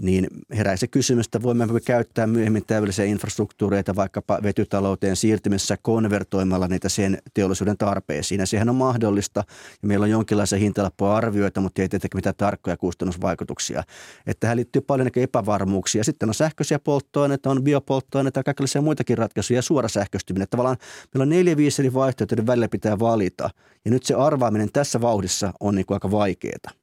niin 0.00 0.26
herää 0.56 0.76
se 0.76 0.86
kysymys, 0.86 1.26
että 1.26 1.42
voimme 1.42 1.66
käyttää 1.84 2.26
myöhemmin 2.26 2.64
täydellisiä 2.66 3.04
infrastruktuureita 3.04 3.96
vaikkapa 3.96 4.38
vetytalouteen 4.42 5.16
siirtymisessä 5.16 5.76
konvertoimalla 5.82 6.68
niitä 6.68 6.88
sen 6.88 7.18
teollisuuden 7.34 7.78
tarpeisiin. 7.78 8.40
Ja 8.40 8.46
sehän 8.46 8.68
on 8.68 8.74
mahdollista 8.74 9.44
ja 9.82 9.88
meillä 9.88 10.04
on 10.04 10.10
jonkinlaisia 10.10 10.58
hintalappuja 10.58 11.16
arvioita, 11.16 11.60
mutta 11.60 11.82
ei 11.82 11.88
tietenkään 11.88 12.18
mitään 12.18 12.34
tarkkoja 12.36 12.76
kustannusvaikutuksia. 12.76 13.82
Että 14.26 14.40
tähän 14.40 14.56
liittyy 14.56 14.82
paljon 14.82 15.10
epävarmuuksia. 15.16 16.04
Sitten 16.04 16.28
on 16.28 16.34
sähköisiä 16.34 16.78
polttoaineita, 16.78 17.50
on 17.50 17.64
biopolttoaineita 17.64 18.40
ja 18.40 18.44
kaikenlaisia 18.44 18.82
muitakin 18.82 19.18
ratkaisuja 19.18 19.58
ja 19.58 19.62
suora 19.62 19.88
sähköstyminen. 19.88 20.48
Tavallaan 20.50 20.76
meillä 21.14 21.22
on 21.22 21.28
neljä 21.28 21.56
viisi 21.56 21.82
eri 21.82 21.94
vaihtoehtoja, 21.94 22.46
välillä 22.46 22.68
pitää 22.68 22.98
valita. 22.98 23.50
Ja 23.84 23.90
nyt 23.90 24.02
se 24.02 24.14
arvaaminen 24.14 24.72
tässä 24.72 25.00
vauhdissa 25.00 25.52
on 25.60 25.74
niin 25.74 25.86
kuin 25.86 25.96
aika 25.96 26.10
vaikeaa. 26.10 26.81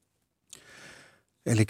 Eli 1.45 1.65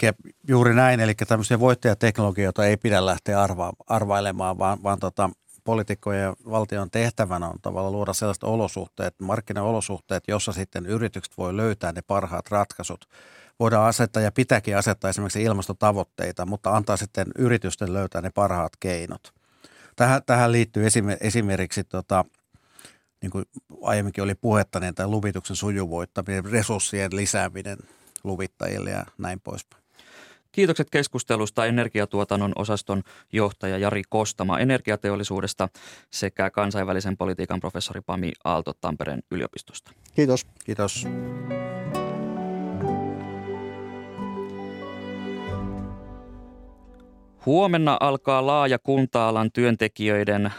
juuri 0.48 0.74
näin, 0.74 1.00
eli 1.00 1.14
tämmöisiä 1.14 1.60
voittajateknologioita 1.60 2.66
ei 2.66 2.76
pidä 2.76 3.06
lähteä 3.06 3.42
arva, 3.42 3.72
arvailemaan, 3.86 4.58
vaan, 4.58 4.82
vaan 4.82 4.98
tota, 4.98 5.30
poliitikkojen 5.64 6.22
ja 6.22 6.34
valtion 6.50 6.90
tehtävänä 6.90 7.48
on 7.48 7.56
tavallaan 7.62 7.92
luoda 7.92 8.12
sellaiset 8.12 8.44
olosuhteet, 8.44 9.14
markkinaolosuhteet, 9.20 10.24
jossa 10.28 10.52
sitten 10.52 10.86
yritykset 10.86 11.38
voi 11.38 11.56
löytää 11.56 11.92
ne 11.92 12.02
parhaat 12.02 12.50
ratkaisut. 12.50 13.08
Voidaan 13.60 13.88
asettaa 13.88 14.22
ja 14.22 14.32
pitääkin 14.32 14.76
asettaa 14.76 15.10
esimerkiksi 15.10 15.42
ilmastotavoitteita, 15.42 16.46
mutta 16.46 16.76
antaa 16.76 16.96
sitten 16.96 17.26
yritysten 17.38 17.92
löytää 17.92 18.20
ne 18.20 18.30
parhaat 18.30 18.72
keinot. 18.80 19.32
Tähän, 19.96 20.22
tähän 20.26 20.52
liittyy 20.52 20.86
esimerkiksi 21.20 21.84
tota, 21.84 22.24
niin 23.22 23.30
kuin 23.30 23.44
aiemminkin 23.82 24.24
oli 24.24 24.34
puhetta, 24.34 24.80
niin 24.80 24.94
tämä 24.94 25.08
luvituksen 25.08 25.56
sujuvoittaminen, 25.56 26.44
resurssien 26.44 27.16
lisääminen 27.16 27.78
luvittajille 28.24 28.90
ja 28.90 29.06
näin 29.18 29.40
poispäin. 29.40 29.82
Kiitokset 30.52 30.90
keskustelusta 30.90 31.66
energiatuotannon 31.66 32.52
osaston 32.56 33.02
johtaja 33.32 33.78
Jari 33.78 34.02
Kostama 34.08 34.58
energiateollisuudesta 34.58 35.68
sekä 36.10 36.50
kansainvälisen 36.50 37.16
politiikan 37.16 37.60
professori 37.60 38.00
Pami 38.00 38.32
Aalto 38.44 38.72
Tampereen 38.80 39.22
yliopistosta. 39.30 39.90
Kiitos. 40.14 40.46
Kiitos. 40.64 41.06
Huomenna 47.46 47.96
alkaa 48.00 48.46
laaja 48.46 48.78
kunta-alan 48.78 49.52
työntekijöiden 49.52 50.52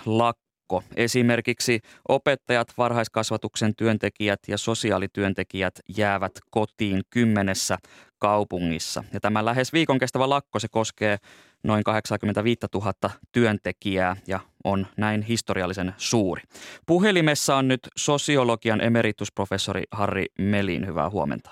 lakko. 0.71 0.83
Esimerkiksi 0.95 1.79
opettajat, 2.07 2.73
varhaiskasvatuksen 2.77 3.75
työntekijät 3.75 4.39
ja 4.47 4.57
sosiaalityöntekijät 4.57 5.79
jäävät 5.97 6.31
kotiin 6.49 7.01
kymmenessä 7.09 7.77
kaupungissa. 8.19 9.03
Ja 9.13 9.19
tämä 9.19 9.45
lähes 9.45 9.73
viikon 9.73 9.99
kestävä 9.99 10.29
lakko 10.29 10.59
se 10.59 10.67
koskee 10.67 11.17
noin 11.63 11.83
85 11.83 12.59
000 12.73 12.93
työntekijää 13.31 14.15
ja 14.27 14.39
on 14.63 14.87
näin 14.97 15.21
historiallisen 15.21 15.93
suuri. 15.97 16.41
Puhelimessa 16.85 17.55
on 17.55 17.67
nyt 17.67 17.87
sosiologian 17.95 18.81
emeritusprofessori 18.81 19.83
Harri 19.91 20.25
Melin. 20.37 20.87
Hyvää 20.87 21.09
huomenta. 21.09 21.51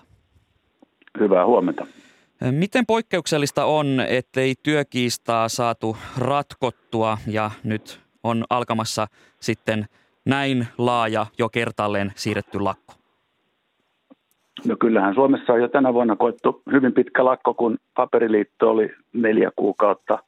Hyvää 1.20 1.46
huomenta. 1.46 1.88
Miten 2.52 2.86
poikkeuksellista 2.86 3.66
on, 3.66 4.00
ettei 4.08 4.56
työkiistaa 4.64 5.50
saatu 5.50 5.98
ratkottua 6.18 7.18
ja 7.28 7.52
nyt 7.64 8.09
on 8.24 8.44
alkamassa 8.50 9.08
sitten 9.40 9.86
näin 10.26 10.68
laaja 10.78 11.26
jo 11.38 11.50
kertalleen 11.50 12.12
siirretty 12.16 12.60
lakko? 12.60 12.94
No 14.68 14.76
kyllähän 14.80 15.16
Suomessa 15.16 15.54
on 15.54 15.62
jo 15.62 15.68
tänä 15.68 15.94
vuonna 15.94 16.16
koettu 16.16 16.62
hyvin 16.72 16.94
pitkä 16.94 17.26
lakko, 17.26 17.54
kun 17.54 17.78
paperiliitto 17.96 18.70
oli 18.70 18.92
neljä 19.14 19.52
kuukautta 19.56 20.20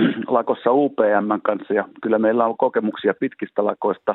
lakossa 0.28 0.72
UPM 0.72 1.40
kanssa 1.42 1.74
ja 1.74 1.84
kyllä 2.02 2.18
meillä 2.18 2.46
on 2.46 2.56
kokemuksia 2.56 3.14
pitkistä 3.20 3.64
lakoista 3.64 4.14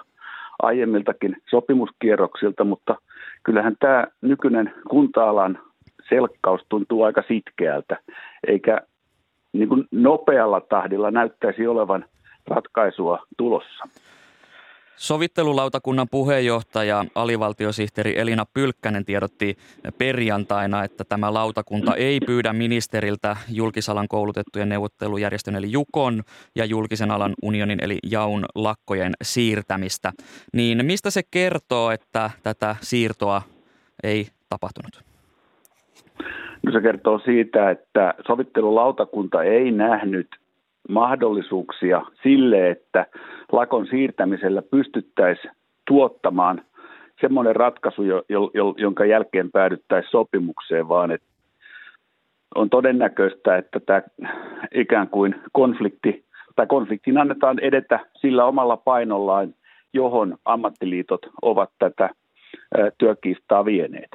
aiemmiltakin 0.62 1.38
sopimuskierroksilta, 1.50 2.64
mutta 2.64 2.96
kyllähän 3.44 3.76
tämä 3.80 4.08
nykyinen 4.22 4.74
kunta-alan 4.90 5.60
selkkaus 6.10 6.62
tuntuu 6.70 7.04
aika 7.04 7.24
sitkeältä, 7.28 7.98
eikä 8.48 8.82
niin 9.54 9.70
kuin 9.70 9.88
nopealla 9.92 10.62
tahdilla 10.62 11.12
näyttäisi 11.12 11.68
olevan 11.68 12.06
ratkaisua 12.48 13.26
tulossa. 13.38 13.88
Sovittelulautakunnan 15.02 16.08
puheenjohtaja, 16.12 17.06
alivaltiosihteeri 17.16 18.20
Elina 18.20 18.46
Pylkkänen 18.54 19.06
tiedotti 19.06 19.58
perjantaina, 19.98 20.84
että 20.84 21.04
tämä 21.04 21.34
lautakunta 21.34 21.96
ei 21.96 22.20
pyydä 22.20 22.54
ministeriltä 22.54 23.38
julkisalan 23.50 24.08
koulutettujen 24.08 24.70
neuvottelujärjestön 24.70 25.56
eli 25.56 25.72
Jukon 25.72 26.24
ja 26.56 26.66
julkisen 26.66 27.12
alan 27.12 27.34
unionin 27.42 27.84
eli 27.84 28.00
Jaun 28.12 28.46
lakkojen 28.56 29.14
siirtämistä. 29.22 30.12
Niin 30.54 30.86
mistä 30.86 31.10
se 31.10 31.22
kertoo, 31.32 31.92
että 31.92 32.30
tätä 32.44 32.76
siirtoa 32.82 33.42
ei 34.04 34.28
tapahtunut? 34.50 35.04
No 36.66 36.72
se 36.72 36.82
kertoo 36.82 37.20
siitä, 37.20 37.72
että 37.72 38.14
sovittelulautakunta 38.28 39.44
ei 39.44 39.72
nähnyt 39.72 40.41
mahdollisuuksia 40.90 42.02
sille, 42.24 42.70
että 42.70 43.06
lakon 43.52 43.88
siirtämisellä 43.88 44.62
pystyttäisiin 44.62 45.54
tuottamaan 45.88 46.62
semmoinen 47.22 47.56
ratkaisu, 47.56 48.02
jonka 48.78 49.06
jälkeen 49.06 49.52
päädyttäisiin 49.52 50.12
sopimukseen, 50.12 50.88
vaan 50.88 51.12
että 51.12 51.28
on 52.56 52.70
todennäköistä, 52.70 53.58
että 53.58 53.80
tämä 53.80 54.02
ikään 54.74 55.10
kuin 55.10 55.36
konflikti 55.52 56.26
tai 56.56 56.68
konfliktin 56.68 57.18
annetaan 57.18 57.60
edetä 57.60 58.00
sillä 58.22 58.46
omalla 58.46 58.78
painollaan, 58.78 59.54
johon 59.94 60.38
ammattiliitot 60.46 61.22
ovat 61.42 61.70
tätä 61.80 62.10
työkiistaa 62.98 63.66
vieneet. 63.66 64.12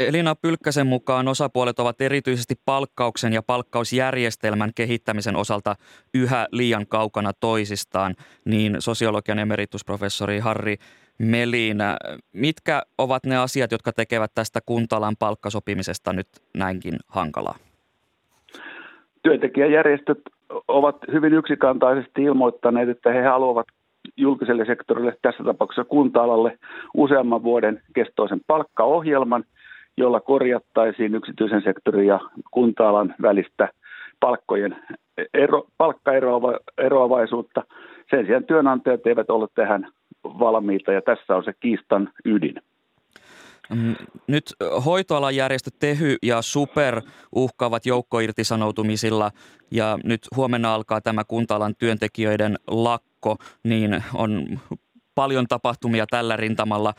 Elina 0.00 0.34
Pylkkäsen 0.34 0.86
mukaan 0.86 1.28
osapuolet 1.28 1.78
ovat 1.78 2.00
erityisesti 2.00 2.54
palkkauksen 2.64 3.32
ja 3.32 3.42
palkkausjärjestelmän 3.42 4.70
kehittämisen 4.74 5.36
osalta 5.36 5.74
yhä 6.14 6.46
liian 6.52 6.86
kaukana 6.86 7.32
toisistaan, 7.40 8.14
niin 8.44 8.76
sosiologian 8.78 9.38
emeritusprofessori 9.38 10.38
Harri 10.38 10.76
Melin, 11.18 11.78
mitkä 12.32 12.82
ovat 12.98 13.26
ne 13.26 13.36
asiat, 13.36 13.72
jotka 13.72 13.92
tekevät 13.92 14.30
tästä 14.34 14.60
kuntalan 14.66 15.16
palkkasopimisesta 15.18 16.12
nyt 16.12 16.28
näinkin 16.56 16.94
hankalaa? 17.08 17.56
Työntekijäjärjestöt 19.22 20.18
ovat 20.68 20.96
hyvin 21.12 21.34
yksikantaisesti 21.34 22.22
ilmoittaneet, 22.22 22.88
että 22.88 23.12
he 23.12 23.22
haluavat 23.22 23.66
julkiselle 24.16 24.64
sektorille, 24.64 25.16
tässä 25.22 25.44
tapauksessa 25.44 25.84
kunta-alalle, 25.84 26.58
useamman 26.94 27.42
vuoden 27.42 27.82
kestoisen 27.94 28.40
palkkaohjelman– 28.46 29.44
jolla 29.96 30.20
korjattaisiin 30.20 31.14
yksityisen 31.14 31.62
sektorin 31.62 32.06
ja 32.06 32.20
kunta-alan 32.50 33.14
välistä 33.22 33.68
palkkojen 34.20 34.76
ero, 35.34 35.66
palkkaeroavaisuutta. 35.78 37.62
Sen 38.10 38.26
sijaan 38.26 38.44
työnantajat 38.44 39.06
eivät 39.06 39.30
ole 39.30 39.48
tähän 39.54 39.92
valmiita 40.24 40.92
ja 40.92 41.02
tässä 41.02 41.36
on 41.36 41.44
se 41.44 41.52
kiistan 41.60 42.10
ydin. 42.24 42.54
Mm, 43.70 43.94
nyt 44.26 44.44
hoitoalan 44.84 45.36
järjestöt 45.36 45.74
Tehy 45.78 46.16
ja 46.22 46.42
Super 46.42 47.02
uhkaavat 47.34 47.86
joukkoirtisanoutumisilla 47.86 49.30
ja 49.70 49.98
nyt 50.04 50.20
huomenna 50.36 50.74
alkaa 50.74 51.00
tämä 51.00 51.24
kunta-alan 51.24 51.74
työntekijöiden 51.78 52.56
lakko, 52.66 53.36
niin 53.64 54.04
on 54.14 54.46
paljon 55.16 55.46
tapahtumia 55.48 56.06
tällä 56.10 56.36
rintamalla. 56.36 56.94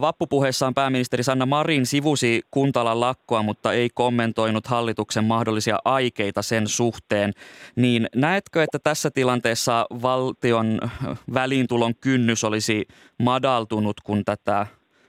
Vappupuheessaan 0.00 0.74
pääministeri 0.74 1.22
Sanna 1.22 1.46
Marin 1.46 1.86
sivusi 1.86 2.42
kuntalan 2.50 3.00
lakkoa, 3.00 3.42
mutta 3.42 3.72
ei 3.72 3.88
kommentoinut 3.94 4.66
hallituksen 4.66 5.24
mahdollisia 5.24 5.78
aikeita 5.84 6.42
sen 6.42 6.66
suhteen. 6.66 7.32
Niin 7.76 8.06
näetkö, 8.16 8.62
että 8.62 8.78
tässä 8.84 9.10
tilanteessa 9.14 9.86
valtion 10.02 10.78
väliintulon 11.34 11.94
kynnys 12.00 12.44
olisi 12.44 12.88
madaltunut, 13.22 13.96
kun 14.04 14.24
tätä 14.24 14.66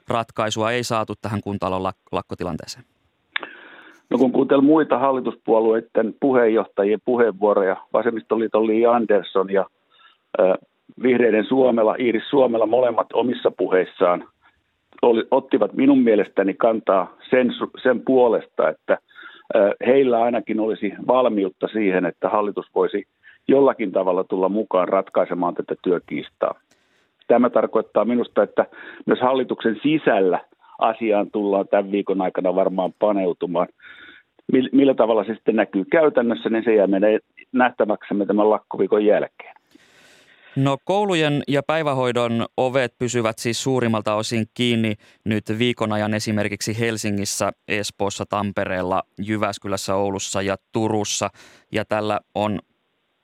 ratkaisua 0.08 0.70
ei 0.70 0.84
saatu 0.84 1.14
tähän 1.22 1.40
kuntalan 1.40 1.82
lakkotilanteeseen? 2.12 2.84
No 4.10 4.18
kun 4.18 4.32
kuuntelin 4.32 4.64
muita 4.64 4.98
hallituspuolueiden 4.98 6.14
puheenjohtajien 6.20 7.00
puheenvuoroja, 7.04 7.76
vasemmistoliiton 7.92 8.66
Li 8.66 8.86
Andersson 8.86 9.50
ja 9.52 9.66
vihreiden 11.02 11.44
Suomella, 11.44 11.94
Iiris 11.98 12.30
Suomella 12.30 12.66
molemmat 12.66 13.06
omissa 13.12 13.50
puheissaan 13.50 14.24
oli, 15.02 15.26
ottivat 15.30 15.72
minun 15.72 15.98
mielestäni 15.98 16.54
kantaa 16.54 17.16
sen, 17.30 17.52
sen 17.82 18.00
puolesta, 18.00 18.68
että 18.68 18.98
heillä 19.86 20.22
ainakin 20.22 20.60
olisi 20.60 20.92
valmiutta 21.06 21.68
siihen, 21.68 22.06
että 22.06 22.28
hallitus 22.28 22.66
voisi 22.74 23.04
jollakin 23.48 23.92
tavalla 23.92 24.24
tulla 24.24 24.48
mukaan 24.48 24.88
ratkaisemaan 24.88 25.54
tätä 25.54 25.74
työkiistaa. 25.82 26.54
Tämä 27.26 27.50
tarkoittaa 27.50 28.04
minusta, 28.04 28.42
että 28.42 28.66
myös 29.06 29.20
hallituksen 29.20 29.76
sisällä 29.82 30.40
asiaan 30.78 31.30
tullaan 31.30 31.68
tämän 31.68 31.92
viikon 31.92 32.22
aikana 32.22 32.54
varmaan 32.54 32.92
paneutumaan. 32.98 33.68
Millä 34.72 34.94
tavalla 34.94 35.24
se 35.24 35.34
sitten 35.34 35.56
näkyy 35.56 35.84
käytännössä, 35.84 36.50
niin 36.50 36.64
se 36.64 36.74
jää 36.74 36.86
meidän 36.86 37.18
nähtäväksemme 37.52 38.26
tämän 38.26 38.50
lakkoviikon 38.50 39.04
jälkeen. 39.04 39.59
No 40.56 40.78
koulujen 40.84 41.42
ja 41.48 41.62
päivähoidon 41.62 42.46
ovet 42.56 42.98
pysyvät 42.98 43.38
siis 43.38 43.62
suurimmalta 43.62 44.14
osin 44.14 44.46
kiinni 44.54 44.94
nyt 45.24 45.44
viikon 45.58 45.92
ajan 45.92 46.14
esimerkiksi 46.14 46.78
Helsingissä, 46.78 47.52
Espoossa, 47.68 48.26
Tampereella, 48.26 49.02
Jyväskylässä, 49.18 49.94
Oulussa 49.94 50.42
ja 50.42 50.56
Turussa. 50.72 51.30
Ja 51.72 51.84
tällä 51.84 52.20
on 52.34 52.58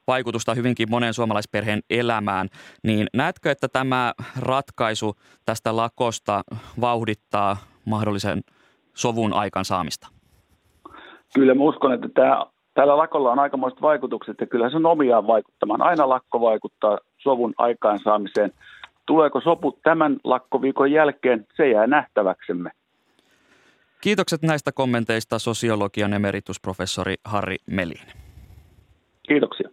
vaikutusta 0.06 0.54
hyvinkin 0.54 0.90
monen 0.90 1.14
suomalaisperheen 1.14 1.80
elämään. 1.90 2.48
Niin 2.82 3.06
näetkö, 3.14 3.50
että 3.50 3.68
tämä 3.68 4.14
ratkaisu 4.38 5.16
tästä 5.44 5.76
lakosta 5.76 6.42
vauhdittaa 6.80 7.56
mahdollisen 7.84 8.40
sovun 8.94 9.32
aikansaamista? 9.32 10.08
Kyllä 11.34 11.54
mä 11.54 11.62
uskon, 11.62 11.92
että 11.92 12.08
tämä 12.14 12.46
Tällä 12.76 12.96
lakolla 12.96 13.32
on 13.32 13.38
aikamoiset 13.38 13.82
vaikutukset 13.82 14.40
ja 14.40 14.46
kyllä 14.46 14.70
se 14.70 14.76
on 14.76 14.86
omiaan 14.86 15.26
vaikuttamaan. 15.26 15.82
Aina 15.82 16.08
lakko 16.08 16.40
vaikuttaa 16.40 16.98
sovun 17.18 17.54
aikaansaamiseen. 17.58 18.52
Tuleeko 19.06 19.40
sopu 19.40 19.78
tämän 19.82 20.16
lakkoviikon 20.24 20.92
jälkeen, 20.92 21.46
se 21.56 21.70
jää 21.70 21.86
nähtäväksemme. 21.86 22.70
Kiitokset 24.00 24.42
näistä 24.42 24.72
kommenteista 24.72 25.38
sosiologian 25.38 26.12
emeritusprofessori 26.12 27.14
Harri 27.24 27.56
Melin. 27.66 28.06
Kiitoksia. 29.28 29.68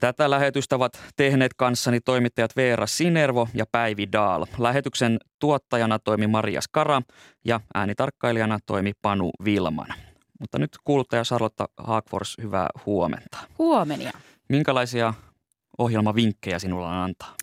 Tätä 0.00 0.30
lähetystä 0.30 0.76
ovat 0.76 1.02
tehneet 1.16 1.54
kanssani 1.56 2.00
toimittajat 2.00 2.56
Veera 2.56 2.86
Sinervo 2.86 3.48
ja 3.54 3.64
Päivi 3.72 4.12
Daal. 4.12 4.46
Lähetyksen 4.58 5.18
tuottajana 5.38 5.98
toimi 5.98 6.26
Maria 6.26 6.60
Skara 6.60 7.02
ja 7.44 7.60
äänitarkkailijana 7.74 8.58
toimi 8.66 8.92
Panu 9.02 9.30
Vilman. 9.44 9.88
Mutta 10.40 10.58
nyt 10.58 10.70
kuuluttaja 10.84 11.24
Charlotta 11.24 11.68
Haakfors, 11.76 12.36
hyvää 12.42 12.68
huomenta. 12.86 13.38
Huomenia. 13.58 14.12
Minkälaisia 14.48 15.14
ohjelmavinkkejä 15.78 16.58
sinulla 16.58 16.88
on 16.88 16.94
antaa? 16.94 17.34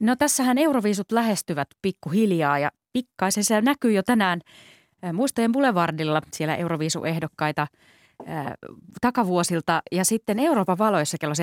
No 0.00 0.16
tässähän 0.16 0.58
Euroviisut 0.58 1.12
lähestyvät 1.12 1.68
pikkuhiljaa 1.82 2.58
ja 2.58 2.70
pikkaisen 2.92 3.44
se 3.44 3.60
näkyy 3.60 3.92
jo 3.92 4.02
tänään 4.02 4.40
Muistojen 5.12 5.52
Boulevardilla 5.52 6.22
siellä 6.32 6.56
Euroviisuehdokkaita 6.56 7.66
takavuosilta. 9.00 9.82
Ja 9.92 10.04
sitten 10.04 10.38
Euroopan 10.38 10.78
valoissa 10.78 11.16
kello 11.20 11.34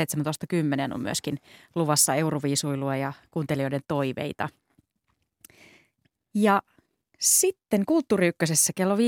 17.10 0.87 0.93
on 0.93 1.01
myöskin 1.01 1.37
luvassa 1.75 2.15
Euroviisuilua 2.15 2.95
ja 2.95 3.13
kuuntelijoiden 3.31 3.81
toiveita. 3.87 4.49
Ja 6.33 6.61
sitten 7.19 7.85
Kulttuuri 7.85 8.31
kello 8.75 8.95
15.02 8.95 9.01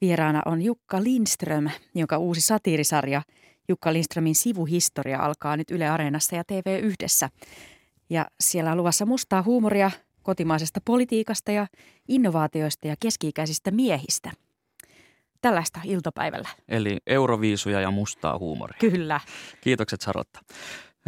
vieraana 0.00 0.42
on 0.46 0.62
Jukka 0.62 1.02
Lindström, 1.02 1.70
jonka 1.94 2.18
uusi 2.18 2.40
satiirisarja 2.40 3.22
Jukka 3.68 3.92
Lindströmin 3.92 4.34
sivuhistoria 4.34 5.18
alkaa 5.18 5.56
nyt 5.56 5.70
Yle 5.70 5.88
Areenassa 5.88 6.36
ja 6.36 6.44
TV 6.44 6.80
Yhdessä. 6.82 7.28
Ja 8.10 8.26
siellä 8.40 8.72
on 8.72 8.78
luvassa 8.78 9.06
mustaa 9.06 9.42
huumoria 9.42 9.90
kotimaisesta 10.22 10.80
politiikasta 10.84 11.52
ja 11.52 11.66
innovaatioista 12.08 12.88
ja 12.88 12.94
keski-ikäisistä 13.00 13.70
miehistä. 13.70 14.30
Tällaista 15.40 15.80
iltapäivällä. 15.84 16.48
Eli 16.68 16.98
euroviisuja 17.06 17.80
ja 17.80 17.90
mustaa 17.90 18.38
huumoria. 18.38 18.76
Kyllä. 18.80 19.20
Kiitokset 19.60 20.00
Sarotta. 20.00 20.40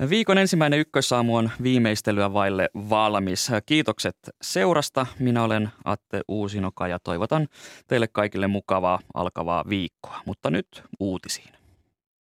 Viikon 0.08 0.38
ensimmäinen 0.38 0.78
ykkössaamu 0.78 1.36
on 1.36 1.50
viimeistelyä 1.62 2.32
vaille 2.32 2.68
valmis. 2.74 3.50
Kiitokset 3.66 4.16
seurasta. 4.42 5.06
Minä 5.18 5.44
olen 5.44 5.68
Atte 5.84 6.20
Uusinoka 6.28 6.88
ja 6.88 6.98
toivotan 6.98 7.48
teille 7.88 8.08
kaikille 8.08 8.46
mukavaa 8.46 8.98
alkavaa 9.14 9.64
viikkoa. 9.68 10.20
Mutta 10.26 10.50
nyt 10.50 10.82
uutisiin. 11.00 11.61